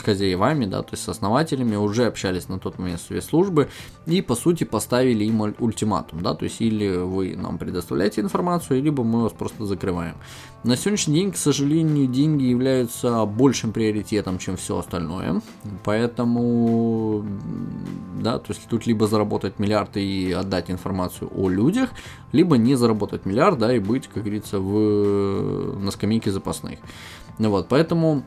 с 0.00 0.02
хозяевами, 0.02 0.64
да, 0.64 0.82
то 0.82 0.92
есть 0.92 1.04
с 1.04 1.08
основателями, 1.08 1.76
уже 1.76 2.06
общались 2.06 2.48
на 2.48 2.58
тот 2.58 2.78
момент 2.78 3.00
с 3.00 3.04
спецслужбы 3.04 3.68
и, 4.06 4.22
по 4.22 4.34
сути, 4.34 4.64
поставили 4.64 5.24
им 5.24 5.40
ультиматум, 5.58 6.22
да, 6.22 6.34
то 6.34 6.44
есть 6.44 6.60
или 6.60 6.96
вы 6.96 7.36
нам 7.36 7.58
предоставляете 7.58 8.20
информацию, 8.20 8.82
либо 8.82 9.04
мы 9.04 9.22
вас 9.22 9.32
просто 9.32 9.66
закрываем. 9.66 10.14
На 10.64 10.76
сегодняшний 10.76 11.14
день, 11.14 11.32
к 11.32 11.36
сожалению, 11.36 12.06
деньги 12.06 12.44
являются 12.44 13.24
большим 13.24 13.72
приоритетом, 13.72 14.38
чем 14.38 14.56
все 14.56 14.78
остальное, 14.78 15.40
поэтому, 15.84 17.24
да, 18.20 18.38
то 18.38 18.52
есть 18.52 18.66
тут 18.68 18.86
либо 18.86 19.06
заработать 19.06 19.58
миллиард 19.58 19.96
и 19.96 20.32
отдать 20.32 20.70
информацию 20.70 21.30
о 21.34 21.48
людях, 21.48 21.90
либо 22.32 22.56
не 22.56 22.74
заработать 22.74 23.26
миллиард, 23.26 23.58
да, 23.58 23.74
и 23.74 23.78
быть, 23.78 24.06
как 24.06 24.22
говорится, 24.22 24.58
в, 24.58 25.78
на 25.78 25.90
скамейке 25.90 26.30
запасных. 26.30 26.78
Вот, 27.38 27.68
поэтому 27.68 28.24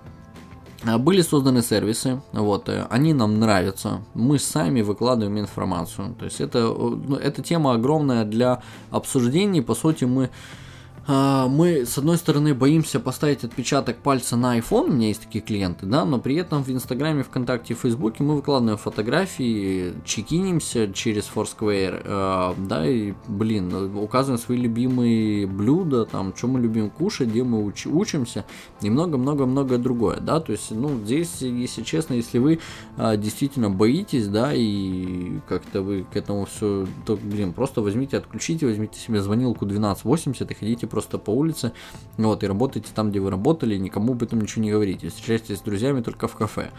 были 0.97 1.21
созданы 1.21 1.61
сервисы, 1.61 2.21
вот, 2.33 2.69
э, 2.69 2.85
они 2.89 3.13
нам 3.13 3.39
нравятся, 3.39 4.01
мы 4.13 4.39
сами 4.39 4.81
выкладываем 4.81 5.39
информацию, 5.39 6.15
то 6.19 6.25
есть 6.25 6.41
это, 6.41 6.59
ну, 6.67 7.15
эта 7.15 7.41
тема 7.41 7.73
огромная 7.73 8.25
для 8.25 8.61
обсуждений, 8.91 9.61
по 9.61 9.75
сути 9.75 10.05
мы 10.05 10.25
а, 10.25 10.62
мы, 11.07 11.85
с 11.85 11.97
одной 11.97 12.17
стороны, 12.17 12.53
боимся 12.53 12.99
поставить 12.99 13.43
отпечаток 13.43 13.97
пальца 13.97 14.37
на 14.37 14.57
iPhone, 14.57 14.89
у 14.89 14.93
меня 14.93 15.09
есть 15.09 15.23
такие 15.23 15.43
клиенты, 15.43 15.85
да, 15.85 16.05
но 16.05 16.17
при 16.17 16.35
этом 16.35 16.63
в 16.63 16.69
Инстаграме, 16.69 17.23
ВКонтакте, 17.23 17.73
Фейсбуке 17.73 18.23
мы 18.23 18.35
выкладываем 18.35 18.77
фотографии, 18.77 19.93
чекинимся 20.05 20.93
через 20.93 21.29
Foursquare, 21.33 22.01
э, 22.05 22.53
да, 22.67 22.87
и, 22.87 23.13
блин, 23.27 23.97
указываем 23.97 24.39
свои 24.39 24.57
любимые 24.57 25.45
блюда, 25.45 26.05
там, 26.05 26.33
что 26.35 26.47
мы 26.47 26.61
любим 26.61 26.89
кушать, 26.89 27.29
где 27.29 27.43
мы 27.43 27.63
уч- 27.63 27.89
учимся, 27.89 28.45
и 28.81 28.89
много-много-много 28.89 29.77
другое, 29.77 30.21
да, 30.21 30.39
то 30.39 30.53
есть, 30.53 30.71
ну, 30.71 30.97
здесь, 31.03 31.41
если 31.41 31.83
честно, 31.83 32.13
если 32.13 32.37
вы 32.37 32.59
э, 32.97 33.17
действительно 33.17 33.69
боитесь, 33.69 34.27
да, 34.27 34.53
и 34.53 35.39
как-то 35.49 35.81
вы 35.81 36.05
к 36.09 36.15
этому 36.15 36.45
все, 36.45 36.87
то, 37.05 37.17
блин, 37.21 37.51
просто 37.51 37.81
возьмите, 37.81 38.15
отключите, 38.17 38.65
возьмите 38.65 38.97
себе 38.99 39.21
звонилку 39.21 39.65
1280 39.65 40.49
и 40.49 40.53
ходите 40.53 40.87
просто 40.93 41.17
по 41.17 41.31
улице, 41.31 41.71
вот, 42.17 42.43
и 42.43 42.47
работаете 42.47 42.89
там, 42.93 43.09
где 43.09 43.19
вы 43.19 43.31
работали, 43.31 43.75
никому 43.77 44.13
об 44.13 44.21
этом 44.21 44.39
ничего 44.39 44.61
не 44.61 44.71
говорите, 44.71 45.09
встречаетесь 45.09 45.57
с 45.57 45.61
друзьями 45.61 46.01
только 46.01 46.27
в 46.27 46.35
кафе, 46.35 46.69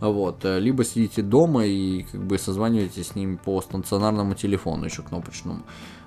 вот, 0.00 0.44
либо 0.44 0.84
сидите 0.84 1.22
дома 1.22 1.64
и 1.64 2.02
как 2.02 2.22
бы 2.22 2.36
созваниваетесь 2.36 3.08
с 3.08 3.14
ними 3.14 3.38
по 3.42 3.62
стационарному 3.62 4.34
телефону 4.34 4.84
еще 4.84 5.02
кнопочному, 5.02 5.62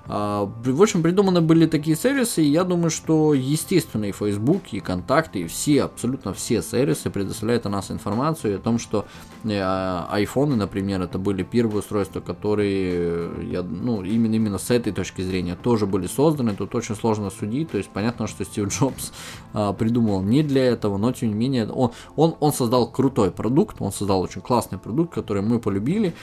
в 0.08 0.82
общем, 0.82 1.02
придуманы 1.02 1.42
были 1.42 1.66
такие 1.66 1.96
сервисы, 1.96 2.44
и 2.44 2.50
я 2.50 2.64
думаю, 2.64 2.90
что, 2.90 3.34
естественно, 3.34 4.06
и 4.06 4.12
Facebook, 4.12 4.72
и 4.72 4.80
Контакты, 4.80 5.40
и 5.42 5.48
все, 5.48 5.84
абсолютно 5.84 6.34
все 6.34 6.62
сервисы 6.62 7.10
предоставляют 7.10 7.66
о 7.66 7.70
нас 7.70 7.90
информацию 7.92 8.56
о 8.56 8.60
том, 8.60 8.80
что 8.80 9.06
э, 9.44 10.06
айфоны, 10.10 10.56
например, 10.56 11.02
это 11.02 11.18
были 11.18 11.44
первые 11.44 11.80
устройства, 11.80 12.20
которые, 12.20 13.52
я, 13.52 13.64
ну, 13.64 14.04
именно, 14.04 14.36
именно 14.36 14.58
с 14.58 14.70
этой 14.72 14.94
точки 14.94 15.22
зрения 15.22 15.56
тоже 15.56 15.86
были 15.86 16.08
созданы, 16.08 16.56
тут 16.56 16.76
очень 16.76 16.96
сложно 16.96 17.30
судить, 17.30 17.72
то 17.72 17.78
есть 17.78 17.90
понятно, 17.90 18.28
что 18.28 18.46
Стив 18.46 18.68
Джобс 18.68 19.12
а, 19.54 19.74
придумал 19.74 20.22
не 20.22 20.44
для 20.44 20.66
этого, 20.66 20.98
но 20.98 21.12
тем 21.12 21.30
не 21.30 21.36
менее 21.36 21.68
он, 21.68 21.92
он, 22.16 22.36
он 22.40 22.54
создал 22.54 22.90
крутой 22.92 23.32
продукт, 23.32 23.78
он 23.80 23.92
создал 23.92 24.22
очень 24.22 24.42
классный 24.42 24.78
продукт, 24.78 25.14
который 25.14 25.42
мы 25.42 25.60
полюбили, 25.60 26.14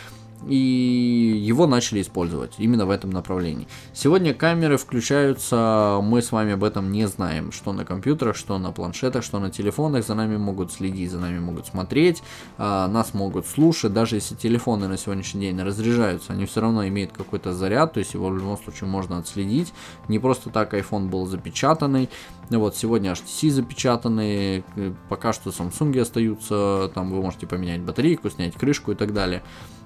и 0.49 0.57
его 0.57 1.67
начали 1.67 2.03
использовать 2.03 2.55
именно 2.59 2.87
в 2.87 2.91
этом 2.91 3.11
направлении. 3.11 3.69
Сегодня 3.93 4.35
камеры 4.35 4.77
включаются, 4.77 6.01
мы 6.03 6.23
с 6.23 6.33
вами 6.33 6.53
об 6.53 6.65
этом 6.65 6.91
не 6.93 7.07
знаем, 7.07 7.53
что 7.53 7.73
на 7.73 7.85
компьютерах, 7.85 8.37
что 8.37 8.59
на 8.59 8.73
планшетах, 8.73 9.25
что 9.25 9.39
на 9.39 9.51
телефонах, 9.51 10.07
за 10.07 10.15
нами 10.15 10.37
могут 10.37 10.73
следить, 10.73 11.11
за 11.11 11.19
нами 11.19 11.39
могут 11.39 11.67
смотреть, 11.67 12.23
а, 12.59 12.89
нас 12.89 13.15
могут 13.15 13.47
слушать, 13.47 13.93
даже 13.93 14.17
если 14.17 14.35
телефоны 14.35 14.89
на 14.89 14.97
сегодняшний 14.97 15.43
день 15.43 15.61
разряжаются, 15.61 16.33
они 16.33 16.47
все 16.47 16.61
равно 16.61 16.87
имеют 16.89 17.13
какой-то 17.13 17.53
заряд, 17.53 17.95
то 17.95 17.99
есть 17.99 18.15
его 18.15 18.29
в 18.29 18.37
любом 18.37 18.59
случае 18.59 18.89
можно 18.89 19.19
отследить. 19.19 19.73
Не 20.09 20.19
просто 20.19 20.51
так 20.51 20.75
iPhone 20.75 21.09
был 21.09 21.27
запечатанный, 21.27 22.09
вот 22.51 22.77
сегодня 22.77 23.13
HTC 23.13 23.51
запечатанные, 23.51 24.65
пока 25.09 25.33
что 25.33 25.51
Samsung 25.51 25.99
остаются, 26.01 26.91
там 26.95 27.11
вы 27.11 27.23
можете 27.23 27.47
поменять 27.47 27.81
батарейку, 27.81 28.31
снять 28.31 28.55
крышку 28.55 28.93
и 28.93 28.95
так 28.95 29.13
далее. 29.13 29.43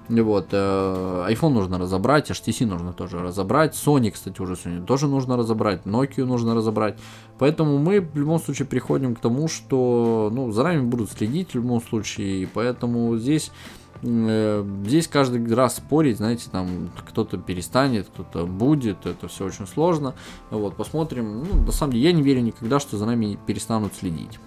Вот, 0.09 0.47
э, 0.51 1.25
iPhone 1.29 1.49
нужно 1.49 1.77
разобрать, 1.77 2.31
HTC 2.31 2.65
нужно 2.65 2.93
тоже 2.93 3.19
разобрать, 3.19 3.73
Sony, 3.75 4.11
кстати, 4.11 4.41
уже 4.41 4.55
сегодня 4.55 4.85
тоже 4.85 5.07
нужно 5.07 5.35
разобрать, 5.35 5.81
Nokia 5.85 6.23
нужно 6.23 6.55
разобрать. 6.55 6.97
Поэтому 7.37 7.77
мы 7.77 7.99
в 7.99 8.15
любом 8.15 8.39
случае 8.39 8.67
приходим 8.67 9.15
к 9.15 9.19
тому, 9.19 9.49
что 9.49 10.29
ну, 10.33 10.51
за 10.51 10.63
нами 10.63 10.81
будут 10.81 11.11
следить 11.11 11.51
в 11.51 11.55
любом 11.55 11.81
случае, 11.81 12.43
и 12.43 12.45
поэтому 12.45 13.17
здесь 13.17 13.51
э, 14.01 14.65
Здесь 14.85 15.07
каждый 15.07 15.45
раз 15.53 15.75
спорить, 15.77 16.17
знаете, 16.17 16.49
там 16.49 16.89
кто-то 17.09 17.37
перестанет, 17.37 18.07
кто-то 18.07 18.45
будет, 18.45 19.05
это 19.05 19.27
все 19.27 19.45
очень 19.45 19.67
сложно. 19.67 20.15
Вот, 20.51 20.77
посмотрим. 20.77 21.43
Ну, 21.43 21.65
на 21.65 21.71
самом 21.71 21.93
деле, 21.93 22.05
я 22.05 22.11
не 22.13 22.21
верю 22.21 22.41
никогда, 22.41 22.79
что 22.79 22.97
за 22.97 23.05
нами 23.05 23.37
перестанут 23.45 23.93
следить. 23.93 24.39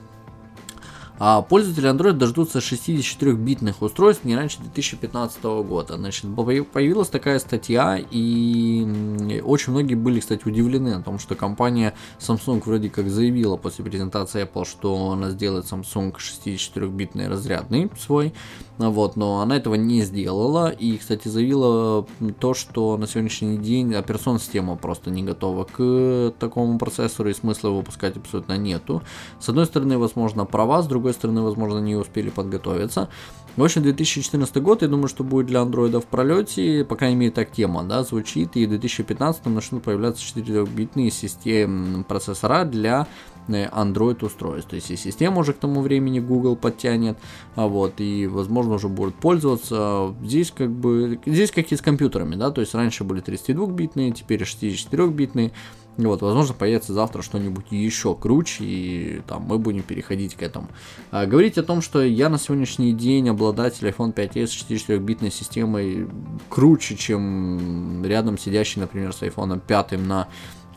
А 1.23 1.43
пользователи 1.43 1.87
Android 1.91 2.15
дождутся 2.15 2.61
64-битных 2.61 3.83
устройств 3.83 4.25
не 4.25 4.35
раньше 4.35 4.59
2015 4.63 5.45
года. 5.45 5.99
Значит, 5.99 6.25
появилась 6.35 7.11
такая 7.11 7.39
статья, 7.39 7.99
и 8.11 9.43
очень 9.45 9.73
многие 9.75 9.97
были, 9.97 10.21
кстати, 10.21 10.49
удивлены 10.49 10.95
о 10.95 11.03
том, 11.03 11.19
что 11.19 11.35
компания 11.35 11.93
Samsung 12.19 12.63
вроде 12.65 12.89
как 12.89 13.11
заявила 13.11 13.59
после 13.59 13.85
презентации 13.85 14.45
Apple, 14.45 14.65
что 14.65 15.11
она 15.11 15.29
сделает 15.29 15.67
Samsung 15.67 16.15
64-битный 16.17 17.29
разрядный 17.29 17.91
свой, 18.01 18.33
вот, 18.79 19.17
но 19.17 19.41
она 19.43 19.59
этого 19.59 19.75
не 19.75 20.01
сделала, 20.01 20.71
и, 20.71 20.97
кстати, 20.97 21.29
заявила 21.29 22.07
то, 22.39 22.55
что 22.55 22.97
на 22.97 23.07
сегодняшний 23.07 23.59
день 23.59 23.95
операционная 23.95 24.41
система 24.41 24.77
просто 24.77 25.11
не 25.11 25.23
готова 25.23 25.65
к 25.65 26.33
такому 26.39 26.79
процессору, 26.79 27.29
и 27.29 27.35
смысла 27.35 27.69
выпускать 27.69 28.17
абсолютно 28.17 28.57
нету. 28.57 29.03
С 29.39 29.51
одной 29.51 29.67
стороны, 29.67 29.99
возможно, 29.99 30.47
права, 30.47 30.81
с 30.81 30.87
другой 30.87 31.10
другой 31.11 31.15
стороны, 31.15 31.43
возможно, 31.43 31.79
не 31.79 31.97
успели 31.97 32.31
подготовиться. 32.31 33.09
В 33.57 33.65
общем, 33.65 33.83
2014 33.83 34.57
год, 34.63 34.83
я 34.83 34.89
думаю, 34.89 35.09
что 35.09 35.25
будет 35.25 35.47
для 35.47 35.61
андроида 35.61 36.01
в 36.01 36.07
пролете, 36.07 36.85
по 36.85 36.95
крайней 36.97 37.17
мере, 37.17 37.33
так 37.33 37.51
тема, 37.51 37.83
да, 37.83 38.05
звучит, 38.05 38.57
и 38.57 38.67
в 38.67 38.69
2015 38.69 39.47
начнут 39.47 39.83
появляться 39.83 40.23
4-битные 40.23 41.11
системы 41.11 42.05
процессора 42.05 42.65
для 42.65 43.07
э, 43.55 43.69
Android 43.69 44.25
устройств. 44.25 44.71
То 44.71 44.77
есть 44.77 44.91
и 44.91 44.97
система 44.97 45.41
уже 45.41 45.53
к 45.53 45.59
тому 45.59 45.81
времени 45.83 46.21
Google 46.21 46.57
подтянет, 46.57 47.19
а 47.57 47.67
вот, 47.67 48.01
и 48.01 48.27
возможно 48.27 48.75
уже 48.75 48.89
будет 48.89 49.15
пользоваться. 49.15 50.15
Здесь 50.23 50.51
как 50.51 50.71
бы, 50.71 51.21
здесь 51.27 51.51
как 51.51 51.71
и 51.73 51.77
с 51.77 51.81
компьютерами, 51.81 52.37
да, 52.37 52.51
то 52.51 52.61
есть 52.61 52.75
раньше 52.75 53.05
были 53.05 53.23
32-битные, 53.23 54.13
теперь 54.13 54.43
64-битные, 54.43 55.53
вот, 55.97 56.23
возможно, 56.23 56.55
появится 56.55 56.93
завтра 56.93 57.23
что-нибудь 57.23 57.67
еще 57.71 58.15
круче, 58.15 58.65
и 58.65 59.23
там 59.27 59.43
мы 59.43 59.59
будем 59.59 59.83
переходить 59.83 60.35
к 60.35 60.43
этому. 60.43 60.69
А, 61.11 61.27
говорить 61.27 61.59
о 61.59 61.63
том, 61.63 61.83
что 61.83 62.03
я 62.03 62.29
на 62.29 62.39
сегодняшний 62.39 62.93
день 62.93 63.29
обладатель 63.29 63.89
iPhone 63.89 64.15
5s 64.15 64.47
с 64.47 64.71
64-битной 64.71 65.31
системой 65.31 66.09
круче, 66.49 66.97
чем 66.97 68.05
рядом 68.05 68.39
сидящий, 68.39 68.81
например, 68.81 69.13
с 69.13 69.23
iPhone 69.23 69.61
5 69.61 69.93
на 70.07 70.29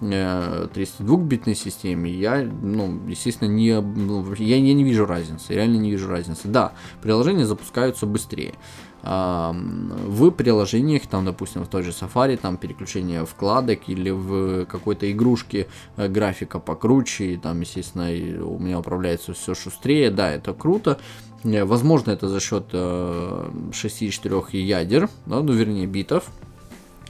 32-битной 0.02 1.54
э, 1.54 1.56
системе, 1.56 2.12
я, 2.12 2.44
ну, 2.44 3.00
естественно, 3.08 3.50
не, 3.50 3.80
ну, 3.80 4.34
я, 4.36 4.58
я 4.58 4.74
не 4.74 4.84
вижу 4.84 5.06
разницы, 5.06 5.54
реально 5.54 5.78
не 5.78 5.92
вижу 5.92 6.10
разницы. 6.10 6.48
Да, 6.48 6.74
приложения 7.02 7.46
запускаются 7.46 8.06
быстрее 8.06 8.54
в 9.04 10.32
приложениях, 10.32 11.08
там, 11.08 11.26
допустим, 11.26 11.64
в 11.66 11.68
той 11.68 11.84
же 11.84 11.92
Safari, 11.92 12.38
там 12.38 12.56
переключение 12.56 13.26
вкладок 13.26 13.90
или 13.90 14.10
в 14.10 14.66
какой-то 14.66 15.12
игрушке 15.12 15.68
э, 15.98 16.08
графика 16.08 16.60
покруче, 16.60 17.34
и 17.34 17.38
там, 17.38 17.60
естественно, 17.60 18.06
у 18.46 18.60
меня 18.60 18.80
управляется 18.80 19.34
все 19.34 19.56
шустрее, 19.56 20.10
да, 20.10 20.32
это 20.32 20.54
круто. 20.54 21.00
Э, 21.44 21.66
возможно, 21.66 22.12
это 22.12 22.30
за 22.30 22.40
счет 22.40 22.68
64 22.72 24.36
э, 24.54 24.58
ядер, 24.58 25.10
да, 25.26 25.42
ну, 25.42 25.52
вернее, 25.52 25.86
битов, 25.86 26.32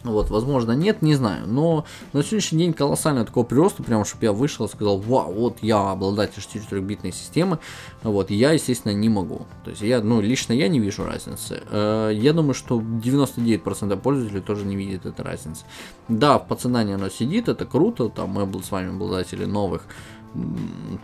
вот, 0.04 0.30
возможно, 0.30 0.74
нет, 0.74 1.01
не 1.01 1.16
знаю. 1.16 1.47
Но 1.47 1.86
на 2.12 2.24
сегодняшний 2.24 2.60
день 2.60 2.74
колоссальный 2.74 3.26
такой 3.26 3.45
прирост, 3.45 3.78
прям, 3.78 4.04
чтобы 4.06 4.26
я 4.26 4.34
вышел 4.34 4.66
и 4.66 4.70
сказал, 4.70 4.97
вау, 4.97 5.34
вот 5.34 5.58
я 5.62 5.91
обладатель 5.91 6.41
4-битной 6.41 7.12
системы, 7.12 7.60
вот, 8.04 8.30
я, 8.30 8.51
естественно, 8.51 8.91
не 8.91 9.10
могу. 9.10 9.45
То 9.64 9.72
есть, 9.72 9.82
я, 9.82 10.01
ну, 10.01 10.22
лично 10.22 10.54
я 10.54 10.68
не 10.68 10.80
вижу 10.80 11.06
разницы. 11.06 11.64
Э, 11.70 12.12
я 12.14 12.34
думаю, 12.34 12.54
что 12.54 12.80
99% 12.80 13.97
пользователей 13.97 14.41
тоже 14.41 14.66
не 14.66 14.76
видят 14.76 15.06
этой 15.06 15.24
разницы. 15.24 15.64
Да, 16.10 16.38
в 16.38 16.47
подсознании 16.47 16.95
оно 16.95 17.10
сидит, 17.10 17.47
это 17.47 17.66
круто, 17.66 18.10
там 18.10 18.32
мы 18.32 18.64
с 18.64 18.72
вами 18.72 18.89
обладатели 18.89 19.45
новых 19.45 19.86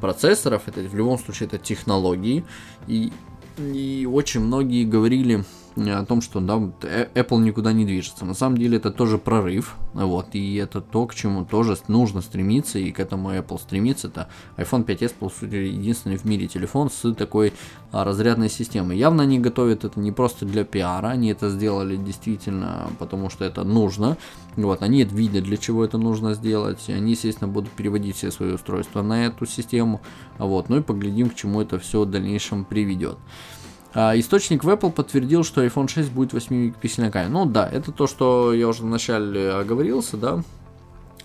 процессоров, 0.02 0.64
это 0.66 0.82
в 0.82 0.96
любом 0.96 1.20
случае 1.20 1.48
это 1.48 1.58
технологии, 1.58 2.44
и, 2.88 3.12
и 3.58 4.08
очень 4.12 4.42
многие 4.42 4.86
говорили, 4.86 5.46
о 5.76 6.06
том, 6.06 6.22
что 6.22 6.40
да, 6.40 6.56
Apple 6.56 7.40
никуда 7.40 7.74
не 7.74 7.86
движется. 7.86 8.26
На 8.26 8.34
самом 8.34 8.58
деле 8.58 8.78
это 8.78 8.92
тоже 8.92 9.18
прорыв, 9.18 9.76
вот, 9.94 10.28
и 10.34 10.56
это 10.56 10.82
то, 10.82 11.06
к 11.06 11.16
чему 11.16 11.46
тоже 11.46 11.78
нужно 11.88 12.22
стремиться, 12.22 12.80
и 12.80 12.92
к 12.92 13.00
этому 13.00 13.32
Apple 13.32 13.60
стремится. 13.60 14.08
Это 14.08 14.30
iPhone 14.58 14.86
5s, 14.86 15.14
по 15.20 15.30
сути, 15.30 15.56
единственный 15.56 16.18
в 16.18 16.26
мире 16.26 16.48
телефон 16.48 16.90
с 16.90 17.14
такой 17.14 17.54
а, 17.92 18.04
разрядной 18.04 18.50
системой. 18.50 18.98
Явно 18.98 19.24
они 19.24 19.40
готовят 19.40 19.84
это 19.86 20.00
не 20.00 20.12
просто 20.12 20.46
для 20.46 20.64
пиара, 20.64 21.08
они 21.08 21.30
это 21.30 21.50
сделали 21.50 21.96
действительно, 21.96 22.90
потому 23.00 23.30
что 23.30 23.46
это 23.46 23.64
нужно. 23.64 24.18
Вот, 24.56 24.82
они 24.82 25.04
видят, 25.04 25.44
для 25.44 25.58
чего 25.58 25.86
это 25.86 25.98
нужно 25.98 26.34
сделать. 26.34 26.90
Они, 26.90 27.12
естественно, 27.12 27.48
будут 27.48 27.72
переводить 27.72 28.18
все 28.18 28.32
свои 28.32 28.52
устройства 28.52 29.02
на 29.02 29.26
эту 29.26 29.46
систему. 29.46 30.02
Вот, 30.38 30.70
ну 30.70 30.78
и 30.78 30.82
поглядим, 30.82 31.30
к 31.30 31.36
чему 31.36 31.62
это 31.62 31.80
все 31.80 32.02
в 32.02 32.10
дальнейшем 32.10 32.66
приведет. 32.66 33.18
А, 33.94 34.18
источник 34.18 34.64
в 34.64 34.70
Apple 34.70 34.92
подтвердил, 34.92 35.44
что 35.44 35.66
iPhone 35.66 35.88
6 35.88 36.12
будет 36.12 36.34
8-мегапиксельная 36.34 37.12
камера. 37.12 37.30
Ну 37.30 37.46
да, 37.46 37.68
это 37.68 37.92
то, 37.92 38.08
что 38.08 38.54
я 38.54 38.68
уже 38.68 38.84
вначале 38.84 39.52
оговорился, 39.52 40.18
да, 40.18 40.44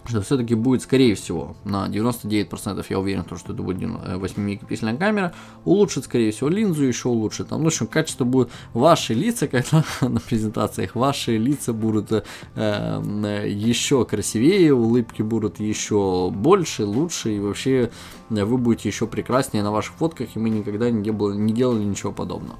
что 0.07 0.20
все-таки 0.20 0.55
будет, 0.55 0.82
скорее 0.82 1.14
всего, 1.14 1.57
на 1.64 1.88
99% 1.88 2.84
я 2.88 2.98
уверен, 2.98 3.24
что 3.24 3.52
это 3.52 3.62
будет 3.62 3.82
8-мегапиксельная 3.82 4.96
камера, 4.98 5.32
улучшит, 5.64 6.05
скорее 6.05 6.30
всего, 6.32 6.48
линзу, 6.48 6.84
еще 6.84 7.09
улучшит. 7.09 7.48
Там, 7.48 7.61
ну, 7.61 7.64
в 7.64 7.68
общем, 7.68 7.86
качество 7.86 8.24
будет, 8.24 8.50
ваши 8.72 9.14
лица, 9.14 9.48
когда 9.48 9.84
на 10.00 10.20
презентациях, 10.20 10.94
ваши 10.94 11.36
лица 11.36 11.72
будут 11.72 12.12
э, 12.12 12.22
э, 12.55 13.48
еще 13.48 14.05
красивее, 14.05 14.74
улыбки 14.74 15.22
будут 15.22 15.61
еще 15.61 16.30
больше, 16.30 16.84
лучше, 16.84 17.36
и 17.36 17.40
вообще 17.40 17.90
э, 18.30 18.44
вы 18.44 18.59
будете 18.59 18.88
еще 18.88 19.07
прекраснее 19.07 19.62
на 19.62 19.72
ваших 19.72 19.94
фотках, 19.94 20.28
и 20.34 20.38
мы 20.38 20.50
никогда 20.50 20.90
не, 20.90 21.02
делали, 21.02 21.36
не 21.36 21.52
делали 21.52 21.82
ничего 21.84 22.12
подобного. 22.12 22.59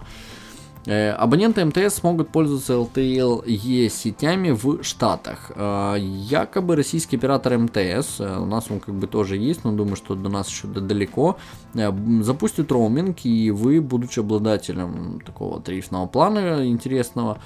Э, 0.87 1.13
абоненты 1.13 1.65
МТС 1.65 1.95
смогут 1.95 2.29
пользоваться 2.29 2.75
LTE 2.75 3.89
сетями 3.89 4.51
в 4.51 4.83
Штатах. 4.83 5.51
Э, 5.55 5.97
якобы 5.99 6.77
российский 6.77 7.17
оператор 7.17 7.57
МТС, 7.57 8.21
э, 8.21 8.39
у 8.39 8.45
нас 8.45 8.71
он 8.71 8.81
как 8.81 8.95
бы 8.95 9.07
тоже 9.07 9.39
есть, 9.39 9.65
но 9.65 9.73
думаю, 9.73 9.97
что 9.97 10.15
до 10.15 10.29
нас 10.29 10.49
еще 10.49 10.67
далеко, 10.69 11.39
запустит 11.73 12.71
роуминг, 12.71 13.25
и 13.25 13.51
вы, 13.51 13.81
будучи 13.81 14.21
обладателем 14.21 15.21
такого 15.25 15.61
тарифного 15.61 16.07
плана 16.07 16.67
интересного, 16.69 17.39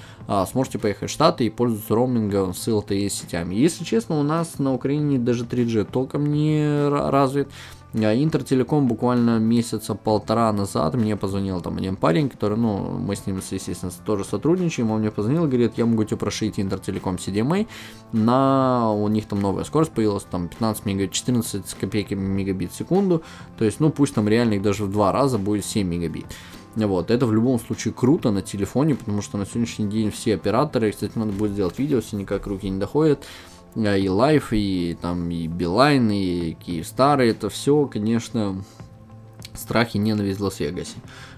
сможете 0.51 0.77
поехать 0.77 1.09
в 1.09 1.13
Штаты 1.13 1.45
и 1.45 1.49
пользоваться 1.49 1.95
роумингом 1.95 2.53
с 2.53 2.67
LTE 2.67 3.09
сетями. 3.09 3.55
Если 3.55 3.83
честно, 3.83 4.19
у 4.19 4.23
нас 4.23 4.59
на 4.59 4.73
Украине 4.73 5.17
даже 5.17 5.45
3G 5.45 5.85
толком 5.91 6.31
не 6.31 6.89
развит. 6.89 7.49
А 7.93 8.13
Интертелеком 8.13 8.87
буквально 8.87 9.39
месяца 9.39 9.95
полтора 9.95 10.53
назад 10.53 10.93
мне 10.93 11.17
позвонил 11.17 11.59
там 11.59 11.77
один 11.77 11.95
парень, 11.95 12.29
который, 12.29 12.55
ну, 12.55 12.91
мы 12.91 13.15
с 13.15 13.25
ним, 13.25 13.37
естественно, 13.37 13.91
тоже 14.05 14.23
сотрудничаем, 14.25 14.91
он 14.91 14.99
мне 14.99 15.09
позвонил 15.09 15.45
и 15.45 15.47
говорит, 15.47 15.73
я 15.77 15.87
могу 15.87 16.03
тебе 16.03 16.17
прошить 16.17 16.59
Интертелеком 16.59 17.15
CDMA, 17.15 17.67
на, 18.11 18.91
у 18.93 19.07
них 19.07 19.25
там 19.25 19.41
новая 19.41 19.63
скорость 19.63 19.91
появилась, 19.91 20.23
там 20.29 20.49
15 20.49 20.85
мегабит, 20.85 21.13
14 21.13 21.67
с 21.67 21.73
копейками 21.73 22.21
мегабит 22.21 22.71
в 22.71 22.75
секунду, 22.75 23.23
то 23.57 23.65
есть, 23.65 23.79
ну, 23.79 23.89
пусть 23.89 24.13
там 24.13 24.27
реально 24.27 24.53
их 24.55 24.61
даже 24.61 24.85
в 24.85 24.91
два 24.91 25.11
раза 25.11 25.39
будет 25.39 25.65
7 25.65 25.87
мегабит. 25.87 26.27
Вот, 26.75 27.09
это 27.09 27.25
в 27.25 27.33
любом 27.33 27.59
случае 27.59 27.93
круто 27.95 28.29
на 28.29 28.43
телефоне, 28.43 28.95
потому 28.95 29.23
что 29.23 29.39
на 29.39 29.47
сегодняшний 29.47 29.87
день 29.87 30.11
все 30.11 30.35
операторы, 30.35 30.91
кстати, 30.91 31.17
надо 31.17 31.31
будет 31.31 31.53
сделать 31.53 31.79
видео, 31.79 31.97
если 31.97 32.15
никак 32.17 32.45
руки 32.45 32.69
не 32.69 32.79
доходят, 32.79 33.25
и 33.75 33.79
Life, 33.79 34.49
и 34.51 34.97
там 35.01 35.29
и 35.29 35.47
Билайн, 35.47 36.09
и 36.11 36.53
Киевстар, 36.53 37.21
это 37.21 37.49
все, 37.49 37.85
конечно, 37.85 38.63
страх 39.53 39.95
и 39.95 39.99
ненависть 39.99 40.39
в 40.39 40.43
Лас-Вегасе. 40.43 40.97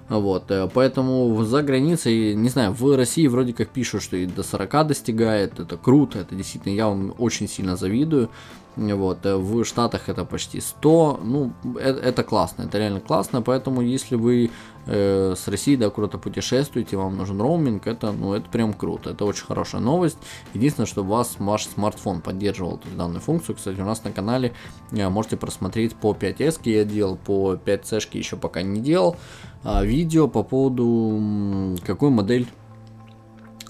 Вот, 0.10 0.52
э, 0.52 0.70
поэтому 0.74 1.42
за 1.44 1.64
границей, 1.64 2.36
не 2.36 2.50
знаю, 2.50 2.74
в 2.74 2.96
России 2.98 3.28
вроде 3.28 3.54
как 3.54 3.70
пишут, 3.70 4.04
что 4.04 4.18
и 4.18 4.26
до 4.26 4.44
40 4.44 4.88
достигает, 4.88 5.60
это 5.60 5.78
круто, 5.78 6.20
это 6.20 6.36
действительно, 6.36 6.74
я 6.74 6.88
вам 6.88 7.16
очень 7.18 7.48
сильно 7.48 7.78
завидую, 7.78 8.30
вот, 8.76 9.26
э, 9.26 9.36
в 9.36 9.64
Штатах 9.66 10.10
это 10.10 10.26
почти 10.26 10.62
100, 10.62 11.20
ну, 11.24 11.54
это, 11.80 12.00
это 12.00 12.24
классно, 12.24 12.64
это 12.64 12.78
реально 12.78 13.02
классно, 13.02 13.42
поэтому 13.42 13.82
если 13.82 14.16
вы 14.16 14.50
э, 14.86 15.36
с 15.36 15.48
России, 15.48 15.76
да, 15.76 15.90
куда-то 15.90 16.18
путешествуете, 16.18 16.98
вам 16.98 17.18
нужен 17.18 17.42
роуминг, 17.42 17.88
это, 17.88 18.12
ну, 18.12 18.34
это 18.34 18.50
прям 18.50 18.74
круто, 18.74 19.10
это 19.10 19.26
очень 19.26 19.46
хорошая 19.46 19.82
новость. 19.82 20.18
Единственное, 20.54 20.88
что 20.88 21.02
у 21.02 21.08
вас 21.08 21.36
ваш 21.40 21.66
смартфон 21.66 22.22
поддерживал 22.22 22.78
то 22.78 22.88
данную 22.96 23.22
функцию. 23.22 23.56
Кстати, 23.56 23.80
у 23.80 23.86
нас 23.86 24.04
на 24.04 24.12
канале 24.12 24.54
э, 24.92 25.10
можете 25.10 25.38
просмотреть 25.38 25.96
по 25.96 26.14
5S 26.14 26.62
я 26.64 26.86
делал, 26.86 27.18
по 27.18 27.56
5C 27.56 28.18
еще 28.18 28.38
пока 28.38 28.62
не 28.62 28.80
делал. 28.80 29.18
А, 29.64 29.84
видео 29.84 30.28
по 30.28 30.44
поводу 30.44 31.78
какую 31.86 32.12
модель 32.12 32.48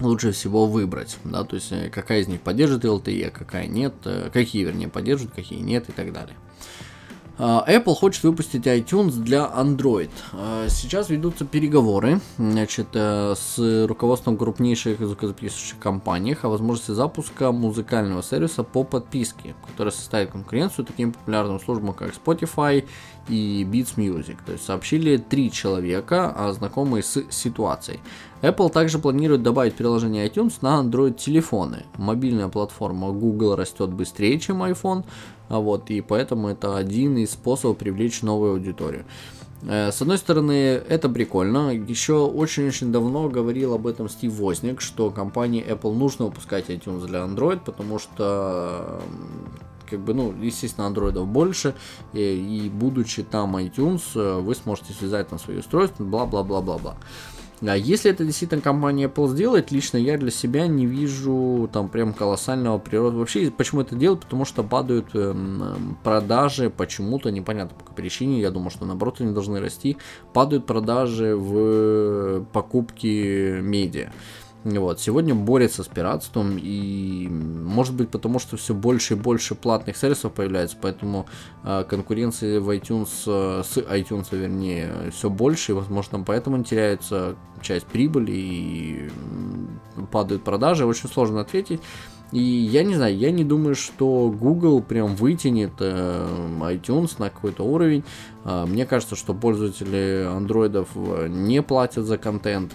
лучше 0.02 0.32
всего 0.32 0.66
выбрать, 0.66 1.18
да, 1.24 1.44
то 1.44 1.56
есть 1.56 1.72
э, 1.72 1.90
какая 1.90 2.20
из 2.20 2.28
них 2.28 2.40
поддержит 2.40 2.84
LTE, 2.84 3.30
какая 3.30 3.66
нет, 3.66 3.94
э, 4.04 4.30
какие, 4.32 4.64
вернее, 4.64 4.88
поддерживают, 4.88 5.34
какие 5.34 5.60
нет 5.60 5.88
и 5.88 5.92
так 5.92 6.12
далее. 6.12 6.36
А, 7.38 7.64
Apple 7.66 7.94
хочет 7.94 8.22
выпустить 8.24 8.66
iTunes 8.66 9.12
для 9.12 9.40
Android. 9.40 10.10
А, 10.32 10.68
сейчас 10.68 11.08
ведутся 11.08 11.44
переговоры 11.44 12.20
значит, 12.36 12.88
э, 12.92 13.34
с 13.36 13.86
руководством 13.86 14.36
крупнейших 14.36 15.00
звукозаписывающих 15.00 15.78
компаний 15.78 16.36
о 16.40 16.48
возможности 16.48 16.92
запуска 16.92 17.50
музыкального 17.50 18.22
сервиса 18.22 18.62
по 18.62 18.84
подписке, 18.84 19.54
который 19.66 19.92
составит 19.92 20.30
конкуренцию 20.30 20.84
таким 20.84 21.12
популярным 21.12 21.58
службам, 21.58 21.94
как 21.94 22.12
Spotify 22.14 22.86
и 23.28 23.66
Beats 23.68 23.96
Music. 23.96 24.36
То 24.44 24.52
есть 24.52 24.64
сообщили 24.64 25.16
три 25.16 25.50
человека, 25.50 26.32
а 26.36 26.52
знакомые 26.52 27.02
с 27.02 27.24
ситуацией. 27.30 28.00
Apple 28.42 28.70
также 28.70 28.98
планирует 28.98 29.42
добавить 29.42 29.74
приложение 29.74 30.28
iTunes 30.28 30.54
на 30.62 30.82
Android 30.82 31.14
телефоны. 31.14 31.84
Мобильная 31.96 32.48
платформа 32.48 33.12
Google 33.12 33.54
растет 33.54 33.90
быстрее, 33.90 34.38
чем 34.40 34.62
iPhone, 34.64 35.04
а 35.48 35.60
вот, 35.60 35.90
и 35.90 36.00
поэтому 36.00 36.48
это 36.48 36.76
один 36.76 37.16
из 37.16 37.30
способов 37.30 37.78
привлечь 37.78 38.22
новую 38.22 38.54
аудиторию. 38.54 39.04
Э, 39.68 39.92
с 39.92 40.02
одной 40.02 40.18
стороны, 40.18 40.82
это 40.88 41.08
прикольно. 41.08 41.70
Еще 41.70 42.14
очень-очень 42.14 42.90
давно 42.90 43.28
говорил 43.28 43.74
об 43.74 43.86
этом 43.86 44.08
Стив 44.08 44.32
Возник, 44.32 44.80
что 44.80 45.10
компании 45.10 45.64
Apple 45.64 45.94
нужно 45.94 46.26
выпускать 46.26 46.68
iTunes 46.68 47.06
для 47.06 47.20
Android, 47.20 47.60
потому 47.64 47.98
что 47.98 49.00
как 49.88 50.00
бы, 50.00 50.14
ну, 50.14 50.32
естественно, 50.40 50.86
андроидов 50.86 51.28
больше, 51.28 51.74
и, 52.14 52.18
и 52.64 52.70
будучи 52.70 53.22
там 53.22 53.56
iTunes, 53.58 54.02
э, 54.14 54.40
вы 54.40 54.54
сможете 54.54 54.94
связать 54.94 55.30
на 55.30 55.38
свое 55.38 55.60
устройство, 55.60 56.02
бла-бла-бла-бла-бла. 56.02 56.96
А 57.64 57.76
если 57.76 58.10
это 58.10 58.24
действительно 58.24 58.60
компания 58.60 59.04
Apple 59.06 59.28
сделает, 59.28 59.70
лично 59.70 59.96
я 59.96 60.18
для 60.18 60.30
себя 60.30 60.66
не 60.66 60.84
вижу 60.86 61.70
там 61.72 61.88
прям 61.88 62.12
колоссального 62.12 62.78
прироста. 62.78 63.18
Вообще, 63.18 63.50
почему 63.50 63.82
это 63.82 63.94
делают? 63.94 64.22
Потому 64.22 64.44
что 64.44 64.64
падают 64.64 65.14
эм, 65.14 65.96
продажи 66.02 66.70
почему-то, 66.70 67.30
непонятно 67.30 67.76
по 67.76 67.84
какой 67.84 67.94
причине, 67.94 68.40
я 68.40 68.50
думаю, 68.50 68.70
что 68.70 68.84
наоборот 68.84 69.20
они 69.20 69.32
должны 69.32 69.60
расти, 69.60 69.96
падают 70.32 70.66
продажи 70.66 71.36
в 71.36 72.44
покупки 72.52 73.60
медиа. 73.60 74.12
Вот, 74.64 75.00
сегодня 75.00 75.34
борется 75.34 75.82
с 75.82 75.88
пиратством 75.88 76.56
и 76.56 77.26
может 77.28 77.94
быть 77.94 78.10
потому, 78.10 78.38
что 78.38 78.56
все 78.56 78.74
больше 78.74 79.14
и 79.14 79.16
больше 79.16 79.56
платных 79.56 79.96
сервисов 79.96 80.32
появляется, 80.32 80.76
поэтому 80.80 81.26
э, 81.64 81.84
конкуренции 81.88 82.58
в 82.58 82.70
iTunes, 82.70 83.08
э, 83.26 83.62
с 83.64 83.76
iTunes, 83.76 84.28
вернее, 84.30 85.10
все 85.10 85.28
больше, 85.28 85.72
и 85.72 85.74
возможно 85.74 86.20
поэтому 86.20 86.62
теряется 86.62 87.34
часть 87.60 87.86
прибыли 87.86 88.32
и 88.32 89.10
падают 90.12 90.44
продажи, 90.44 90.86
очень 90.86 91.08
сложно 91.08 91.40
ответить. 91.40 91.80
И 92.32 92.40
я 92.40 92.82
не 92.82 92.94
знаю, 92.94 93.16
я 93.16 93.30
не 93.30 93.44
думаю, 93.44 93.74
что 93.74 94.30
Google 94.30 94.80
прям 94.80 95.16
вытянет 95.16 95.72
э, 95.80 96.26
iTunes 96.60 97.16
на 97.18 97.28
какой-то 97.28 97.62
уровень. 97.62 98.04
Э, 98.44 98.64
мне 98.66 98.86
кажется, 98.86 99.16
что 99.16 99.34
пользователи 99.34 100.26
андроидов 100.26 100.88
э, 100.94 101.26
не 101.28 101.62
платят 101.62 102.06
за 102.06 102.16
контент. 102.16 102.72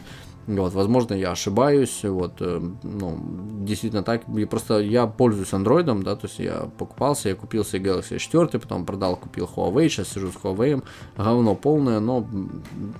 Вот, 0.48 0.74
возможно, 0.74 1.14
я 1.14 1.32
ошибаюсь, 1.32 2.06
вот, 2.06 2.36
э, 2.40 2.62
ну, 2.84 3.20
действительно 3.66 4.02
так, 4.02 4.22
и 4.30 4.46
просто 4.46 4.80
я 4.80 5.06
пользуюсь 5.06 5.52
андроидом, 5.52 6.04
да, 6.04 6.16
то 6.16 6.28
есть 6.28 6.40
я 6.40 6.70
покупался, 6.78 7.28
я 7.28 7.36
купил 7.36 7.66
себе 7.66 7.92
Galaxy 7.92 8.18
4, 8.18 8.48
потом 8.58 8.86
продал, 8.86 9.18
купил 9.18 9.50
Huawei, 9.54 9.90
сейчас 9.90 10.08
сижу 10.08 10.32
с 10.32 10.36
Huawei, 10.36 10.82
говно 11.18 11.54
полное, 11.54 12.00
но, 12.00 12.26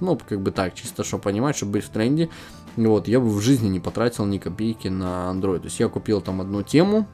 ну, 0.02 0.20
как 0.28 0.42
бы 0.42 0.52
так, 0.52 0.76
чисто, 0.76 1.06
чтобы 1.06 1.24
понимать, 1.24 1.56
чтобы 1.56 1.74
быть 1.74 1.86
в 1.86 1.90
тренде, 1.90 2.30
вот, 2.76 3.08
я 3.08 3.22
бы 3.22 3.30
в 3.30 3.40
жизни 3.40 3.70
не 3.70 3.80
потратил 3.80 4.26
ни 4.26 4.40
копейки 4.40 4.90
на 4.90 5.32
Android, 5.34 5.60
то 5.60 5.66
есть 5.66 5.80
я 5.80 5.88
купил 5.88 6.20
там 6.20 6.42
одну 6.42 6.64
тему, 6.64 7.08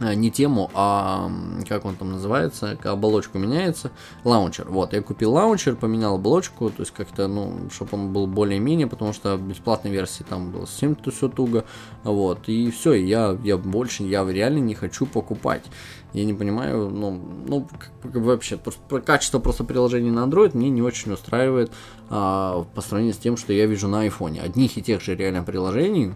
не 0.00 0.30
тему, 0.30 0.70
а 0.74 1.30
как 1.68 1.84
он 1.84 1.96
там 1.96 2.12
называется, 2.12 2.78
оболочку 2.84 3.38
меняется, 3.38 3.90
лаунчер. 4.24 4.68
Вот, 4.68 4.92
я 4.92 5.02
купил 5.02 5.32
лаунчер, 5.32 5.76
поменял 5.76 6.16
оболочку, 6.16 6.70
то 6.70 6.82
есть 6.82 6.92
как-то, 6.92 7.28
ну, 7.28 7.68
чтобы 7.70 7.90
он 7.92 8.12
был 8.12 8.26
более-менее, 8.26 8.86
потому 8.86 9.12
что 9.12 9.36
в 9.36 9.42
бесплатной 9.42 9.90
версии 9.90 10.24
там 10.24 10.50
было 10.50 10.66
совсем 10.66 10.94
то 10.94 11.10
все 11.10 11.28
туго, 11.28 11.64
вот, 12.02 12.48
и 12.48 12.70
все, 12.70 12.94
я, 12.94 13.38
я 13.42 13.56
больше, 13.56 14.02
я 14.02 14.24
реально 14.24 14.58
не 14.58 14.74
хочу 14.74 15.06
покупать. 15.06 15.64
Я 16.12 16.26
не 16.26 16.34
понимаю, 16.34 16.90
ну, 16.90 17.18
ну 17.46 17.66
как, 18.02 18.14
вообще, 18.14 18.58
просто, 18.58 19.00
качество 19.00 19.38
просто 19.38 19.64
приложений 19.64 20.10
на 20.10 20.20
Android 20.20 20.50
мне 20.54 20.68
не 20.68 20.82
очень 20.82 21.12
устраивает 21.12 21.72
а, 22.10 22.66
по 22.74 22.82
сравнению 22.82 23.14
с 23.14 23.18
тем, 23.18 23.38
что 23.38 23.54
я 23.54 23.66
вижу 23.66 23.88
на 23.88 24.00
айфоне. 24.00 24.42
Одних 24.42 24.76
и 24.76 24.82
тех 24.82 25.00
же 25.00 25.16
реально 25.16 25.42
приложений, 25.42 26.14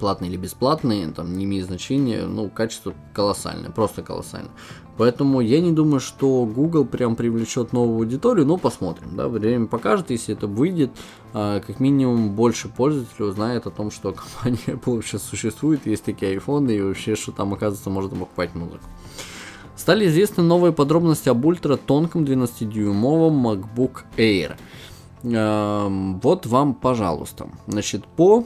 платные 0.00 0.30
или 0.30 0.36
бесплатные, 0.36 1.08
там 1.08 1.36
не 1.36 1.44
имеет 1.44 1.66
значения, 1.66 2.26
ну, 2.26 2.48
качество 2.48 2.94
колоссальное, 3.14 3.70
просто 3.70 4.02
колоссальное. 4.02 4.50
Поэтому 4.96 5.40
я 5.40 5.60
не 5.60 5.72
думаю, 5.72 6.00
что 6.00 6.44
Google 6.44 6.84
прям 6.84 7.16
привлечет 7.16 7.72
новую 7.72 7.98
аудиторию, 7.98 8.46
но 8.46 8.56
посмотрим, 8.56 9.16
да, 9.16 9.28
время 9.28 9.66
покажет, 9.66 10.10
если 10.10 10.34
это 10.34 10.46
выйдет, 10.46 10.90
а, 11.32 11.60
как 11.60 11.80
минимум 11.80 12.34
больше 12.34 12.68
пользователей 12.68 13.28
узнает 13.28 13.66
о 13.66 13.70
том, 13.70 13.90
что 13.90 14.12
компания 14.42 14.76
Apple 14.76 15.02
сейчас 15.02 15.22
существует, 15.22 15.86
есть 15.86 16.04
такие 16.04 16.36
iPhone 16.36 16.72
и 16.72 16.80
вообще, 16.82 17.14
что 17.14 17.32
там, 17.32 17.54
оказывается, 17.54 17.90
можно 17.90 18.16
покупать 18.16 18.54
музыку. 18.54 18.84
Стали 19.76 20.06
известны 20.08 20.42
новые 20.42 20.72
подробности 20.72 21.30
об 21.30 21.42
ультра 21.46 21.76
тонком 21.76 22.24
12-дюймовом 22.24 23.40
MacBook 23.40 24.00
Air. 24.18 24.56
Вот 25.22 26.46
вам, 26.46 26.74
пожалуйста. 26.74 27.48
Значит, 27.66 28.04
по 28.04 28.44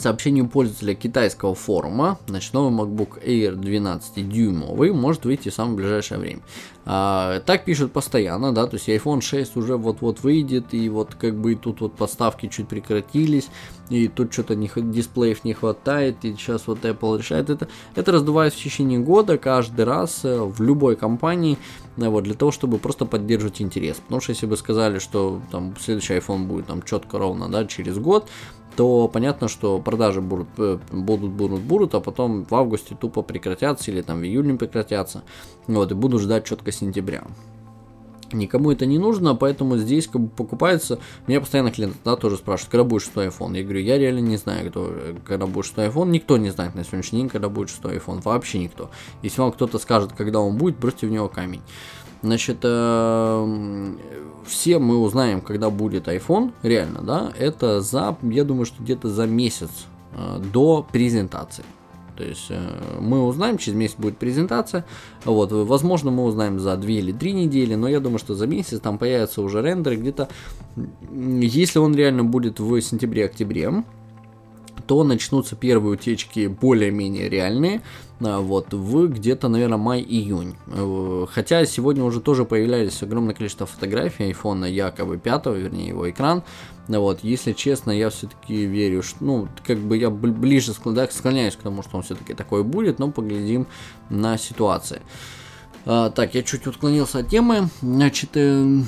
сообщению 0.00 0.48
пользователя 0.48 0.94
китайского 0.94 1.54
форума, 1.54 2.18
значит, 2.26 2.52
новый 2.52 2.72
MacBook 2.72 3.24
Air 3.24 3.58
12-дюймовый 3.58 4.92
может 4.92 5.24
выйти 5.24 5.48
в 5.48 5.54
самое 5.54 5.76
ближайшее 5.76 6.18
время. 6.18 6.40
А, 6.90 7.40
так 7.40 7.66
пишут 7.66 7.92
постоянно, 7.92 8.54
да, 8.54 8.66
то 8.66 8.76
есть 8.76 8.88
iPhone 8.88 9.20
6 9.20 9.56
уже 9.58 9.76
вот-вот 9.76 10.22
выйдет, 10.22 10.72
и 10.72 10.88
вот 10.88 11.14
как 11.14 11.36
бы 11.38 11.54
тут 11.54 11.82
вот 11.82 11.94
поставки 11.94 12.48
чуть 12.48 12.66
прекратились, 12.66 13.50
и 13.90 14.08
тут 14.08 14.32
что-то 14.32 14.54
не, 14.54 14.70
дисплеев 14.74 15.44
не 15.44 15.52
хватает, 15.52 16.24
и 16.24 16.32
сейчас 16.32 16.66
вот 16.66 16.86
Apple 16.86 17.18
решает 17.18 17.50
это. 17.50 17.68
Это 17.94 18.12
раздувается 18.12 18.58
в 18.58 18.62
течение 18.62 18.98
года 18.98 19.36
каждый 19.36 19.84
раз 19.84 20.20
э, 20.24 20.40
в 20.40 20.62
любой 20.62 20.96
компании, 20.96 21.58
э, 21.98 22.08
вот, 22.08 22.24
для 22.24 22.34
того, 22.34 22.52
чтобы 22.52 22.78
просто 22.78 23.04
поддерживать 23.04 23.60
интерес. 23.60 23.96
Потому 23.96 24.22
что 24.22 24.32
если 24.32 24.46
бы 24.46 24.56
сказали, 24.56 24.98
что 24.98 25.42
там 25.50 25.74
следующий 25.78 26.14
iPhone 26.14 26.46
будет 26.46 26.68
там 26.68 26.82
четко 26.82 27.18
ровно, 27.18 27.50
да, 27.50 27.66
через 27.66 27.98
год, 27.98 28.28
то 28.78 29.08
понятно, 29.08 29.48
что 29.48 29.80
продажи 29.80 30.20
будут, 30.20 30.46
э, 30.56 30.78
будут, 30.92 31.32
будут, 31.32 31.60
будут, 31.62 31.96
а 31.96 32.00
потом 32.00 32.44
в 32.44 32.54
августе 32.54 32.94
тупо 32.94 33.22
прекратятся 33.22 33.90
или 33.90 34.02
там 34.02 34.20
в 34.20 34.22
июле 34.22 34.54
прекратятся. 34.54 35.24
Вот, 35.66 35.90
и 35.90 35.96
буду 35.96 36.20
ждать 36.20 36.44
четко 36.44 36.70
сентября. 36.70 37.24
Никому 38.30 38.70
это 38.70 38.86
не 38.86 39.00
нужно, 39.00 39.34
поэтому 39.34 39.78
здесь 39.78 40.06
как 40.06 40.22
бы 40.22 40.28
покупается. 40.28 41.00
Меня 41.26 41.40
постоянно 41.40 41.72
клиент 41.72 41.96
да, 42.04 42.14
тоже 42.14 42.36
спрашивают, 42.36 42.70
когда 42.70 42.84
будет 42.84 43.02
шестой 43.02 43.26
iPhone. 43.26 43.56
Я 43.56 43.64
говорю, 43.64 43.80
я 43.80 43.98
реально 43.98 44.20
не 44.20 44.36
знаю, 44.36 44.70
кто, 44.70 44.94
когда 45.26 45.46
будет 45.46 45.64
шестой 45.64 45.88
iPhone. 45.88 46.10
Никто 46.10 46.36
не 46.36 46.50
знает 46.50 46.76
на 46.76 46.84
сегодняшний 46.84 47.22
день, 47.22 47.28
когда 47.30 47.48
будет 47.48 47.70
шестой 47.70 47.96
iPhone. 47.96 48.22
Вообще 48.22 48.60
никто. 48.60 48.90
Если 49.22 49.40
вам 49.40 49.50
кто-то 49.50 49.80
скажет, 49.80 50.12
когда 50.16 50.38
он 50.38 50.56
будет, 50.56 50.78
бросьте 50.78 51.08
в 51.08 51.10
него 51.10 51.28
камень. 51.28 51.62
Значит, 52.22 52.58
э, 52.62 53.94
все 54.46 54.78
мы 54.78 54.98
узнаем, 54.98 55.40
когда 55.40 55.70
будет 55.70 56.08
iPhone, 56.08 56.52
реально, 56.62 57.02
да, 57.02 57.32
это 57.38 57.80
за, 57.80 58.16
я 58.22 58.44
думаю, 58.44 58.66
что 58.66 58.82
где-то 58.82 59.08
за 59.08 59.26
месяц 59.26 59.70
э, 60.12 60.40
до 60.52 60.86
презентации. 60.90 61.64
То 62.16 62.24
есть 62.24 62.46
э, 62.48 62.98
мы 63.00 63.24
узнаем, 63.24 63.58
через 63.58 63.78
месяц 63.78 63.94
будет 63.96 64.18
презентация. 64.18 64.84
Вот, 65.24 65.52
возможно, 65.52 66.10
мы 66.10 66.24
узнаем 66.24 66.58
за 66.58 66.76
2 66.76 66.90
или 66.90 67.12
3 67.12 67.32
недели, 67.32 67.76
но 67.76 67.86
я 67.86 68.00
думаю, 68.00 68.18
что 68.18 68.34
за 68.34 68.48
месяц 68.48 68.80
там 68.80 68.98
появятся 68.98 69.40
уже 69.40 69.62
рендеры 69.62 69.94
где-то. 69.94 70.28
Если 71.12 71.78
он 71.78 71.94
реально 71.94 72.24
будет 72.24 72.58
в 72.58 72.80
сентябре-октябре, 72.80 73.84
то 74.88 75.04
начнутся 75.04 75.54
первые 75.54 75.92
утечки 75.92 76.46
более-менее 76.46 77.28
реальные, 77.28 77.82
а, 78.20 78.40
вот, 78.40 78.72
в 78.72 79.08
где-то, 79.08 79.48
наверное, 79.48 79.76
май-июнь. 79.76 80.56
Э, 80.66 81.26
хотя 81.30 81.66
сегодня 81.66 82.02
уже 82.02 82.20
тоже 82.20 82.46
появлялись 82.46 83.02
огромное 83.02 83.34
количество 83.34 83.66
фотографий 83.66 84.24
айфона 84.24 84.64
якобы 84.64 85.18
5, 85.18 85.46
вернее, 85.46 85.88
его 85.88 86.08
экран. 86.08 86.42
Вот, 86.88 87.20
если 87.22 87.52
честно, 87.52 87.90
я 87.90 88.08
все-таки 88.08 88.64
верю, 88.64 89.02
что, 89.02 89.18
ну, 89.22 89.48
как 89.66 89.76
бы 89.78 89.98
я 89.98 90.08
ближе 90.08 90.72
склоняюсь 90.72 91.56
к 91.56 91.62
тому, 91.62 91.82
что 91.82 91.98
он 91.98 92.02
все-таки 92.02 92.32
такой 92.32 92.64
будет, 92.64 92.98
но 92.98 93.10
поглядим 93.10 93.66
на 94.08 94.38
ситуацию. 94.38 95.02
А, 95.84 96.08
так, 96.08 96.34
я 96.34 96.42
чуть 96.42 96.66
отклонился 96.66 97.18
от 97.18 97.28
темы. 97.28 97.68
Значит, 97.82 98.30
э, 98.34 98.80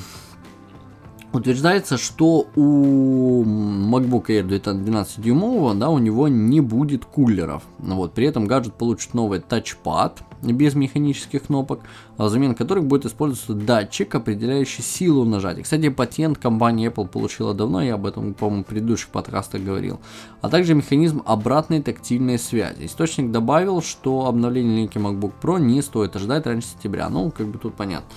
утверждается, 1.33 1.97
что 1.97 2.47
у 2.57 3.45
MacBook 3.45 4.27
Air 4.27 4.47
12-дюймового, 4.47 5.79
да, 5.79 5.89
у 5.91 5.99
него 5.99 6.29
не 6.29 6.61
будет 6.61 7.05
кулеров. 7.05 7.63
Вот, 7.79 8.13
при 8.13 8.27
этом 8.27 8.47
гаджет 8.47 8.75
получит 8.75 9.15
новый 9.15 9.41
тачпад 9.41 10.23
без 10.43 10.75
механических 10.75 11.45
кнопок, 11.45 11.81
а 12.17 12.25
взамен 12.25 12.55
которых 12.55 12.87
будет 12.87 13.07
использоваться 13.07 13.55
датчик, 13.55 14.15
определяющий 14.15 14.83
силу 14.83 15.25
нажатия. 15.25 15.63
Кстати, 15.63 15.89
патент 15.91 16.39
компания 16.39 16.89
Apple 16.89 17.09
получила 17.09 17.55
давно, 17.55 17.83
я 17.83 17.95
об 17.95 18.07
этом, 18.07 18.35
по-моему, 18.35 18.65
в 18.65 18.67
предыдущих 18.67 19.09
подкастах 19.09 19.63
говорил. 19.63 20.01
А 20.41 20.49
также 20.49 20.75
механизм 20.75 21.23
обратной 21.27 21.83
тактильной 21.83 22.39
связи. 22.39 22.87
Источник 22.87 23.31
добавил, 23.31 23.83
что 23.83 24.27
обновление 24.27 24.77
линейки 24.77 24.99
MacBook 24.99 25.33
Pro 25.41 25.61
не 25.61 25.83
стоит 25.83 26.17
ожидать 26.17 26.47
раньше 26.47 26.69
сентября. 26.69 27.09
Ну, 27.11 27.31
как 27.31 27.47
бы 27.47 27.59
тут 27.59 27.75
понятно. 27.75 28.09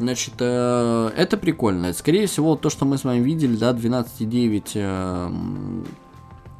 Значит, 0.00 0.34
э, 0.38 1.10
это 1.14 1.36
прикольно. 1.36 1.92
Скорее 1.92 2.26
всего, 2.26 2.56
то, 2.56 2.70
что 2.70 2.86
мы 2.86 2.96
с 2.96 3.04
вами 3.04 3.20
видели, 3.20 3.54
да, 3.54 3.72
12,9 3.72 5.84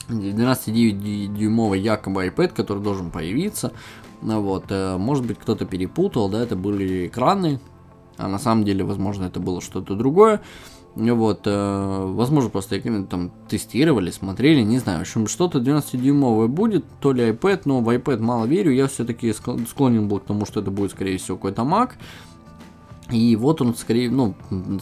12,9 0.08 1.34
дюймовый 1.34 1.80
якобы 1.80 2.26
iPad, 2.26 2.48
который 2.48 2.82
должен 2.82 3.10
появиться. 3.10 3.72
Ну 4.20 4.42
вот, 4.42 4.66
э, 4.68 4.98
может 4.98 5.24
быть, 5.24 5.38
кто-то 5.38 5.64
перепутал, 5.64 6.28
да, 6.28 6.42
это 6.42 6.54
были 6.54 7.06
экраны, 7.06 7.60
а 8.18 8.28
на 8.28 8.38
самом 8.38 8.64
деле, 8.64 8.84
возможно, 8.84 9.24
это 9.24 9.40
было 9.40 9.62
что-то 9.62 9.94
другое. 9.94 10.42
Вот, 10.94 11.42
э, 11.46 12.12
возможно, 12.14 12.50
просто 12.50 12.78
там 13.08 13.30
тестировали, 13.48 14.10
смотрели, 14.10 14.60
не 14.60 14.80
знаю. 14.80 14.98
В 14.98 15.02
общем, 15.02 15.28
что-то 15.28 15.60
12-дюймовое 15.60 16.48
будет, 16.48 16.84
то 17.00 17.12
ли 17.12 17.30
iPad, 17.30 17.62
но 17.64 17.80
в 17.80 17.88
iPad 17.88 18.18
мало 18.18 18.44
верю. 18.44 18.72
Я 18.72 18.86
все-таки 18.86 19.32
склонен 19.32 20.08
был 20.08 20.18
к 20.18 20.24
тому, 20.24 20.44
что 20.44 20.60
это 20.60 20.70
будет, 20.70 20.90
скорее 20.90 21.16
всего, 21.16 21.38
какой-то 21.38 21.62
Mac. 21.62 21.92
И 23.10 23.36
вот 23.36 23.60
он 23.60 23.74
скорее, 23.74 24.10
ну, 24.10 24.34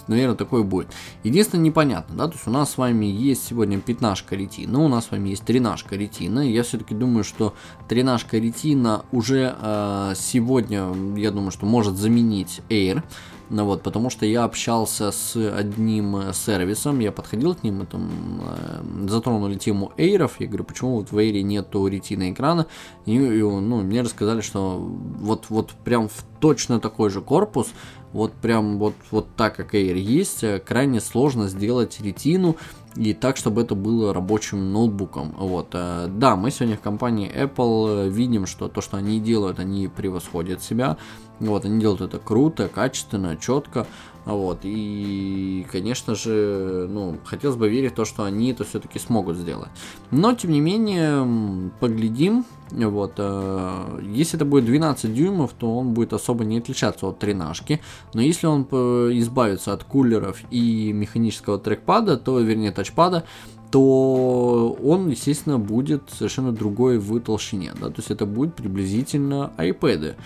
наверное, 0.07 0.37
такой 0.37 0.65
будет. 0.65 0.89
Единственное, 1.25 1.65
непонятно, 1.65 2.17
да, 2.17 2.27
то 2.27 2.35
есть 2.35 2.47
у 2.47 2.51
нас 2.51 2.73
с 2.73 2.79
вами 2.79 3.07
есть 3.07 3.47
сегодня 3.47 3.79
пятнашка 3.79 4.37
ретина, 4.37 4.81
у 4.81 4.89
нас 4.89 5.07
с 5.07 5.11
вами 5.11 5.31
есть 5.31 5.45
тренашка 5.45 5.97
ретина. 5.97 6.41
Я 6.41 6.63
все-таки 6.63 6.95
думаю, 6.95 7.25
что 7.25 7.55
тренашка 7.89 8.39
ретина 8.39 9.05
уже 9.13 9.57
э, 9.61 10.13
сегодня, 10.17 10.93
я 11.17 11.31
думаю, 11.31 11.51
что 11.51 11.67
может 11.67 11.97
заменить 11.97 12.61
Air. 12.69 13.03
Ну 13.51 13.65
вот, 13.65 13.83
потому 13.83 14.11
что 14.11 14.27
я 14.27 14.45
общался 14.45 15.11
с 15.11 15.35
одним 15.35 16.17
э, 16.17 16.33
сервисом, 16.35 16.99
я 16.99 17.13
подходил 17.13 17.55
к 17.55 17.63
ним, 17.63 17.79
мы 17.79 17.87
там 17.87 18.11
э, 18.43 19.09
затронули 19.09 19.57
тему 19.57 19.93
эйров, 19.97 20.39
я 20.39 20.47
говорю, 20.47 20.65
почему 20.65 20.97
вот 20.97 21.13
в 21.13 21.19
эйре 21.19 21.43
нету 21.43 21.87
ретина 21.87 22.31
экрана, 22.31 22.67
и, 23.07 23.15
и 23.15 23.43
ну, 23.43 23.81
мне 23.83 24.03
рассказали, 24.03 24.43
что 24.43 24.77
вот, 24.79 25.47
вот 25.49 25.71
прям 25.83 26.09
в 26.09 26.25
точно 26.41 26.79
такой 26.79 27.09
же 27.09 27.23
корпус, 27.23 27.69
вот 28.13 28.33
прям 28.33 28.79
вот, 28.79 28.95
вот 29.11 29.29
так, 29.37 29.57
как 29.57 29.75
Air 29.75 29.99
есть, 29.99 30.45
э, 30.45 30.59
крайне 30.59 31.01
сложно 31.01 31.49
сделать 31.49 32.01
ретину 32.01 32.57
и 32.97 33.15
так, 33.15 33.37
чтобы 33.37 33.63
это 33.63 33.75
было 33.75 34.13
рабочим 34.13 34.73
ноутбуком. 34.73 35.35
Вот. 35.39 35.69
Э, 35.73 36.09
да, 36.09 36.37
мы 36.37 36.51
сегодня 36.51 36.77
в 36.77 36.81
компании 36.81 37.31
Apple 37.31 38.07
э, 38.07 38.09
видим, 38.09 38.47
что 38.47 38.69
то, 38.69 38.81
что 38.81 38.97
они 38.97 39.21
делают, 39.21 39.59
они 39.59 39.89
превосходят 39.89 40.63
себя. 40.63 40.97
Вот, 41.39 41.65
они 41.65 41.81
делают 41.81 42.01
это 42.01 42.19
круто, 42.19 42.69
качественно, 42.69 43.37
четко. 43.37 43.87
Вот, 44.29 44.59
и, 44.63 45.67
конечно 45.73 46.15
же, 46.15 46.87
ну, 46.91 47.17
хотелось 47.25 47.57
бы 47.57 47.71
верить 47.71 47.93
в 47.93 47.95
то, 47.95 48.05
что 48.05 48.25
они 48.25 48.51
это 48.51 48.65
все-таки 48.65 48.99
смогут 48.99 49.39
сделать. 49.39 49.71
Но, 50.11 50.35
тем 50.35 50.51
не 50.53 50.61
менее, 50.61 51.71
поглядим. 51.81 52.45
Вот, 52.71 53.15
э, 53.17 54.01
если 54.03 54.37
это 54.37 54.45
будет 54.45 54.67
12 54.67 55.15
дюймов, 55.15 55.55
то 55.55 55.75
он 55.75 55.95
будет 55.95 56.13
особо 56.13 56.45
не 56.45 56.59
отличаться 56.59 57.07
от 57.07 57.19
тренажки. 57.19 57.81
Но 58.13 58.21
если 58.21 58.47
он 58.47 58.65
избавится 58.65 59.73
от 59.73 59.85
кулеров 59.85 60.43
и 60.51 60.93
механического 60.93 61.59
трекпада, 61.59 62.19
то, 62.19 62.39
вернее, 62.39 62.71
тачпада, 62.71 63.25
то 63.71 64.77
он, 64.83 65.09
естественно, 65.09 65.59
будет 65.59 66.11
совершенно 66.11 66.53
другой 66.53 66.99
в 66.99 67.19
толщине. 67.21 67.73
Да? 67.81 67.89
То 67.89 67.95
есть 67.99 68.11
это 68.11 68.27
будет 68.27 68.55
приблизительно 68.55 69.53
iPad. 69.59 70.17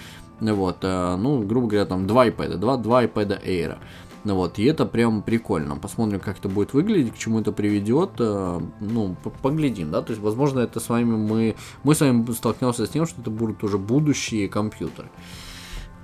Вот, 0.51 0.78
э, 0.82 1.16
ну, 1.16 1.43
грубо 1.43 1.68
говоря, 1.68 1.86
там 1.86 2.07
два 2.07 2.26
iPad, 2.26 2.57
два, 2.57 2.76
два 2.76 3.05
iPad 3.05 3.45
Air. 3.47 3.76
Ну 4.24 4.36
вот, 4.36 4.59
и 4.59 4.64
это 4.64 4.86
прям 4.86 5.22
прикольно. 5.22 5.76
Посмотрим, 5.76 6.20
как 6.20 6.38
это 6.38 6.49
будет 6.49 6.74
выглядеть, 6.74 7.14
к 7.14 7.18
чему 7.18 7.40
это 7.40 7.53
приведет. 7.53 8.11
Э, 8.18 8.61
ну, 8.80 9.16
поглядим, 9.43 9.90
да. 9.90 10.03
То 10.03 10.12
есть, 10.12 10.22
возможно, 10.22 10.61
это 10.61 10.80
с 10.80 10.88
вами 10.88 11.16
мы, 11.16 11.57
мы 11.84 11.95
с 11.95 12.01
вами 12.01 12.30
столкнемся 12.32 12.86
с 12.86 12.90
тем, 12.90 13.07
что 13.07 13.20
это 13.20 13.30
будут 13.30 13.62
уже 13.64 13.78
будущие 13.78 14.49
компьютеры. 14.49 15.09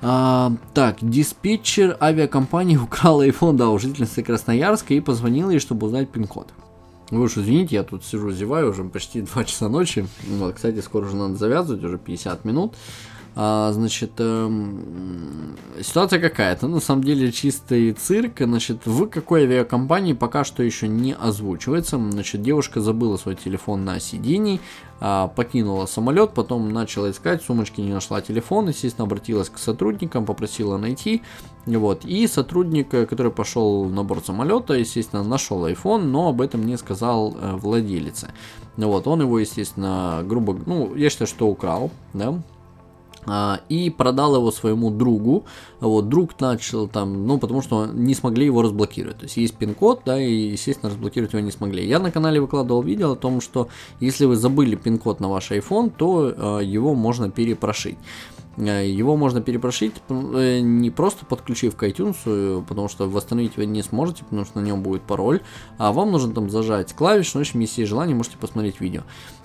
А, 0.01 0.53
так, 0.75 0.99
диспетчер 1.01 1.97
авиакомпании 2.01 2.77
украл 2.83 3.23
iPhone, 3.23 3.57
да, 3.57 3.69
у 3.69 3.79
жительницы 3.79 4.23
Красноярска 4.23 4.95
и 4.95 5.01
позвонил 5.01 5.51
ей, 5.51 5.59
чтобы 5.59 5.87
узнать 5.87 6.11
пин-код. 6.11 6.53
Вы 7.11 7.23
уж 7.23 7.39
извините, 7.39 7.77
я 7.77 7.85
тут 7.85 8.05
сижу, 8.05 8.31
зеваю 8.33 8.71
уже 8.71 8.85
почти 8.85 9.23
2 9.23 9.45
часа 9.45 9.69
ночи. 9.69 10.07
Вот, 10.29 10.57
кстати, 10.57 10.81
скоро 10.81 11.07
уже 11.07 11.17
надо 11.17 11.37
завязывать, 11.37 11.83
уже 11.83 11.99
50 11.99 12.45
минут. 12.45 12.75
А, 13.41 13.71
значит, 13.71 14.11
э, 14.19 14.51
ситуация 15.81 16.19
какая-то, 16.19 16.67
на 16.67 16.81
самом 16.81 17.05
деле 17.05 17.31
чистый 17.31 17.93
цирк. 17.93 18.41
Значит, 18.41 18.85
в 18.85 19.07
какой 19.07 19.45
авиакомпании 19.45 20.13
пока 20.13 20.43
что 20.43 20.65
еще 20.65 20.89
не 20.89 21.15
озвучивается. 21.15 21.99
Значит, 21.99 22.43
девушка 22.43 22.81
забыла 22.81 23.17
свой 23.17 23.37
телефон 23.37 23.85
на 23.85 24.01
сидении, 24.01 24.61
а, 24.99 25.29
покинула 25.29 25.87
самолет, 25.87 26.33
потом 26.35 26.73
начала 26.73 27.13
искать, 27.13 27.41
сумочки 27.41 27.81
не 27.81 27.93
нашла 27.93 28.21
телефон, 28.21 28.71
естественно, 28.71 29.05
обратилась 29.05 29.51
к 29.51 29.59
сотрудникам, 29.59 30.27
попросила 30.27 30.77
найти. 30.77 31.23
Вот, 31.65 32.05
и 32.05 32.27
сотрудник, 32.27 32.93
э, 32.93 33.07
который 33.07 33.31
пошел 33.31 33.85
на 33.85 34.03
борт 34.03 34.27
самолета, 34.27 34.75
естественно, 34.75 35.23
нашел 35.23 35.65
iPhone, 35.69 36.07
но 36.07 36.31
об 36.31 36.41
этом 36.41 36.67
не 36.67 36.77
сказал 36.77 37.37
э, 37.41 37.53
владелице. 37.55 38.33
Вот, 38.77 39.07
он 39.07 39.21
его, 39.21 39.39
естественно, 39.39 40.25
грубо, 40.25 40.59
ну, 40.67 40.97
я 40.97 41.09
считаю, 41.09 41.29
что 41.29 41.47
украл, 41.47 41.93
да, 42.15 42.43
и 43.69 43.91
продал 43.91 44.37
его 44.37 44.51
своему 44.51 44.91
другу. 44.91 45.45
Вот, 45.81 46.09
друг 46.09 46.39
начал 46.41 46.89
там, 46.89 47.27
ну, 47.27 47.39
потому 47.39 47.63
что 47.63 47.87
не 47.87 48.15
смогли 48.15 48.47
его 48.47 48.63
разблокировать. 48.63 49.19
То 49.19 49.25
есть 49.25 49.37
есть 49.37 49.55
пин-код, 49.55 50.03
да, 50.05 50.21
и, 50.21 50.51
естественно, 50.51 50.91
разблокировать 50.91 51.33
его 51.33 51.43
не 51.43 51.51
смогли. 51.51 51.87
Я 51.87 51.99
на 51.99 52.11
канале 52.11 52.41
выкладывал 52.41 52.83
видео 52.83 53.13
о 53.13 53.17
том, 53.17 53.41
что 53.41 53.69
если 54.01 54.25
вы 54.25 54.37
забыли 54.37 54.77
пин-код 54.77 55.21
на 55.21 55.29
ваш 55.29 55.51
iPhone, 55.51 55.93
то 55.97 56.59
э, 56.61 56.65
его 56.65 56.95
можно 56.95 57.31
перепрошить. 57.31 57.99
Э, 58.57 58.89
его 58.89 59.17
можно 59.17 59.41
перепрошить 59.41 59.95
э, 60.09 60.61
не 60.61 60.91
просто 60.91 61.27
подключив 61.27 61.77
к 61.77 61.83
iTunes, 61.85 62.65
потому 62.65 62.89
что 62.89 63.09
восстановить 63.09 63.57
вы 63.57 63.67
не 63.67 63.83
сможете, 63.83 64.25
потому 64.25 64.45
что 64.45 64.61
на 64.61 64.65
нем 64.65 64.83
будет 64.83 65.03
пароль, 65.03 65.43
а 65.77 65.93
вам 65.93 66.13
нужно 66.13 66.33
там 66.35 66.51
зажать 66.51 66.93
клавишу, 66.95 67.39
ну, 67.39 67.45
в 67.45 67.55
если 67.55 67.83
есть 67.83 67.91
желание, 67.91 68.17
можете 68.17 68.37
посмотреть 68.39 68.81
видео. 68.81 69.03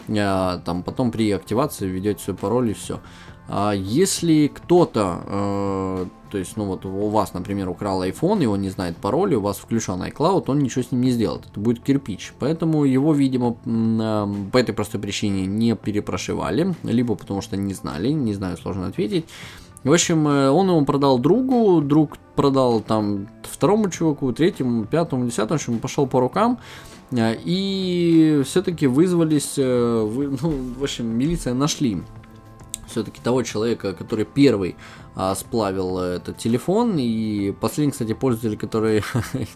Там 0.08 0.84
потом 0.84 1.12
при 1.12 1.32
активации 1.32 1.88
введете 1.88 2.22
свой 2.22 2.36
пароль 2.36 2.72
и 2.72 2.74
все. 2.74 3.00
А 3.48 3.74
если 3.74 4.48
кто-то, 4.48 5.22
э, 5.26 6.06
то 6.32 6.38
есть, 6.38 6.56
ну 6.56 6.66
вот 6.66 6.86
у 6.86 7.10
вас, 7.10 7.34
например, 7.34 7.70
украл 7.70 8.04
iPhone, 8.04 8.44
и 8.44 8.46
он 8.46 8.62
не 8.62 8.70
знает 8.70 8.96
пароля, 8.98 9.38
у 9.38 9.42
вас 9.42 9.58
включен 9.58 10.02
iCloud, 10.02 10.46
он 10.48 10.60
ничего 10.60 10.84
с 10.84 10.92
ним 10.92 11.02
не 11.02 11.12
сделает. 11.12 11.46
Это 11.52 11.60
будет 11.60 11.84
кирпич. 11.84 12.34
Поэтому 12.40 12.86
его, 12.86 13.14
видимо, 13.14 13.58
э, 13.66 14.28
по 14.52 14.58
этой 14.58 14.74
простой 14.74 15.02
причине 15.02 15.46
не 15.46 15.76
перепрошивали, 15.76 16.74
либо 16.84 17.16
потому 17.16 17.42
что 17.42 17.58
не 17.58 17.74
знали, 17.74 18.10
не 18.10 18.34
знаю, 18.34 18.58
сложно 18.58 18.88
ответить. 18.88 19.26
В 19.84 19.92
общем, 19.92 20.26
э, 20.28 20.50
он 20.50 20.70
его 20.70 20.84
продал 20.86 21.20
другу, 21.20 21.82
друг 21.82 22.18
продал 22.36 22.80
там 22.80 23.28
второму 23.44 23.90
чуваку, 23.90 24.32
третьему, 24.32 24.86
пятому, 24.86 25.26
десятому, 25.26 25.60
в 25.60 25.62
общем, 25.62 25.80
пошел 25.80 26.08
по 26.08 26.20
рукам. 26.22 26.60
И 27.16 28.42
все-таки 28.44 28.88
вызвались, 28.88 29.58
вы, 29.58 30.36
ну, 30.42 30.54
в 30.80 30.84
общем, 30.84 31.06
милиция 31.06 31.54
нашли 31.54 32.02
все-таки 32.94 33.20
того 33.22 33.44
человека, 33.44 33.94
который 33.94 34.26
первый 34.26 34.76
а, 35.16 35.36
сплавил 35.36 36.00
этот 36.00 36.38
телефон. 36.38 36.98
И 36.98 37.52
последний, 37.52 37.92
кстати, 37.92 38.14
пользователь, 38.14 38.58
который 38.58 39.04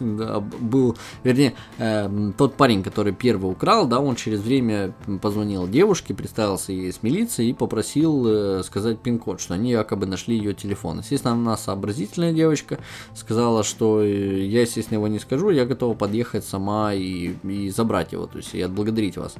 был, 0.00 0.96
вернее, 1.24 1.54
э, 1.78 2.32
тот 2.36 2.54
парень, 2.54 2.82
который 2.82 3.12
первый 3.12 3.50
украл, 3.50 3.86
да, 3.86 4.00
он 4.00 4.16
через 4.16 4.40
время 4.40 4.94
позвонил 5.20 5.66
девушке, 5.66 6.14
представился 6.14 6.72
ей 6.72 6.92
с 6.92 7.02
милицией 7.02 7.50
и 7.50 7.54
попросил 7.54 8.26
э, 8.26 8.62
сказать 8.62 9.00
пин-код, 9.00 9.40
что 9.40 9.54
они 9.54 9.70
якобы 9.70 10.06
нашли 10.06 10.36
ее 10.36 10.54
телефон. 10.54 11.00
Естественно, 11.00 11.34
она 11.34 11.56
сообразительная 11.56 12.32
девочка, 12.32 12.78
сказала, 13.14 13.64
что 13.64 14.02
э, 14.02 14.44
я, 14.44 14.62
естественно, 14.62 14.98
его 14.98 15.08
не 15.08 15.18
скажу, 15.18 15.50
я 15.50 15.66
готова 15.66 15.94
подъехать 15.94 16.44
сама 16.44 16.94
и, 16.94 17.34
и 17.42 17.70
забрать 17.70 18.12
его, 18.12 18.26
то 18.26 18.38
есть 18.38 18.54
и 18.54 18.60
отблагодарить 18.60 19.16
вас. 19.16 19.34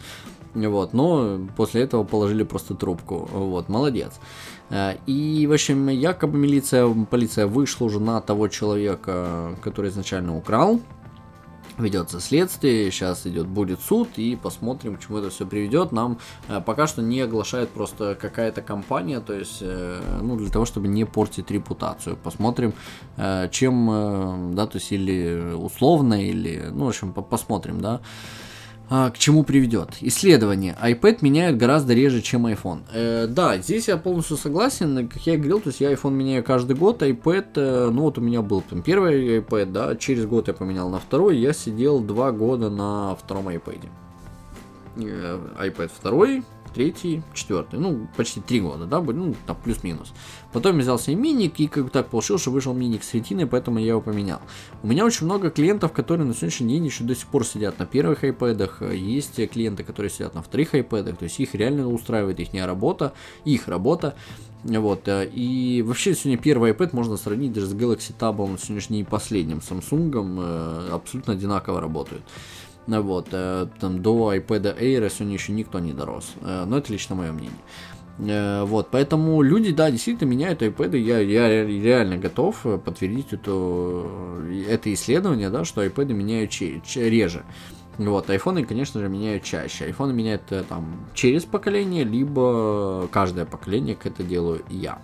Вот, 0.54 0.92
но 0.92 1.40
после 1.56 1.82
этого 1.82 2.04
положили 2.04 2.42
просто 2.42 2.74
трубку. 2.74 3.28
Вот, 3.32 3.68
молодец. 3.68 4.14
Э, 4.70 4.96
и, 5.06 5.46
в 5.46 5.52
общем, 5.52 5.88
якобы 5.88 6.38
милиция, 6.38 6.88
полиция 7.10 7.46
вышла 7.46 7.86
уже 7.86 8.00
на 8.00 8.20
того 8.20 8.48
человека, 8.48 9.56
который 9.62 9.90
изначально 9.90 10.36
украл. 10.36 10.80
Ведется 11.78 12.18
следствие, 12.18 12.90
сейчас 12.90 13.24
идет, 13.24 13.46
будет 13.46 13.80
суд, 13.80 14.08
и 14.16 14.34
посмотрим, 14.34 14.96
к 14.96 15.00
чему 15.00 15.18
это 15.18 15.30
все 15.30 15.46
приведет. 15.46 15.92
Нам 15.92 16.18
э, 16.48 16.60
пока 16.60 16.86
что 16.88 17.02
не 17.02 17.20
оглашает 17.20 17.68
просто 17.70 18.16
какая-то 18.20 18.62
компания, 18.62 19.20
то 19.20 19.32
есть, 19.32 19.58
э, 19.60 20.00
ну, 20.20 20.36
для 20.36 20.50
того, 20.50 20.64
чтобы 20.64 20.88
не 20.88 21.04
портить 21.04 21.50
репутацию. 21.50 22.16
Посмотрим, 22.16 22.72
чем, 23.50 24.54
да, 24.54 24.66
то 24.66 24.78
есть, 24.78 24.90
или 24.92 25.54
условно, 25.54 26.24
или, 26.24 26.68
ну, 26.72 26.86
в 26.86 26.88
общем, 26.88 27.12
посмотрим, 27.12 27.80
да. 27.80 28.00
К 28.88 29.18
чему 29.18 29.44
приведет? 29.44 29.96
Исследование. 30.00 30.76
iPad 30.82 31.18
меняют 31.20 31.58
гораздо 31.58 31.94
реже, 31.94 32.22
чем 32.22 32.46
iPhone. 32.46 32.80
Э, 32.92 33.26
да, 33.26 33.58
здесь 33.58 33.88
я 33.88 33.96
полностью 33.96 34.36
согласен. 34.36 35.08
Как 35.08 35.22
я 35.26 35.34
и 35.34 35.36
говорил, 35.36 35.60
то 35.60 35.68
есть 35.68 35.80
я 35.80 35.92
iPhone 35.92 36.12
меняю 36.12 36.42
каждый 36.42 36.76
год, 36.76 37.02
iPad, 37.02 37.46
э, 37.56 37.90
ну 37.90 38.02
вот 38.02 38.18
у 38.18 38.20
меня 38.20 38.42
был 38.42 38.62
там 38.62 38.82
первый 38.82 39.38
iPad, 39.38 39.72
да, 39.72 39.96
через 39.96 40.26
год 40.26 40.48
я 40.48 40.54
поменял 40.54 40.88
на 40.88 40.98
второй, 40.98 41.36
я 41.36 41.52
сидел 41.52 42.00
два 42.00 42.32
года 42.32 42.70
на 42.70 43.14
втором 43.16 43.48
iPad. 43.48 43.88
Э, 44.96 45.38
iPad 45.60 45.90
второй, 45.94 46.42
третий, 46.74 47.22
четвертый, 47.34 47.78
ну, 47.78 48.08
почти 48.16 48.40
три 48.40 48.60
года, 48.60 48.86
да, 48.86 49.00
ну, 49.00 49.34
там, 49.46 49.56
плюс-минус. 49.62 50.12
Потом 50.52 50.78
взял 50.78 50.98
себе 50.98 51.16
миник, 51.16 51.60
и 51.60 51.68
как 51.68 51.90
так 51.90 52.08
получилось, 52.08 52.42
что 52.42 52.50
вышел 52.50 52.72
миник 52.74 53.02
с 53.04 53.14
ретиной, 53.14 53.46
поэтому 53.46 53.78
я 53.78 53.88
его 53.88 54.00
поменял. 54.00 54.40
У 54.82 54.86
меня 54.86 55.04
очень 55.04 55.26
много 55.26 55.50
клиентов, 55.50 55.92
которые 55.92 56.26
на 56.26 56.34
сегодняшний 56.34 56.68
день 56.68 56.86
еще 56.86 57.04
до 57.04 57.14
сих 57.14 57.26
пор 57.26 57.44
сидят 57.44 57.78
на 57.78 57.86
первых 57.86 58.24
iPad, 58.24 58.94
есть 58.94 59.36
клиенты, 59.50 59.84
которые 59.84 60.10
сидят 60.10 60.34
на 60.34 60.42
вторых 60.42 60.74
iPad, 60.74 61.16
то 61.16 61.24
есть 61.24 61.38
их 61.40 61.54
реально 61.54 61.88
устраивает 61.88 62.40
их 62.40 62.48
работа, 62.54 63.12
их 63.44 63.68
работа, 63.68 64.14
вот, 64.64 65.02
и 65.06 65.84
вообще 65.86 66.14
сегодня 66.14 66.36
первый 66.36 66.72
iPad 66.72 66.90
можно 66.92 67.16
сравнить 67.16 67.52
даже 67.52 67.66
с 67.66 67.74
Galaxy 67.74 68.12
Tab, 68.18 68.42
он 68.42 68.58
сегодняшний 68.58 69.04
последним 69.04 69.58
Samsung, 69.58 70.40
э, 70.40 70.90
абсолютно 70.92 71.34
одинаково 71.34 71.80
работают. 71.80 72.22
Вот, 72.88 73.28
э, 73.32 73.66
там 73.80 74.00
до 74.02 74.34
iPad 74.34 74.80
Air 74.80 75.10
сегодня 75.10 75.34
еще 75.34 75.52
никто 75.52 75.78
не 75.78 75.92
дорос. 75.92 76.32
Э, 76.40 76.64
но 76.64 76.78
это 76.78 76.90
лично 76.90 77.14
мое 77.14 77.32
мнение. 77.32 77.58
Э, 78.18 78.64
вот, 78.64 78.88
поэтому 78.90 79.42
люди, 79.42 79.72
да, 79.72 79.90
действительно 79.90 80.28
меняют 80.28 80.62
iPad, 80.62 80.96
я, 80.96 81.18
я 81.18 81.66
реально 81.66 82.16
готов 82.16 82.62
подтвердить 82.84 83.32
это, 83.32 84.06
это 84.68 84.92
исследование, 84.92 85.50
да, 85.50 85.64
что 85.66 85.84
iPad 85.84 86.14
меняют 86.14 86.50
че, 86.50 86.80
че, 86.80 87.10
реже. 87.10 87.44
Вот, 87.98 88.30
айфоны, 88.30 88.64
конечно 88.64 89.00
же, 89.00 89.08
меняют 89.08 89.42
чаще. 89.42 89.84
Айфоны 89.86 90.12
меняют 90.12 90.42
там 90.68 91.04
через 91.14 91.44
поколение, 91.44 92.04
либо 92.04 93.08
каждое 93.10 93.44
поколение, 93.44 93.96
как 93.96 94.12
это 94.12 94.22
делаю 94.22 94.62
я. 94.70 94.98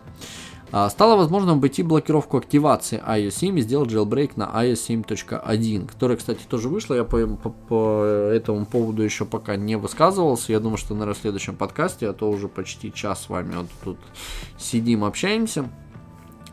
А, 0.77 0.91
стало 0.91 1.15
возможным 1.15 1.59
обойти 1.59 1.85
блокировку 1.85 2.37
активации 2.37 3.01
iOS 3.01 3.31
7 3.31 3.59
и 3.61 3.63
сделать 3.63 3.93
jailbreak 3.93 4.33
на 4.35 4.51
iOS 4.53 5.05
7.1, 5.07 5.87
которая, 5.87 6.17
кстати, 6.17 6.41
тоже 6.49 6.69
вышла. 6.69 6.95
Я 6.95 7.05
по, 7.05 7.25
по, 7.29 7.51
по 7.51 8.03
этому 8.05 8.67
поводу 8.67 9.05
еще 9.05 9.25
пока 9.25 9.55
не 9.55 9.77
высказывался. 9.77 10.51
Я 10.51 10.59
думаю, 10.59 10.77
что, 10.77 10.95
наверное, 10.95 11.15
в 11.15 11.19
следующем 11.19 11.55
подкасте, 11.55 12.09
а 12.09 12.13
то 12.13 12.29
уже 12.29 12.49
почти 12.49 12.93
час 12.93 13.23
с 13.23 13.29
вами 13.29 13.55
вот 13.55 13.69
тут 13.85 13.99
сидим, 14.59 15.05
общаемся. 15.05 15.71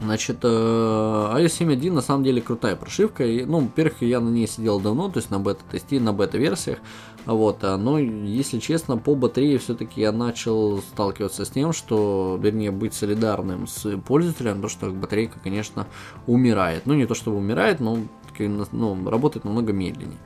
Значит, 0.01 0.39
э, 0.41 0.47
iOS 0.47 1.59
7.1 1.59 1.91
на 1.91 2.01
самом 2.01 2.23
деле 2.23 2.41
крутая 2.41 2.75
прошивка. 2.75 3.23
Ну, 3.23 3.59
во-первых, 3.59 4.01
я 4.01 4.19
на 4.19 4.29
ней 4.29 4.47
сидел 4.47 4.79
давно, 4.79 5.09
то 5.09 5.17
есть 5.17 5.29
на 5.29 5.39
бета-тесте, 5.39 5.99
на 5.99 6.11
бета-версиях. 6.11 6.79
Вот, 7.27 7.63
а, 7.63 7.77
но, 7.77 7.99
если 7.99 8.57
честно, 8.57 8.97
по 8.97 9.13
батарее 9.13 9.59
все-таки 9.59 10.01
я 10.01 10.11
начал 10.11 10.79
сталкиваться 10.79 11.45
с 11.45 11.49
тем, 11.49 11.71
что, 11.71 12.39
вернее, 12.41 12.71
быть 12.71 12.95
солидарным 12.95 13.67
с 13.67 13.95
пользователем, 13.99 14.53
потому 14.53 14.69
что 14.69 14.89
батарейка, 14.89 15.37
конечно, 15.43 15.85
умирает. 16.25 16.87
Ну, 16.87 16.95
не 16.95 17.05
то 17.05 17.13
чтобы 17.13 17.37
умирает, 17.37 17.79
но 17.79 17.99
ну, 18.39 19.09
работает 19.09 19.45
намного 19.45 19.71
медленнее. 19.71 20.17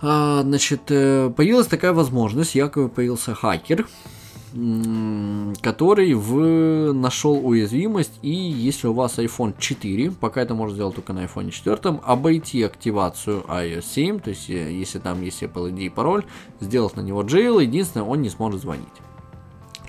А, 0.00 0.40
значит, 0.42 0.82
э, 0.88 1.30
появилась 1.36 1.66
такая 1.66 1.92
возможность, 1.92 2.54
якобы 2.54 2.88
появился 2.88 3.34
хакер, 3.34 3.86
который 5.60 6.14
в... 6.14 6.92
нашел 6.92 7.44
уязвимость, 7.44 8.18
и 8.22 8.30
если 8.30 8.86
у 8.86 8.92
вас 8.92 9.18
iPhone 9.18 9.54
4, 9.58 10.12
пока 10.12 10.42
это 10.42 10.54
можно 10.54 10.74
сделать 10.74 10.94
только 10.94 11.12
на 11.12 11.24
iPhone 11.24 11.50
4, 11.50 11.98
обойти 12.04 12.62
активацию 12.62 13.44
iOS 13.48 13.84
7, 13.84 14.20
то 14.20 14.30
есть 14.30 14.48
если 14.48 15.00
там 15.00 15.22
есть 15.22 15.42
Apple 15.42 15.72
ID 15.72 15.86
и 15.86 15.88
пароль, 15.88 16.24
сделать 16.60 16.94
на 16.96 17.00
него 17.00 17.22
jail, 17.24 17.60
единственное, 17.62 18.06
он 18.06 18.22
не 18.22 18.30
сможет 18.30 18.60
звонить. 18.60 18.86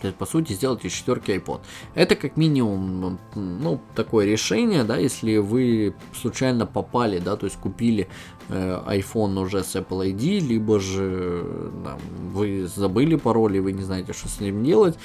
То 0.01 0.07
есть, 0.09 0.17
по 0.17 0.25
сути, 0.25 0.53
сделать 0.53 0.85
из 0.85 0.91
четверки 0.91 1.31
iPod. 1.31 1.61
Это 1.95 2.15
как 2.15 2.37
минимум, 2.37 3.17
ну, 3.33 3.81
такое 3.95 4.25
решение, 4.25 4.83
да, 4.83 4.97
если 4.97 5.37
вы 5.37 5.95
случайно 6.13 6.65
попали, 6.67 7.19
да, 7.19 7.35
то 7.35 7.45
есть 7.45 7.57
купили 7.57 8.03
э, 8.03 8.07
iPhone 8.49 9.39
уже 9.39 9.63
с 9.63 9.75
Apple 9.75 10.13
ID, 10.13 10.39
либо 10.39 10.79
же 10.79 11.71
да, 11.83 11.97
вы 12.31 12.67
забыли 12.67 13.15
пароль 13.15 13.57
и 13.57 13.59
вы 13.59 13.71
не 13.71 13.83
знаете, 13.83 14.13
что 14.13 14.27
с 14.27 14.39
ним 14.39 14.63
делать, 14.63 14.97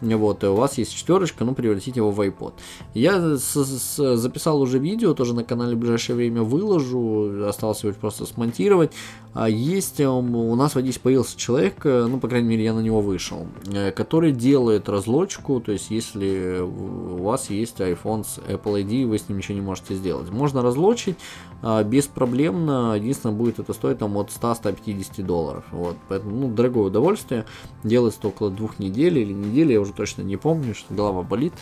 вот, 0.00 0.44
и 0.44 0.46
у 0.46 0.54
вас 0.54 0.78
есть 0.78 0.94
четверочка, 0.94 1.44
ну, 1.44 1.54
превратите 1.54 2.00
его 2.00 2.10
в 2.10 2.20
iPod. 2.20 2.54
Я 2.94 3.36
с 3.36 3.56
-с 3.56 4.16
записал 4.16 4.60
уже 4.60 4.78
видео, 4.78 5.14
тоже 5.14 5.34
на 5.34 5.44
канале 5.44 5.74
в 5.74 5.78
ближайшее 5.78 6.16
время 6.16 6.42
выложу, 6.42 7.46
осталось 7.46 7.82
его 7.82 7.92
просто 7.94 8.26
смонтировать. 8.26 8.92
А 9.34 9.48
есть, 9.48 10.00
у 10.00 10.54
нас 10.56 10.74
в 10.74 10.78
Одессе 10.78 11.00
появился 11.00 11.38
человек, 11.38 11.84
э, 11.84 12.06
ну, 12.08 12.18
по 12.18 12.28
крайней 12.28 12.48
мере, 12.48 12.64
я 12.64 12.74
на 12.74 12.80
него 12.80 13.00
вышел, 13.00 13.46
э, 13.66 13.92
который 13.92 14.32
делает 14.32 14.88
разлочку, 14.88 15.60
то 15.60 15.70
есть, 15.70 15.90
если 15.90 16.60
у 16.60 17.22
вас 17.22 17.50
есть 17.50 17.78
iPhone 17.78 18.24
с 18.24 18.38
Apple 18.38 18.82
ID, 18.82 19.06
вы 19.06 19.18
с 19.18 19.28
ним 19.28 19.38
ничего 19.38 19.54
не 19.54 19.60
можете 19.60 19.94
сделать. 19.94 20.30
Можно 20.30 20.62
разлочить 20.62 21.16
а, 21.60 21.82
беспроблемно, 21.82 22.94
единственное, 22.94 23.34
будет 23.34 23.58
это 23.58 23.72
стоить 23.72 23.98
там 23.98 24.16
от 24.16 24.30
100-150 24.30 25.22
долларов. 25.22 25.64
Вот, 25.72 25.96
поэтому, 26.08 26.36
ну, 26.36 26.48
дорогое 26.48 26.84
удовольствие, 26.84 27.46
делается 27.82 28.28
около 28.28 28.50
двух 28.50 28.78
недель 28.78 29.18
или 29.18 29.32
недели, 29.32 29.72
я 29.72 29.80
уже 29.80 29.87
точно 29.92 30.22
не 30.22 30.36
помню, 30.36 30.74
что 30.74 30.94
голова 30.94 31.22
болит. 31.22 31.52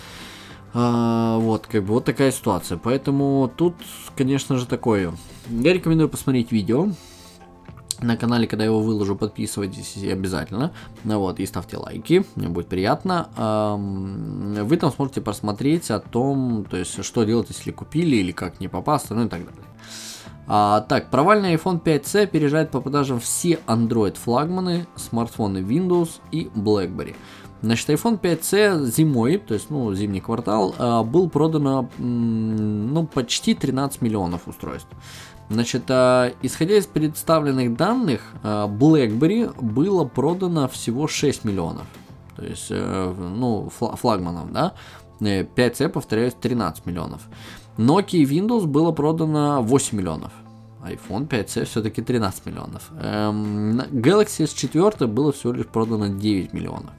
А, 0.74 1.38
вот, 1.38 1.66
как 1.66 1.82
бы 1.84 1.94
вот 1.94 2.04
такая 2.04 2.30
ситуация. 2.32 2.76
Поэтому 2.76 3.50
тут, 3.56 3.74
конечно 4.16 4.56
же, 4.56 4.66
такое. 4.66 5.12
Я 5.48 5.72
рекомендую 5.72 6.08
посмотреть 6.08 6.52
видео. 6.52 6.88
На 8.02 8.18
канале, 8.18 8.46
когда 8.46 8.64
я 8.64 8.70
его 8.70 8.82
выложу, 8.82 9.16
подписывайтесь 9.16 9.96
обязательно. 10.04 10.72
Ну 11.04 11.18
вот, 11.18 11.40
и 11.40 11.46
ставьте 11.46 11.78
лайки, 11.78 12.26
мне 12.34 12.48
будет 12.48 12.68
приятно. 12.68 13.30
Вы 13.74 14.76
там 14.76 14.92
сможете 14.92 15.22
просмотреть 15.22 15.90
о 15.90 16.00
том, 16.00 16.66
то 16.68 16.76
есть, 16.76 17.02
что 17.02 17.24
делать, 17.24 17.48
если 17.48 17.70
купили, 17.70 18.16
или 18.16 18.32
как 18.32 18.60
не 18.60 18.68
попасться, 18.68 19.14
ну 19.14 19.24
и 19.24 19.28
так 19.30 19.46
далее. 19.46 19.64
А, 20.46 20.82
так, 20.82 21.10
провальный 21.10 21.54
iPhone 21.54 21.82
5C 21.82 22.24
опережает 22.24 22.70
по 22.70 22.82
продажам 22.82 23.18
все 23.18 23.58
Android 23.66 24.16
флагманы, 24.18 24.86
смартфоны 24.94 25.58
Windows 25.58 26.20
и 26.30 26.50
BlackBerry. 26.54 27.16
Значит, 27.66 27.88
iPhone 27.90 28.20
5C 28.20 28.84
зимой, 28.84 29.38
то 29.38 29.54
есть, 29.54 29.70
ну, 29.70 29.92
зимний 29.92 30.20
квартал, 30.20 30.72
а, 30.78 31.02
был 31.02 31.28
продано, 31.28 31.88
ну, 31.98 33.06
почти 33.12 33.54
13 33.54 34.02
миллионов 34.02 34.46
устройств. 34.46 34.88
Значит, 35.50 35.82
а, 35.88 36.32
исходя 36.42 36.76
из 36.76 36.86
представленных 36.86 37.76
данных, 37.76 38.20
а, 38.44 38.68
BlackBerry 38.68 39.52
было 39.60 40.04
продано 40.04 40.68
всего 40.68 41.08
6 41.08 41.44
миллионов. 41.44 41.86
То 42.36 42.44
есть, 42.44 42.68
э, 42.70 43.14
ну, 43.18 43.68
флагманов, 43.70 44.52
да. 44.52 44.74
5C, 45.20 45.86
э, 45.86 45.88
повторяюсь, 45.88 46.34
13 46.34 46.86
миллионов. 46.86 47.22
Nokia 47.78 48.18
и 48.18 48.26
Windows 48.26 48.66
было 48.66 48.92
продано 48.92 49.60
8 49.62 49.98
миллионов. 49.98 50.32
iPhone 50.84 51.26
5C 51.26 51.64
все-таки 51.64 52.00
13 52.00 52.46
миллионов. 52.46 52.90
Эм, 53.00 53.80
Galaxy 53.80 54.44
S4 54.44 55.06
было 55.08 55.32
всего 55.32 55.52
лишь 55.52 55.66
продано 55.66 56.06
9 56.08 56.52
миллионов. 56.52 56.92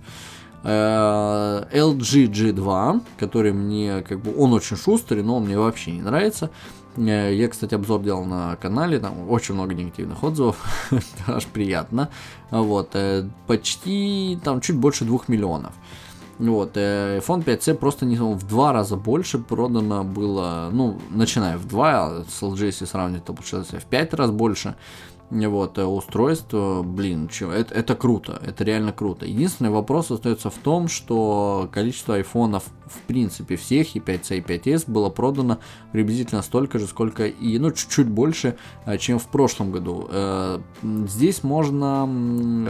Э, 0.70 1.64
LG 1.72 2.30
G2, 2.30 3.02
который 3.18 3.54
мне, 3.54 4.02
как 4.02 4.20
бы, 4.20 4.38
он 4.38 4.52
очень 4.52 4.76
шустрый, 4.76 5.24
но 5.24 5.38
он 5.38 5.46
мне 5.46 5.58
вообще 5.58 5.92
не 5.92 6.02
нравится. 6.02 6.50
Э, 6.98 7.34
я, 7.34 7.48
кстати, 7.48 7.74
обзор 7.74 8.02
делал 8.02 8.26
на 8.26 8.58
канале, 8.58 9.00
там 9.00 9.30
очень 9.30 9.54
много 9.54 9.74
негативных 9.74 10.22
отзывов, 10.22 10.62
аж 11.28 11.46
приятно. 11.46 12.10
Вот, 12.52 12.90
э, 12.96 13.30
почти, 13.48 14.38
там, 14.44 14.60
чуть 14.60 14.76
больше 14.76 15.06
двух 15.06 15.30
миллионов. 15.30 15.72
Вот, 16.38 16.76
iPhone 16.76 17.46
5C 17.46 17.74
просто 17.76 18.06
не 18.06 18.18
в 18.18 18.46
два 18.46 18.74
раза 18.74 18.98
больше 18.98 19.40
продано 19.40 20.04
было, 20.04 20.70
ну, 20.72 21.00
начиная 21.10 21.58
в 21.58 21.66
два, 21.66 22.08
а 22.08 22.26
с 22.30 22.44
LG, 22.44 22.66
если 22.66 22.86
сравнивать, 22.86 23.24
то 23.24 23.34
получилось 23.34 23.70
в 23.70 23.86
пять 23.86 24.14
раз 24.14 24.32
больше 24.32 24.76
вот, 25.30 25.78
э, 25.78 25.84
устройство, 25.84 26.84
блин, 26.84 27.30
это, 27.42 27.74
это 27.74 27.96
круто, 27.96 28.42
это 28.46 28.64
реально 28.64 28.94
круто. 28.94 29.26
Единственный 29.26 29.70
вопрос 29.70 30.10
остается 30.10 30.50
в 30.50 30.56
том, 30.56 30.88
что 30.88 31.70
количество 31.74 32.16
айфонов, 32.16 32.64
в 32.86 33.00
принципе, 33.00 33.58
всех 33.58 33.96
и 33.98 34.00
5C 34.00 34.38
и 34.38 34.42
5S 34.42 34.86
было 34.88 35.10
продано 35.10 35.60
приблизительно 35.92 36.42
столько 36.42 36.80
же, 36.80 36.88
сколько 36.88 37.28
и, 37.28 37.60
ну, 37.60 37.72
чуть-чуть 37.72 38.08
больше, 38.08 38.56
э, 38.86 38.98
чем 38.98 39.20
в 39.20 39.28
прошлом 39.28 39.72
году. 39.72 40.08
Э, 40.10 40.60
здесь 40.82 41.44
можно 41.44 42.08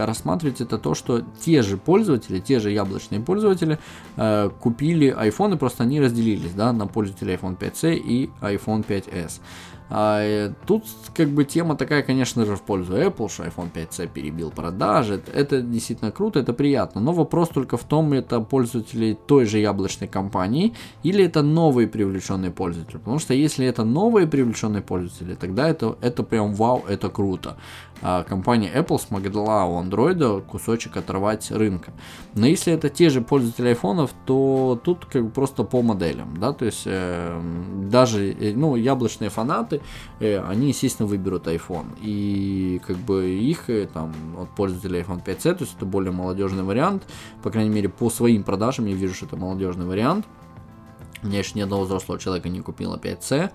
рассматривать 0.04 0.60
это 0.60 0.78
то, 0.78 0.94
что 0.94 1.22
те 1.40 1.62
же 1.62 1.76
пользователи, 1.76 2.40
те 2.40 2.58
же 2.58 2.72
яблочные 2.72 3.20
пользователи 3.20 3.78
купили 4.60 5.10
айфоны, 5.10 5.56
просто 5.56 5.84
они 5.84 6.00
разделились, 6.00 6.52
да, 6.52 6.72
на 6.72 6.86
пользователей 6.86 7.34
iPhone 7.34 7.56
5C 7.56 7.94
и 7.94 8.30
iPhone 8.40 8.84
5S. 8.84 9.40
А, 9.90 10.20
э, 10.22 10.52
тут 10.66 10.84
как 11.14 11.28
бы 11.28 11.44
тема 11.44 11.76
такая, 11.76 12.02
конечно 12.02 12.44
же, 12.44 12.56
в 12.56 12.62
пользу 12.62 12.94
Apple, 12.96 13.28
что 13.28 13.44
iPhone 13.44 13.72
5C 13.72 14.08
перебил 14.08 14.50
продажи. 14.50 15.22
Это 15.32 15.62
действительно 15.62 16.10
круто, 16.10 16.40
это 16.40 16.52
приятно. 16.52 17.00
Но 17.00 17.12
вопрос 17.12 17.48
только 17.48 17.76
в 17.76 17.84
том, 17.84 18.12
это 18.12 18.40
пользователи 18.40 19.16
той 19.26 19.46
же 19.46 19.58
яблочной 19.58 20.08
компании 20.08 20.74
или 21.02 21.24
это 21.24 21.42
новые 21.42 21.88
привлеченные 21.88 22.50
пользователи. 22.50 22.98
Потому 22.98 23.18
что 23.18 23.34
если 23.34 23.66
это 23.66 23.84
новые 23.84 24.26
привлеченные 24.26 24.82
пользователи, 24.82 25.34
тогда 25.34 25.68
это, 25.68 25.96
это 26.02 26.22
прям 26.22 26.54
вау, 26.54 26.84
это 26.86 27.08
круто. 27.08 27.56
А 28.00 28.22
компания 28.22 28.70
Apple 28.72 28.98
смогла 28.98 29.66
у 29.66 29.82
Android 29.82 30.42
кусочек 30.42 30.96
оторвать 30.96 31.50
рынка. 31.50 31.92
Но 32.34 32.46
если 32.46 32.72
это 32.72 32.88
те 32.88 33.10
же 33.10 33.20
пользователи 33.20 33.68
айфонов, 33.68 34.10
то 34.24 34.80
тут 34.84 35.06
как 35.06 35.24
бы 35.24 35.30
просто 35.30 35.64
по 35.64 35.82
моделям, 35.82 36.36
да, 36.36 36.52
то 36.52 36.64
есть 36.64 36.82
э, 36.86 37.40
даже, 37.90 38.30
э, 38.32 38.52
ну, 38.54 38.76
яблочные 38.76 39.30
фанаты, 39.30 39.77
э, 40.20 40.40
они, 40.40 40.68
естественно, 40.68 41.08
выберут 41.08 41.46
iPhone, 41.46 41.96
и 42.00 42.80
как 42.86 42.96
бы 42.96 43.30
их 43.30 43.68
э, 43.70 43.86
там 43.86 44.12
от 44.38 44.50
пользователей 44.50 45.00
iPhone 45.00 45.24
5C, 45.24 45.54
то 45.54 45.64
есть 45.64 45.76
это 45.76 45.86
более 45.86 46.12
молодежный 46.12 46.64
вариант, 46.64 47.04
по 47.42 47.50
крайней 47.50 47.70
мере, 47.70 47.88
по 47.88 48.10
своим 48.10 48.42
продажам 48.42 48.86
я 48.86 48.94
вижу, 48.94 49.14
что 49.14 49.26
это 49.26 49.36
молодежный 49.36 49.86
вариант, 49.86 50.26
у 51.22 51.26
меня 51.26 51.38
еще 51.38 51.52
ни 51.54 51.60
одного 51.60 51.84
взрослого 51.84 52.18
человека 52.18 52.48
не 52.48 52.60
купило 52.60 52.96
5C, 52.96 53.50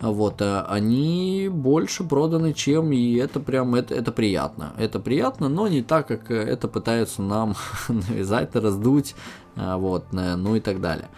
вот, 0.00 0.40
э, 0.40 0.60
они 0.68 1.48
больше 1.50 2.04
проданы, 2.04 2.52
чем, 2.52 2.92
и 2.92 3.14
это 3.16 3.40
прям, 3.40 3.74
это, 3.74 3.94
это 3.94 4.12
приятно. 4.12 4.72
Это 4.78 5.00
приятно, 5.00 5.48
но 5.48 5.66
не 5.66 5.82
так, 5.82 6.06
как 6.06 6.30
это 6.30 6.68
пытаются 6.68 7.22
нам 7.22 7.54
навязать, 7.88 8.54
раздуть, 8.54 9.14
вот, 9.56 10.04
ну 10.12 10.54
и 10.54 10.60
так 10.60 10.80
далее. 10.80 11.08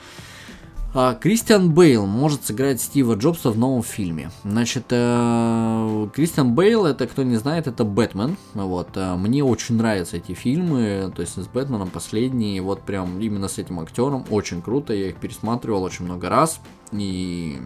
А, 0.93 1.15
Кристиан 1.15 1.73
Бейл 1.73 2.05
может 2.05 2.45
сыграть 2.45 2.81
Стива 2.81 3.15
Джобса 3.15 3.51
в 3.51 3.59
новом 3.59 3.85
фильме. 3.85 4.33
Значит, 4.43 4.87
э, 4.91 6.09
Кристиан 6.13 6.55
Бейл, 6.55 6.85
это 6.85 7.07
кто 7.07 7.23
не 7.23 7.37
знает, 7.37 7.69
это 7.69 7.85
Бэтмен. 7.85 8.37
Вот, 8.55 8.89
э, 8.97 9.15
мне 9.15 9.45
очень 9.45 9.77
нравятся 9.77 10.17
эти 10.17 10.33
фильмы, 10.33 11.13
то 11.15 11.23
есть 11.23 11.41
с 11.41 11.47
Бэтменом 11.47 11.91
последние, 11.91 12.61
вот 12.61 12.83
прям 12.83 13.21
именно 13.21 13.47
с 13.47 13.59
этим 13.59 13.79
актером, 13.79 14.25
очень 14.31 14.63
круто, 14.63 14.93
я 14.93 15.11
их 15.11 15.17
пересматривал 15.17 15.85
очень 15.85 16.07
много 16.07 16.29
раз. 16.29 16.61
И 16.91 17.59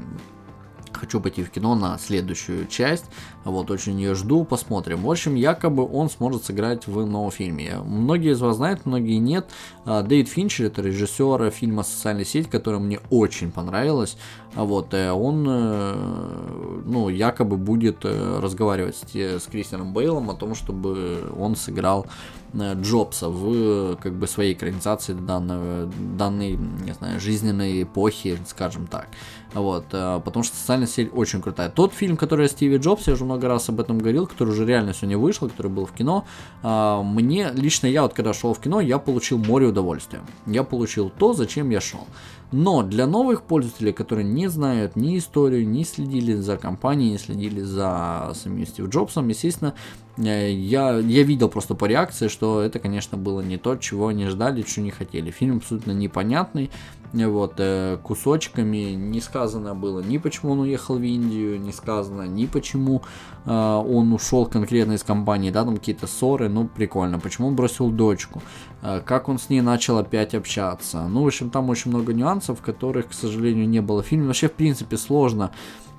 хочу 1.05 1.21
пойти 1.21 1.45
в 1.45 1.51
кино 1.51 1.75
на 1.75 1.99
следующую 1.99 2.67
часть. 2.67 3.05
Вот, 3.45 3.71
очень 3.71 4.01
ее 4.01 4.15
жду, 4.15 4.45
посмотрим. 4.45 5.03
В 5.03 5.11
общем, 5.11 5.35
якобы 5.35 5.87
он 5.87 6.09
сможет 6.09 6.45
сыграть 6.45 6.87
в 6.87 7.05
новом 7.05 7.31
фильме. 7.31 7.77
Многие 7.85 8.33
из 8.33 8.41
вас 8.41 8.57
знают, 8.57 8.87
многие 8.87 9.19
нет. 9.19 9.47
А, 9.85 10.03
Дэвид 10.03 10.29
Финчер, 10.29 10.67
это 10.67 10.81
режиссер 10.81 11.51
фильма 11.51 11.83
«Социальная 11.83 12.25
сеть», 12.25 12.49
который 12.49 12.81
мне 12.81 13.01
очень 13.11 13.53
понравилось. 13.53 14.17
Вот, 14.55 14.95
э, 14.95 15.11
он, 15.11 15.45
э, 15.49 16.83
ну, 16.85 17.09
якобы 17.09 17.57
будет 17.57 18.05
э, 18.05 18.39
разговаривать 18.41 18.97
с, 18.97 19.15
с 19.15 19.47
Кристианом 19.47 19.93
Бейлом 19.93 20.31
о 20.31 20.35
том, 20.35 20.55
чтобы 20.55 21.25
он 21.37 21.57
сыграл 21.57 22.07
Джобса 22.55 23.31
в 23.31 23.97
как 23.97 24.13
бы 24.13 24.29
своей 24.29 24.55
экранизации 24.55 25.13
данного, 25.13 25.91
данной, 26.17 26.53
не 26.53 26.95
знаю, 26.95 27.19
жизненной 27.19 27.83
эпохи, 27.83 28.39
скажем 28.47 28.87
так. 28.87 29.09
Вот, 29.55 29.87
потому 29.89 30.45
что 30.45 30.57
социальная 30.57 30.87
сеть 30.87 31.11
очень 31.13 31.43
крутая. 31.43 31.69
Тот 31.69 31.93
фильм, 31.93 32.17
который 32.17 32.47
о 32.47 32.49
Стиве 32.49 32.77
Джобсе, 32.77 33.11
я 33.11 33.15
уже 33.15 33.25
много 33.25 33.49
раз 33.49 33.69
об 33.71 33.81
этом 33.81 33.99
говорил, 33.99 34.29
который 34.29 34.51
уже 34.51 34.65
реально 34.65 34.95
сегодня 34.95 35.19
вышел, 35.19 35.49
который 35.49 35.71
был 35.71 35.85
в 35.85 35.93
кино, 35.93 36.27
мне, 36.63 37.51
лично 37.55 37.89
я 37.89 38.03
вот 38.03 38.15
когда 38.15 38.33
шел 38.33 38.55
в 38.55 38.61
кино, 38.61 38.81
я 38.81 38.99
получил 38.99 39.39
море 39.39 39.67
удовольствия. 39.67 40.23
Я 40.47 40.63
получил 40.63 41.11
то, 41.11 41.33
зачем 41.33 41.71
я 41.71 41.81
шел. 41.81 42.07
Но 42.55 42.85
для 42.85 43.09
новых 43.09 43.43
пользователей, 43.43 43.93
которые 43.93 44.25
не 44.25 44.44
знают 44.49 44.97
ни 44.97 45.19
историю, 45.19 45.69
не 45.69 45.85
следили 45.85 46.35
за 46.35 46.57
компанией, 46.57 47.13
не 47.13 47.19
следили 47.19 47.61
за 47.61 48.33
самим 48.35 48.67
Стив 48.67 48.89
Джобсом, 48.89 49.29
естественно, 49.29 49.75
я, 50.17 50.99
я 50.99 51.23
видел 51.23 51.49
просто 51.49 51.75
по 51.75 51.87
реакции, 51.87 52.29
что 52.29 52.61
это, 52.61 52.79
конечно, 52.79 53.19
было 53.19 53.41
не 53.41 53.57
то, 53.57 53.77
чего 53.77 54.09
они 54.09 54.27
ждали, 54.27 54.63
чего 54.63 54.85
не 54.85 54.91
хотели. 54.91 55.31
Фильм 55.31 55.57
абсолютно 55.59 55.93
непонятный, 55.93 56.71
вот, 57.13 57.55
э, 57.59 57.99
кусочками, 58.03 58.95
не 58.95 59.21
сказано 59.21 59.75
было 59.75 60.01
ни 60.01 60.19
почему 60.19 60.53
он 60.53 60.61
уехал 60.61 60.97
в 60.97 61.03
Индию, 61.03 61.61
не 61.61 61.73
сказано 61.73 62.23
ни 62.23 62.47
почему 62.47 63.03
э, 63.45 63.51
он 63.51 64.13
ушел 64.13 64.47
конкретно 64.47 64.95
из 64.95 65.05
компании, 65.05 65.51
да, 65.51 65.65
там 65.65 65.77
какие-то 65.77 66.07
ссоры, 66.07 66.49
ну, 66.49 66.67
прикольно, 66.67 67.21
почему 67.21 67.49
он 67.49 67.55
бросил 67.55 67.91
дочку, 67.91 68.43
э, 68.83 69.01
как 69.05 69.29
он 69.29 69.39
с 69.39 69.49
ней 69.49 69.61
начал 69.61 69.99
опять 69.99 70.35
общаться, 70.35 71.07
ну, 71.09 71.23
в 71.23 71.27
общем, 71.27 71.51
там 71.51 71.71
очень 71.71 71.91
много 71.91 72.13
нюансов, 72.13 72.61
которых, 72.61 73.09
к 73.09 73.13
сожалению, 73.13 73.69
не 73.69 73.81
было. 73.81 74.03
В 74.03 74.07
фильме, 74.07 74.27
вообще, 74.27 74.49
в 74.49 74.53
принципе, 74.53 74.97
сложно 74.97 75.53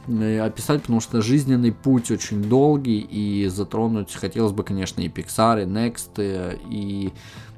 описать, 0.07 0.81
потому 0.81 1.01
что 1.01 1.21
жизненный 1.21 1.71
путь 1.71 2.11
очень 2.11 2.43
долгий, 2.43 2.99
и 2.99 3.47
затронуть 3.47 4.13
хотелось 4.13 4.53
бы, 4.53 4.63
конечно, 4.63 5.01
и 5.01 5.07
Pixar, 5.07 5.63
и 5.63 5.65
Next, 5.65 6.59
и 6.69 7.13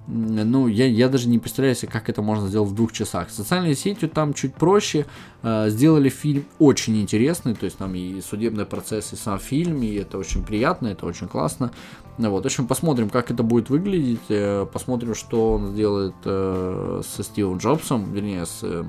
ну, 0.07 0.67
я, 0.67 0.87
я 0.87 1.09
даже 1.09 1.27
не 1.27 1.37
представляю 1.37 1.75
себе, 1.75 1.91
как 1.91 2.09
это 2.09 2.21
можно 2.21 2.47
сделать 2.47 2.69
в 2.69 2.73
двух 2.73 2.93
часах. 2.93 3.29
Социальной 3.29 3.75
сетью 3.75 4.07
там 4.07 4.33
чуть 4.33 4.55
проще. 4.55 5.05
Э, 5.43 5.69
сделали 5.69 6.07
фильм 6.07 6.45
очень 6.59 7.01
интересный, 7.01 7.55
то 7.55 7.65
есть 7.65 7.77
там 7.77 7.93
и 7.93 8.21
судебный 8.21 8.65
процесс, 8.65 9.11
и 9.11 9.17
сам 9.17 9.37
фильм, 9.37 9.83
и 9.83 9.95
это 9.95 10.17
очень 10.17 10.43
приятно, 10.43 10.87
это 10.87 11.05
очень 11.05 11.27
классно. 11.27 11.71
Вот, 12.17 12.43
в 12.43 12.45
общем, 12.45 12.67
посмотрим, 12.67 13.09
как 13.09 13.31
это 13.31 13.43
будет 13.43 13.69
выглядеть, 13.69 14.21
э, 14.29 14.65
посмотрим, 14.71 15.13
что 15.13 15.53
он 15.53 15.73
сделает 15.73 16.15
э, 16.23 17.01
со 17.05 17.23
Стивом 17.23 17.57
Джобсом, 17.57 18.11
вернее, 18.13 18.45
с 18.45 18.59
э, 18.63 18.85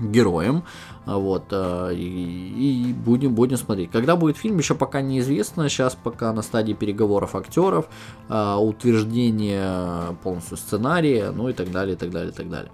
героем. 0.00 0.64
Вот, 1.06 1.44
э, 1.50 1.94
и, 1.94 2.92
будем, 2.92 3.34
будем 3.34 3.56
смотреть. 3.56 3.90
Когда 3.90 4.16
будет 4.16 4.36
фильм, 4.36 4.58
еще 4.58 4.74
пока 4.74 5.00
неизвестно. 5.00 5.68
Сейчас 5.68 5.94
пока 5.94 6.32
на 6.32 6.42
стадии 6.42 6.74
переговоров 6.74 7.34
актеров, 7.34 7.88
э, 8.28 8.54
утверждения 8.54 10.16
полностью 10.22 10.56
сценария, 10.56 11.30
ну 11.30 11.48
и 11.48 11.52
так 11.52 11.70
далее, 11.70 11.94
и 11.94 11.98
так 11.98 12.10
далее, 12.10 12.30
и 12.30 12.34
так 12.34 12.48
далее. 12.50 12.70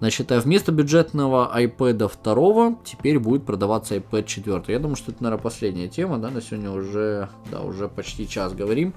Значит, 0.00 0.30
а 0.30 0.40
вместо 0.40 0.70
бюджетного 0.70 1.50
iPad 1.56 2.10
2 2.22 2.78
теперь 2.84 3.18
будет 3.18 3.44
продаваться 3.44 3.96
iPad 3.96 4.24
4. 4.24 4.62
Я 4.68 4.78
думаю, 4.78 4.96
что 4.96 5.10
это, 5.10 5.22
наверное, 5.22 5.42
последняя 5.42 5.88
тема, 5.88 6.18
да, 6.18 6.30
на 6.30 6.40
сегодня 6.40 6.70
уже, 6.70 7.28
да, 7.50 7.62
уже 7.62 7.88
почти 7.88 8.28
час 8.28 8.52
говорим. 8.52 8.94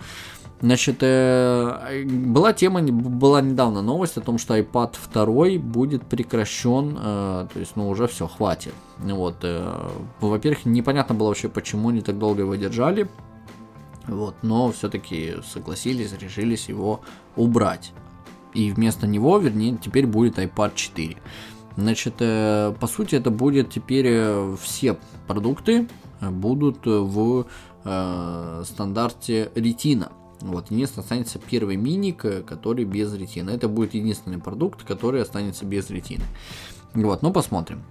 Значит, 0.62 0.98
э, 1.02 2.04
была 2.06 2.54
тема, 2.54 2.84
была 2.84 3.42
недавно 3.42 3.82
новость 3.82 4.18
о 4.18 4.22
том, 4.22 4.38
что 4.38 4.56
iPad 4.56 4.96
2 5.12 5.60
будет 5.60 6.04
прекращен, 6.04 6.96
э, 7.00 7.48
то 7.52 7.60
есть, 7.60 7.76
ну, 7.76 7.90
уже 7.90 8.08
все, 8.08 8.28
хватит. 8.28 8.74
Вот, 9.00 9.38
э, 9.42 9.90
во-первых, 10.20 10.66
непонятно 10.66 11.16
было 11.16 11.30
вообще, 11.30 11.50
почему 11.50 11.90
они 11.90 12.02
так 12.02 12.20
долго 12.20 12.42
его 12.42 12.54
держали, 12.56 13.10
вот, 14.08 14.36
но 14.44 14.72
все-таки 14.72 15.38
согласились, 15.52 16.14
решились 16.14 16.70
его 16.70 17.02
убрать. 17.36 17.92
И 18.54 18.70
вместо 18.70 19.08
него, 19.08 19.40
вернее, 19.40 19.80
теперь 19.82 20.06
будет 20.06 20.38
iPad 20.38 20.74
4. 20.76 21.18
Значит, 21.76 22.16
по 22.18 22.88
сути, 22.88 23.16
это 23.16 23.32
будет 23.32 23.72
теперь 23.72 24.56
все 24.62 24.98
продукты 25.26 25.88
будут 26.20 26.86
в 26.86 27.46
стандарте 28.66 29.52
Retina. 29.56 30.12
Вот, 30.42 30.72
единственное, 30.72 31.04
останется 31.04 31.40
первый 31.40 31.76
миник, 31.76 32.26
который 32.46 32.86
без 32.86 33.14
ретины. 33.14 33.52
Это 33.52 33.68
будет 33.68 33.94
единственный 33.94 34.40
продукт, 34.40 34.84
который 34.84 35.22
останется 35.22 35.66
без 35.66 35.90
ретины. 35.90 36.24
Вот, 36.94 37.22
ну 37.22 37.32
посмотрим 37.32 37.84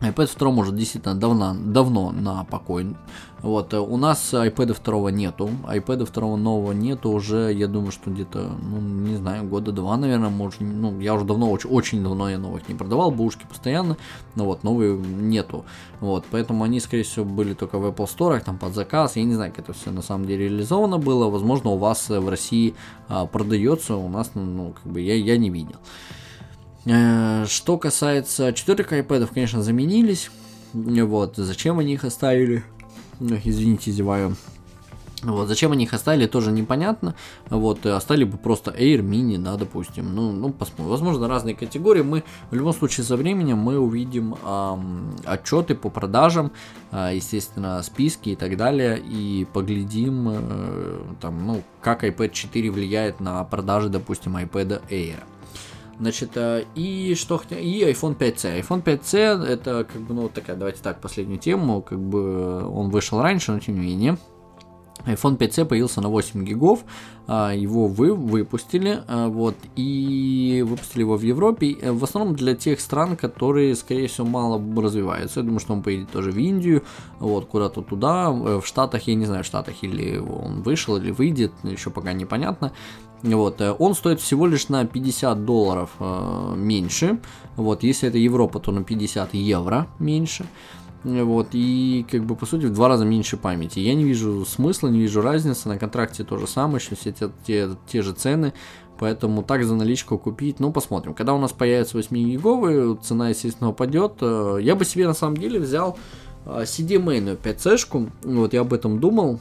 iPad 0.00 0.38
2 0.38 0.48
уже 0.50 0.72
действительно 0.72 1.16
давно, 1.16 1.54
давно 1.54 2.12
на 2.12 2.44
покой. 2.44 2.94
Вот, 3.42 3.74
у 3.74 3.96
нас 3.96 4.32
iPad 4.32 4.76
2 4.82 5.10
нету, 5.10 5.50
iPad 5.64 6.12
2 6.12 6.36
нового 6.36 6.72
нету 6.72 7.10
уже, 7.10 7.52
я 7.52 7.66
думаю, 7.68 7.92
что 7.92 8.10
где-то, 8.10 8.50
ну, 8.62 8.80
не 8.80 9.16
знаю, 9.16 9.44
года 9.44 9.70
два, 9.70 9.96
наверное, 9.96 10.28
может, 10.28 10.60
ну, 10.60 10.98
я 11.00 11.14
уже 11.14 11.24
давно, 11.24 11.50
очень, 11.50 11.70
очень 11.70 12.02
давно 12.02 12.28
я 12.28 12.38
новых 12.38 12.68
не 12.68 12.74
продавал, 12.74 13.12
бушки 13.12 13.46
постоянно, 13.48 13.96
но 14.34 14.44
вот, 14.44 14.64
новые 14.64 14.96
нету, 14.98 15.64
вот, 16.00 16.24
поэтому 16.30 16.64
они, 16.64 16.80
скорее 16.80 17.04
всего, 17.04 17.24
были 17.24 17.54
только 17.54 17.78
в 17.78 17.86
Apple 17.86 18.08
Store, 18.08 18.40
там, 18.40 18.58
под 18.58 18.74
заказ, 18.74 19.14
я 19.14 19.22
не 19.22 19.34
знаю, 19.34 19.52
как 19.52 19.66
это 19.66 19.72
все 19.72 19.92
на 19.92 20.02
самом 20.02 20.26
деле 20.26 20.48
реализовано 20.48 20.98
было, 20.98 21.28
возможно, 21.28 21.70
у 21.70 21.78
вас 21.78 22.08
в 22.08 22.28
России 22.28 22.74
а, 23.08 23.26
продается, 23.26 23.94
у 23.94 24.08
нас, 24.08 24.32
ну, 24.34 24.74
как 24.82 24.92
бы, 24.92 25.00
я, 25.00 25.14
я 25.14 25.36
не 25.36 25.50
видел. 25.50 25.76
Э, 26.84 27.46
что 27.46 27.78
касается 27.78 28.52
четвертых 28.52 28.92
iPad, 28.92 29.28
конечно, 29.32 29.62
заменились. 29.62 30.30
Вот, 30.72 31.36
зачем 31.36 31.78
они 31.78 31.94
их 31.94 32.04
оставили? 32.04 32.64
Извините, 33.20 33.90
зеваю. 33.90 34.36
Вот, 35.22 35.48
зачем 35.48 35.72
они 35.72 35.84
их 35.84 35.94
оставили, 35.94 36.26
тоже 36.26 36.52
непонятно. 36.52 37.14
Вот, 37.50 37.84
оставили 37.86 38.24
бы 38.24 38.36
просто 38.38 38.70
Air 38.70 39.00
Mini, 39.00 39.36
да, 39.36 39.56
допустим. 39.56 40.14
Ну, 40.14 40.30
ну 40.32 40.50
посмотрим. 40.50 40.90
Возможно, 40.90 41.26
разные 41.26 41.56
категории. 41.56 42.02
Мы, 42.02 42.22
в 42.50 42.54
любом 42.54 42.72
случае, 42.72 43.04
со 43.04 43.16
временем 43.16 43.58
мы 43.58 43.78
увидим 43.78 44.36
эм, 44.44 45.16
отчеты 45.24 45.74
по 45.74 45.90
продажам, 45.90 46.52
э, 46.92 47.12
естественно, 47.14 47.82
списки 47.82 48.30
и 48.30 48.36
так 48.36 48.56
далее. 48.56 48.98
И 48.98 49.44
поглядим, 49.52 50.28
э, 50.30 51.00
там, 51.20 51.46
ну, 51.46 51.62
как 51.80 52.04
iPad 52.04 52.30
4 52.30 52.70
влияет 52.70 53.18
на 53.18 53.42
продажи, 53.42 53.88
допустим, 53.88 54.36
iPad 54.36 54.82
Air. 54.88 55.16
Значит, 56.00 56.30
э, 56.36 56.64
и 56.74 57.14
что 57.16 57.42
и 57.50 57.82
iPhone 57.82 58.16
5C. 58.16 58.60
iPhone 58.60 58.82
5C 58.82 59.44
это 59.44 59.84
как 59.84 60.00
бы, 60.02 60.14
ну, 60.14 60.28
такая, 60.28 60.56
давайте 60.56 60.82
так, 60.82 61.00
последнюю 61.00 61.38
тему, 61.38 61.82
как 61.82 61.98
бы 61.98 62.64
он 62.68 62.90
вышел 62.90 63.20
раньше, 63.20 63.52
но 63.52 63.58
тем 63.58 63.74
не 63.74 63.80
менее 63.80 64.18
iPhone 65.06 65.36
5C 65.38 65.64
появился 65.64 66.00
на 66.00 66.08
8 66.08 66.44
гигов, 66.44 66.84
а, 67.26 67.52
его 67.52 67.86
вы 67.86 68.14
выпустили, 68.14 69.02
а, 69.06 69.28
вот, 69.28 69.56
и 69.76 70.64
выпустили 70.66 71.00
его 71.00 71.16
в 71.16 71.22
Европе, 71.22 71.76
э, 71.80 71.92
в 71.92 72.02
основном 72.04 72.34
для 72.34 72.54
тех 72.54 72.80
стран, 72.80 73.16
которые, 73.16 73.74
скорее 73.74 74.08
всего, 74.08 74.26
мало 74.26 74.60
развиваются. 74.82 75.40
Я 75.40 75.44
думаю, 75.44 75.60
что 75.60 75.72
он 75.72 75.82
поедет 75.82 76.10
тоже 76.10 76.30
в 76.30 76.38
Индию, 76.38 76.84
вот, 77.20 77.46
куда-то 77.46 77.82
туда, 77.82 78.28
э, 78.30 78.60
в 78.60 78.66
Штатах, 78.66 79.06
я 79.06 79.14
не 79.14 79.26
знаю, 79.26 79.44
в 79.44 79.46
Штатах 79.46 79.74
или 79.82 80.18
он 80.18 80.62
вышел, 80.62 80.96
или 80.96 81.10
выйдет, 81.10 81.52
еще 81.62 81.90
пока 81.90 82.12
непонятно. 82.12 82.72
Вот, 83.22 83.60
э, 83.60 83.72
он 83.78 83.94
стоит 83.94 84.20
всего 84.20 84.46
лишь 84.46 84.68
на 84.68 84.86
50 84.86 85.44
долларов 85.44 85.90
меньше, 86.56 87.18
вот, 87.56 87.82
если 87.82 88.08
это 88.08 88.18
Европа, 88.18 88.60
то 88.60 88.70
на 88.70 88.84
50 88.84 89.34
евро 89.34 89.88
меньше. 89.98 90.46
Вот, 91.04 91.48
и 91.52 92.04
как 92.10 92.24
бы 92.24 92.34
по 92.34 92.44
сути 92.44 92.66
в 92.66 92.72
два 92.72 92.88
раза 92.88 93.04
меньше 93.04 93.36
памяти. 93.36 93.78
Я 93.78 93.94
не 93.94 94.04
вижу 94.04 94.44
смысла, 94.44 94.88
не 94.88 95.00
вижу 95.00 95.22
разницы. 95.22 95.68
На 95.68 95.78
контракте 95.78 96.24
то 96.24 96.38
же 96.38 96.46
самое, 96.46 96.78
еще 96.78 96.96
все 96.96 97.12
те, 97.12 97.30
те, 97.46 97.70
те 97.86 98.02
же 98.02 98.12
цены. 98.12 98.52
Поэтому 98.98 99.44
так 99.44 99.64
за 99.64 99.76
наличку 99.76 100.18
купить, 100.18 100.58
ну 100.58 100.72
посмотрим. 100.72 101.14
Когда 101.14 101.34
у 101.34 101.38
нас 101.38 101.52
появится 101.52 101.96
8 101.96 102.16
гиговый, 102.16 102.96
цена, 102.96 103.28
естественно, 103.28 103.70
упадет. 103.70 104.14
Э, 104.20 104.58
я 104.60 104.74
бы 104.74 104.84
себе 104.84 105.06
на 105.06 105.14
самом 105.14 105.36
деле 105.36 105.60
взял 105.60 105.96
CD-мейную 106.44 107.36
5C-шку. 107.36 108.10
Вот 108.24 108.52
я 108.52 108.62
об 108.62 108.72
этом 108.72 108.98
думал. 108.98 109.40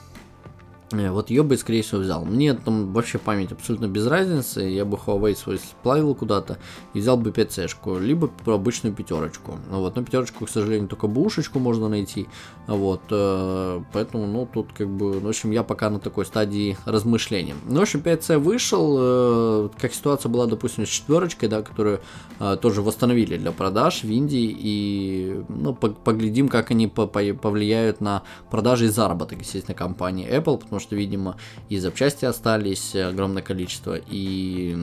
Э, 0.92 1.12
вот 1.12 1.30
ее 1.30 1.44
бы, 1.44 1.58
скорее 1.58 1.82
всего, 1.82 2.02
взял. 2.02 2.24
Мне 2.24 2.54
там 2.54 2.94
вообще 2.94 3.18
память 3.18 3.52
абсолютно 3.52 3.88
без 3.88 4.08
разницы. 4.08 4.62
Я 4.62 4.86
бы 4.86 4.98
Huawei 4.98 5.36
свой 5.36 5.60
сплавил 5.60 6.16
куда-то 6.16 6.58
и 6.94 7.00
взял 7.00 7.18
бы 7.18 7.32
5C-шку, 7.32 8.00
либо 8.00 8.30
обычную 8.46 8.96
пятерочку. 8.96 9.60
Ну 9.70 9.80
вот, 9.80 9.96
на 9.96 10.04
пятерочку, 10.04 10.46
к 10.46 10.50
сожалению, 10.50 10.88
только 10.88 11.08
бушечку 11.08 11.60
можно 11.60 11.90
найти. 11.90 12.28
Вот, 12.68 13.02
э, 13.10 13.82
поэтому, 13.92 14.28
ну, 14.28 14.48
тут 14.52 14.72
как 14.74 14.88
бы, 14.88 15.16
ну, 15.16 15.28
в 15.28 15.30
общем, 15.30 15.52
я 15.52 15.64
пока 15.64 15.90
на 15.90 16.00
такой 16.00 16.26
стадии 16.26 16.78
размышления. 16.86 17.56
Ну, 17.66 17.80
в 17.80 17.82
общем, 17.82 18.00
5C 18.02 18.38
вышел, 18.38 18.98
э, 19.00 19.70
как 19.80 19.94
ситуация 19.94 20.30
была, 20.30 20.46
допустим, 20.46 20.86
с 20.86 20.90
четверочкой, 20.90 21.50
да, 21.50 21.62
которую 21.62 22.00
тоже 22.62 22.84
восстановили 22.84 23.36
для 23.38 23.52
продаж 23.52 24.04
в 24.04 24.12
Индии, 24.12 24.56
и, 24.58 25.44
ну, 25.50 25.74
поглядим, 25.74 26.50
как 26.50 26.70
они 26.70 26.88
повлияют 26.88 28.00
на 28.00 28.24
продажи 28.52 28.86
и 28.86 28.90
заработок, 28.90 29.40
естественно, 29.40 29.74
компании 29.74 30.30
Apple, 30.30 30.60
потому 30.60 30.77
потому 30.78 30.88
что, 30.88 30.96
видимо, 30.96 31.38
и 31.70 31.80
запчасти 31.80 32.26
остались 32.26 32.96
огромное 32.96 33.42
количество, 33.42 33.98
и 33.98 34.78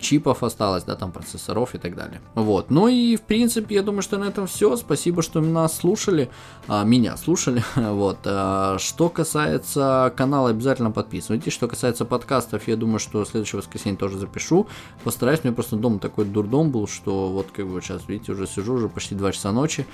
чипов 0.00 0.42
осталось, 0.44 0.84
да, 0.84 0.94
там 0.94 1.10
процессоров 1.10 1.74
и 1.74 1.78
так 1.78 1.96
далее. 1.96 2.20
Вот. 2.34 2.70
Ну 2.70 2.86
и, 2.86 3.16
в 3.16 3.22
принципе, 3.22 3.74
я 3.74 3.82
думаю, 3.82 4.02
что 4.02 4.16
на 4.18 4.24
этом 4.24 4.46
все. 4.46 4.76
Спасибо, 4.76 5.22
что 5.22 5.40
нас 5.40 5.76
слушали, 5.76 6.30
а, 6.68 6.84
меня 6.84 7.16
слушали. 7.16 7.64
вот. 7.76 8.18
А, 8.24 8.78
что 8.78 9.08
касается 9.08 10.12
канала, 10.16 10.50
обязательно 10.50 10.92
подписывайтесь. 10.92 11.52
Что 11.52 11.66
касается 11.66 12.04
подкастов, 12.04 12.68
я 12.68 12.76
думаю, 12.76 13.00
что 13.00 13.24
следующее 13.24 13.58
воскресенье 13.58 13.98
тоже 13.98 14.18
запишу. 14.18 14.68
Постараюсь, 15.02 15.42
мне 15.42 15.52
просто 15.52 15.76
дома 15.76 15.98
такой 15.98 16.26
дурдом 16.26 16.70
был, 16.70 16.86
что 16.86 17.28
вот 17.28 17.48
как 17.50 17.66
бы 17.66 17.80
сейчас, 17.80 18.08
видите, 18.08 18.32
уже 18.32 18.46
сижу, 18.46 18.74
уже 18.74 18.88
почти 18.88 19.16
2 19.16 19.32
часа 19.32 19.50
ночи. 19.50 19.84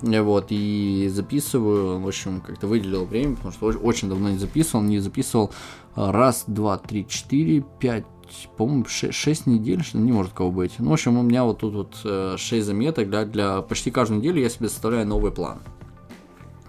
Вот, 0.00 0.46
и 0.50 1.08
записываю, 1.12 2.00
в 2.00 2.08
общем, 2.08 2.40
как-то 2.40 2.66
выделил 2.66 3.04
время, 3.04 3.36
потому 3.36 3.52
что 3.52 3.66
очень 3.66 4.08
давно 4.08 4.30
не 4.30 4.38
записывал, 4.38 4.82
не 4.82 4.98
записывал 4.98 5.52
а, 5.94 6.10
раз, 6.10 6.44
два, 6.46 6.78
три, 6.78 7.06
четыре, 7.06 7.64
пять, 7.78 8.04
по-моему, 8.56 8.86
6, 8.86 9.14
6 9.14 9.46
недель, 9.46 9.82
что 9.84 9.98
не 9.98 10.10
может 10.10 10.32
кого 10.32 10.50
быть. 10.50 10.72
Ну, 10.78 10.90
в 10.90 10.92
общем, 10.92 11.18
у 11.18 11.22
меня 11.22 11.44
вот 11.44 11.58
тут 11.58 11.74
вот 11.74 12.40
6 12.40 12.52
э, 12.52 12.62
заметок, 12.62 13.10
для, 13.10 13.24
для 13.24 13.62
почти 13.62 13.90
каждую 13.90 14.20
неделю 14.20 14.40
я 14.40 14.48
себе 14.48 14.68
составляю 14.68 15.06
новый 15.06 15.30
план. 15.30 15.58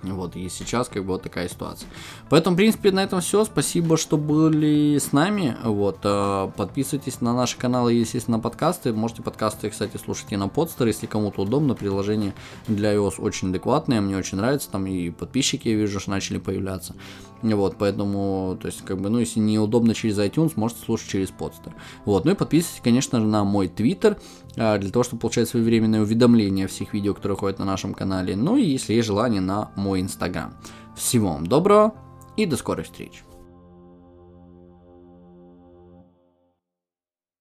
Вот, 0.04 0.36
и 0.36 0.50
сейчас 0.50 0.90
как 0.90 1.04
бы 1.04 1.14
вот 1.14 1.24
такая 1.24 1.48
ситуация. 1.48 1.90
Поэтому, 2.30 2.56
в 2.56 2.58
принципе, 2.58 2.92
на 2.92 3.04
этом 3.04 3.22
все. 3.22 3.46
Спасибо, 3.46 3.96
что 3.98 4.18
были 4.18 4.98
с 4.98 5.14
нами. 5.14 5.56
Вот, 5.64 6.00
э, 6.04 6.52
подписывайтесь 6.58 7.22
на 7.22 7.34
наши 7.34 7.58
каналы, 7.58 7.94
естественно, 7.94 8.38
на 8.38 8.44
подкасты. 8.44 8.92
Можете 8.94 9.22
подкасты, 9.22 9.70
кстати, 9.70 9.98
слушать 9.98 10.28
и 10.32 10.36
на 10.36 10.50
подстер, 10.50 10.88
если 10.88 11.06
кому-то 11.06 11.44
удобно. 11.44 11.74
Приложение 11.74 12.34
для 12.68 12.94
iOS 12.94 13.16
очень 13.20 13.50
адекватное, 13.50 14.02
мне 14.02 14.18
очень 14.18 14.38
нравится. 14.38 14.70
Там 14.70 14.88
и 14.88 15.10
подписчики, 15.10 15.70
я 15.70 15.76
вижу, 15.76 16.00
что 16.00 16.12
начали 16.12 16.38
появляться. 16.38 16.96
Вот, 17.42 17.76
поэтому, 17.78 18.58
то 18.62 18.68
есть, 18.68 18.84
как 18.84 19.02
бы, 19.02 19.10
ну, 19.10 19.20
если 19.20 19.42
неудобно 19.42 19.94
через 19.94 20.18
iTunes, 20.18 20.54
можете 20.56 20.86
слушать 20.86 21.10
через 21.10 21.30
подстер. 21.30 21.74
Вот, 22.06 22.24
ну 22.24 22.32
и 22.32 22.36
подписывайтесь, 22.36 22.82
конечно 22.82 23.20
же, 23.20 23.26
на 23.26 23.44
мой 23.44 23.68
твиттер, 23.68 24.18
для 24.56 24.90
того, 24.92 25.04
чтобы 25.04 25.22
получать 25.22 25.50
своевременные 25.50 26.02
уведомления 26.02 26.66
о 26.66 26.68
всех 26.68 26.94
видео, 26.94 27.14
которые 27.14 27.38
ходят 27.38 27.60
на 27.60 27.66
нашем 27.66 27.94
канале. 27.94 28.36
Ну 28.36 28.58
и 28.58 28.64
если 28.64 28.94
есть 28.94 29.08
желание, 29.08 29.42
на 29.42 29.72
мой 29.76 30.02
инстаграм. 30.02 30.54
Всего 30.96 31.34
вам 31.34 31.48
доброго 31.48 31.94
и 32.38 32.46
до 32.46 32.56
скорой 32.56 32.84
встречи. 32.84 33.24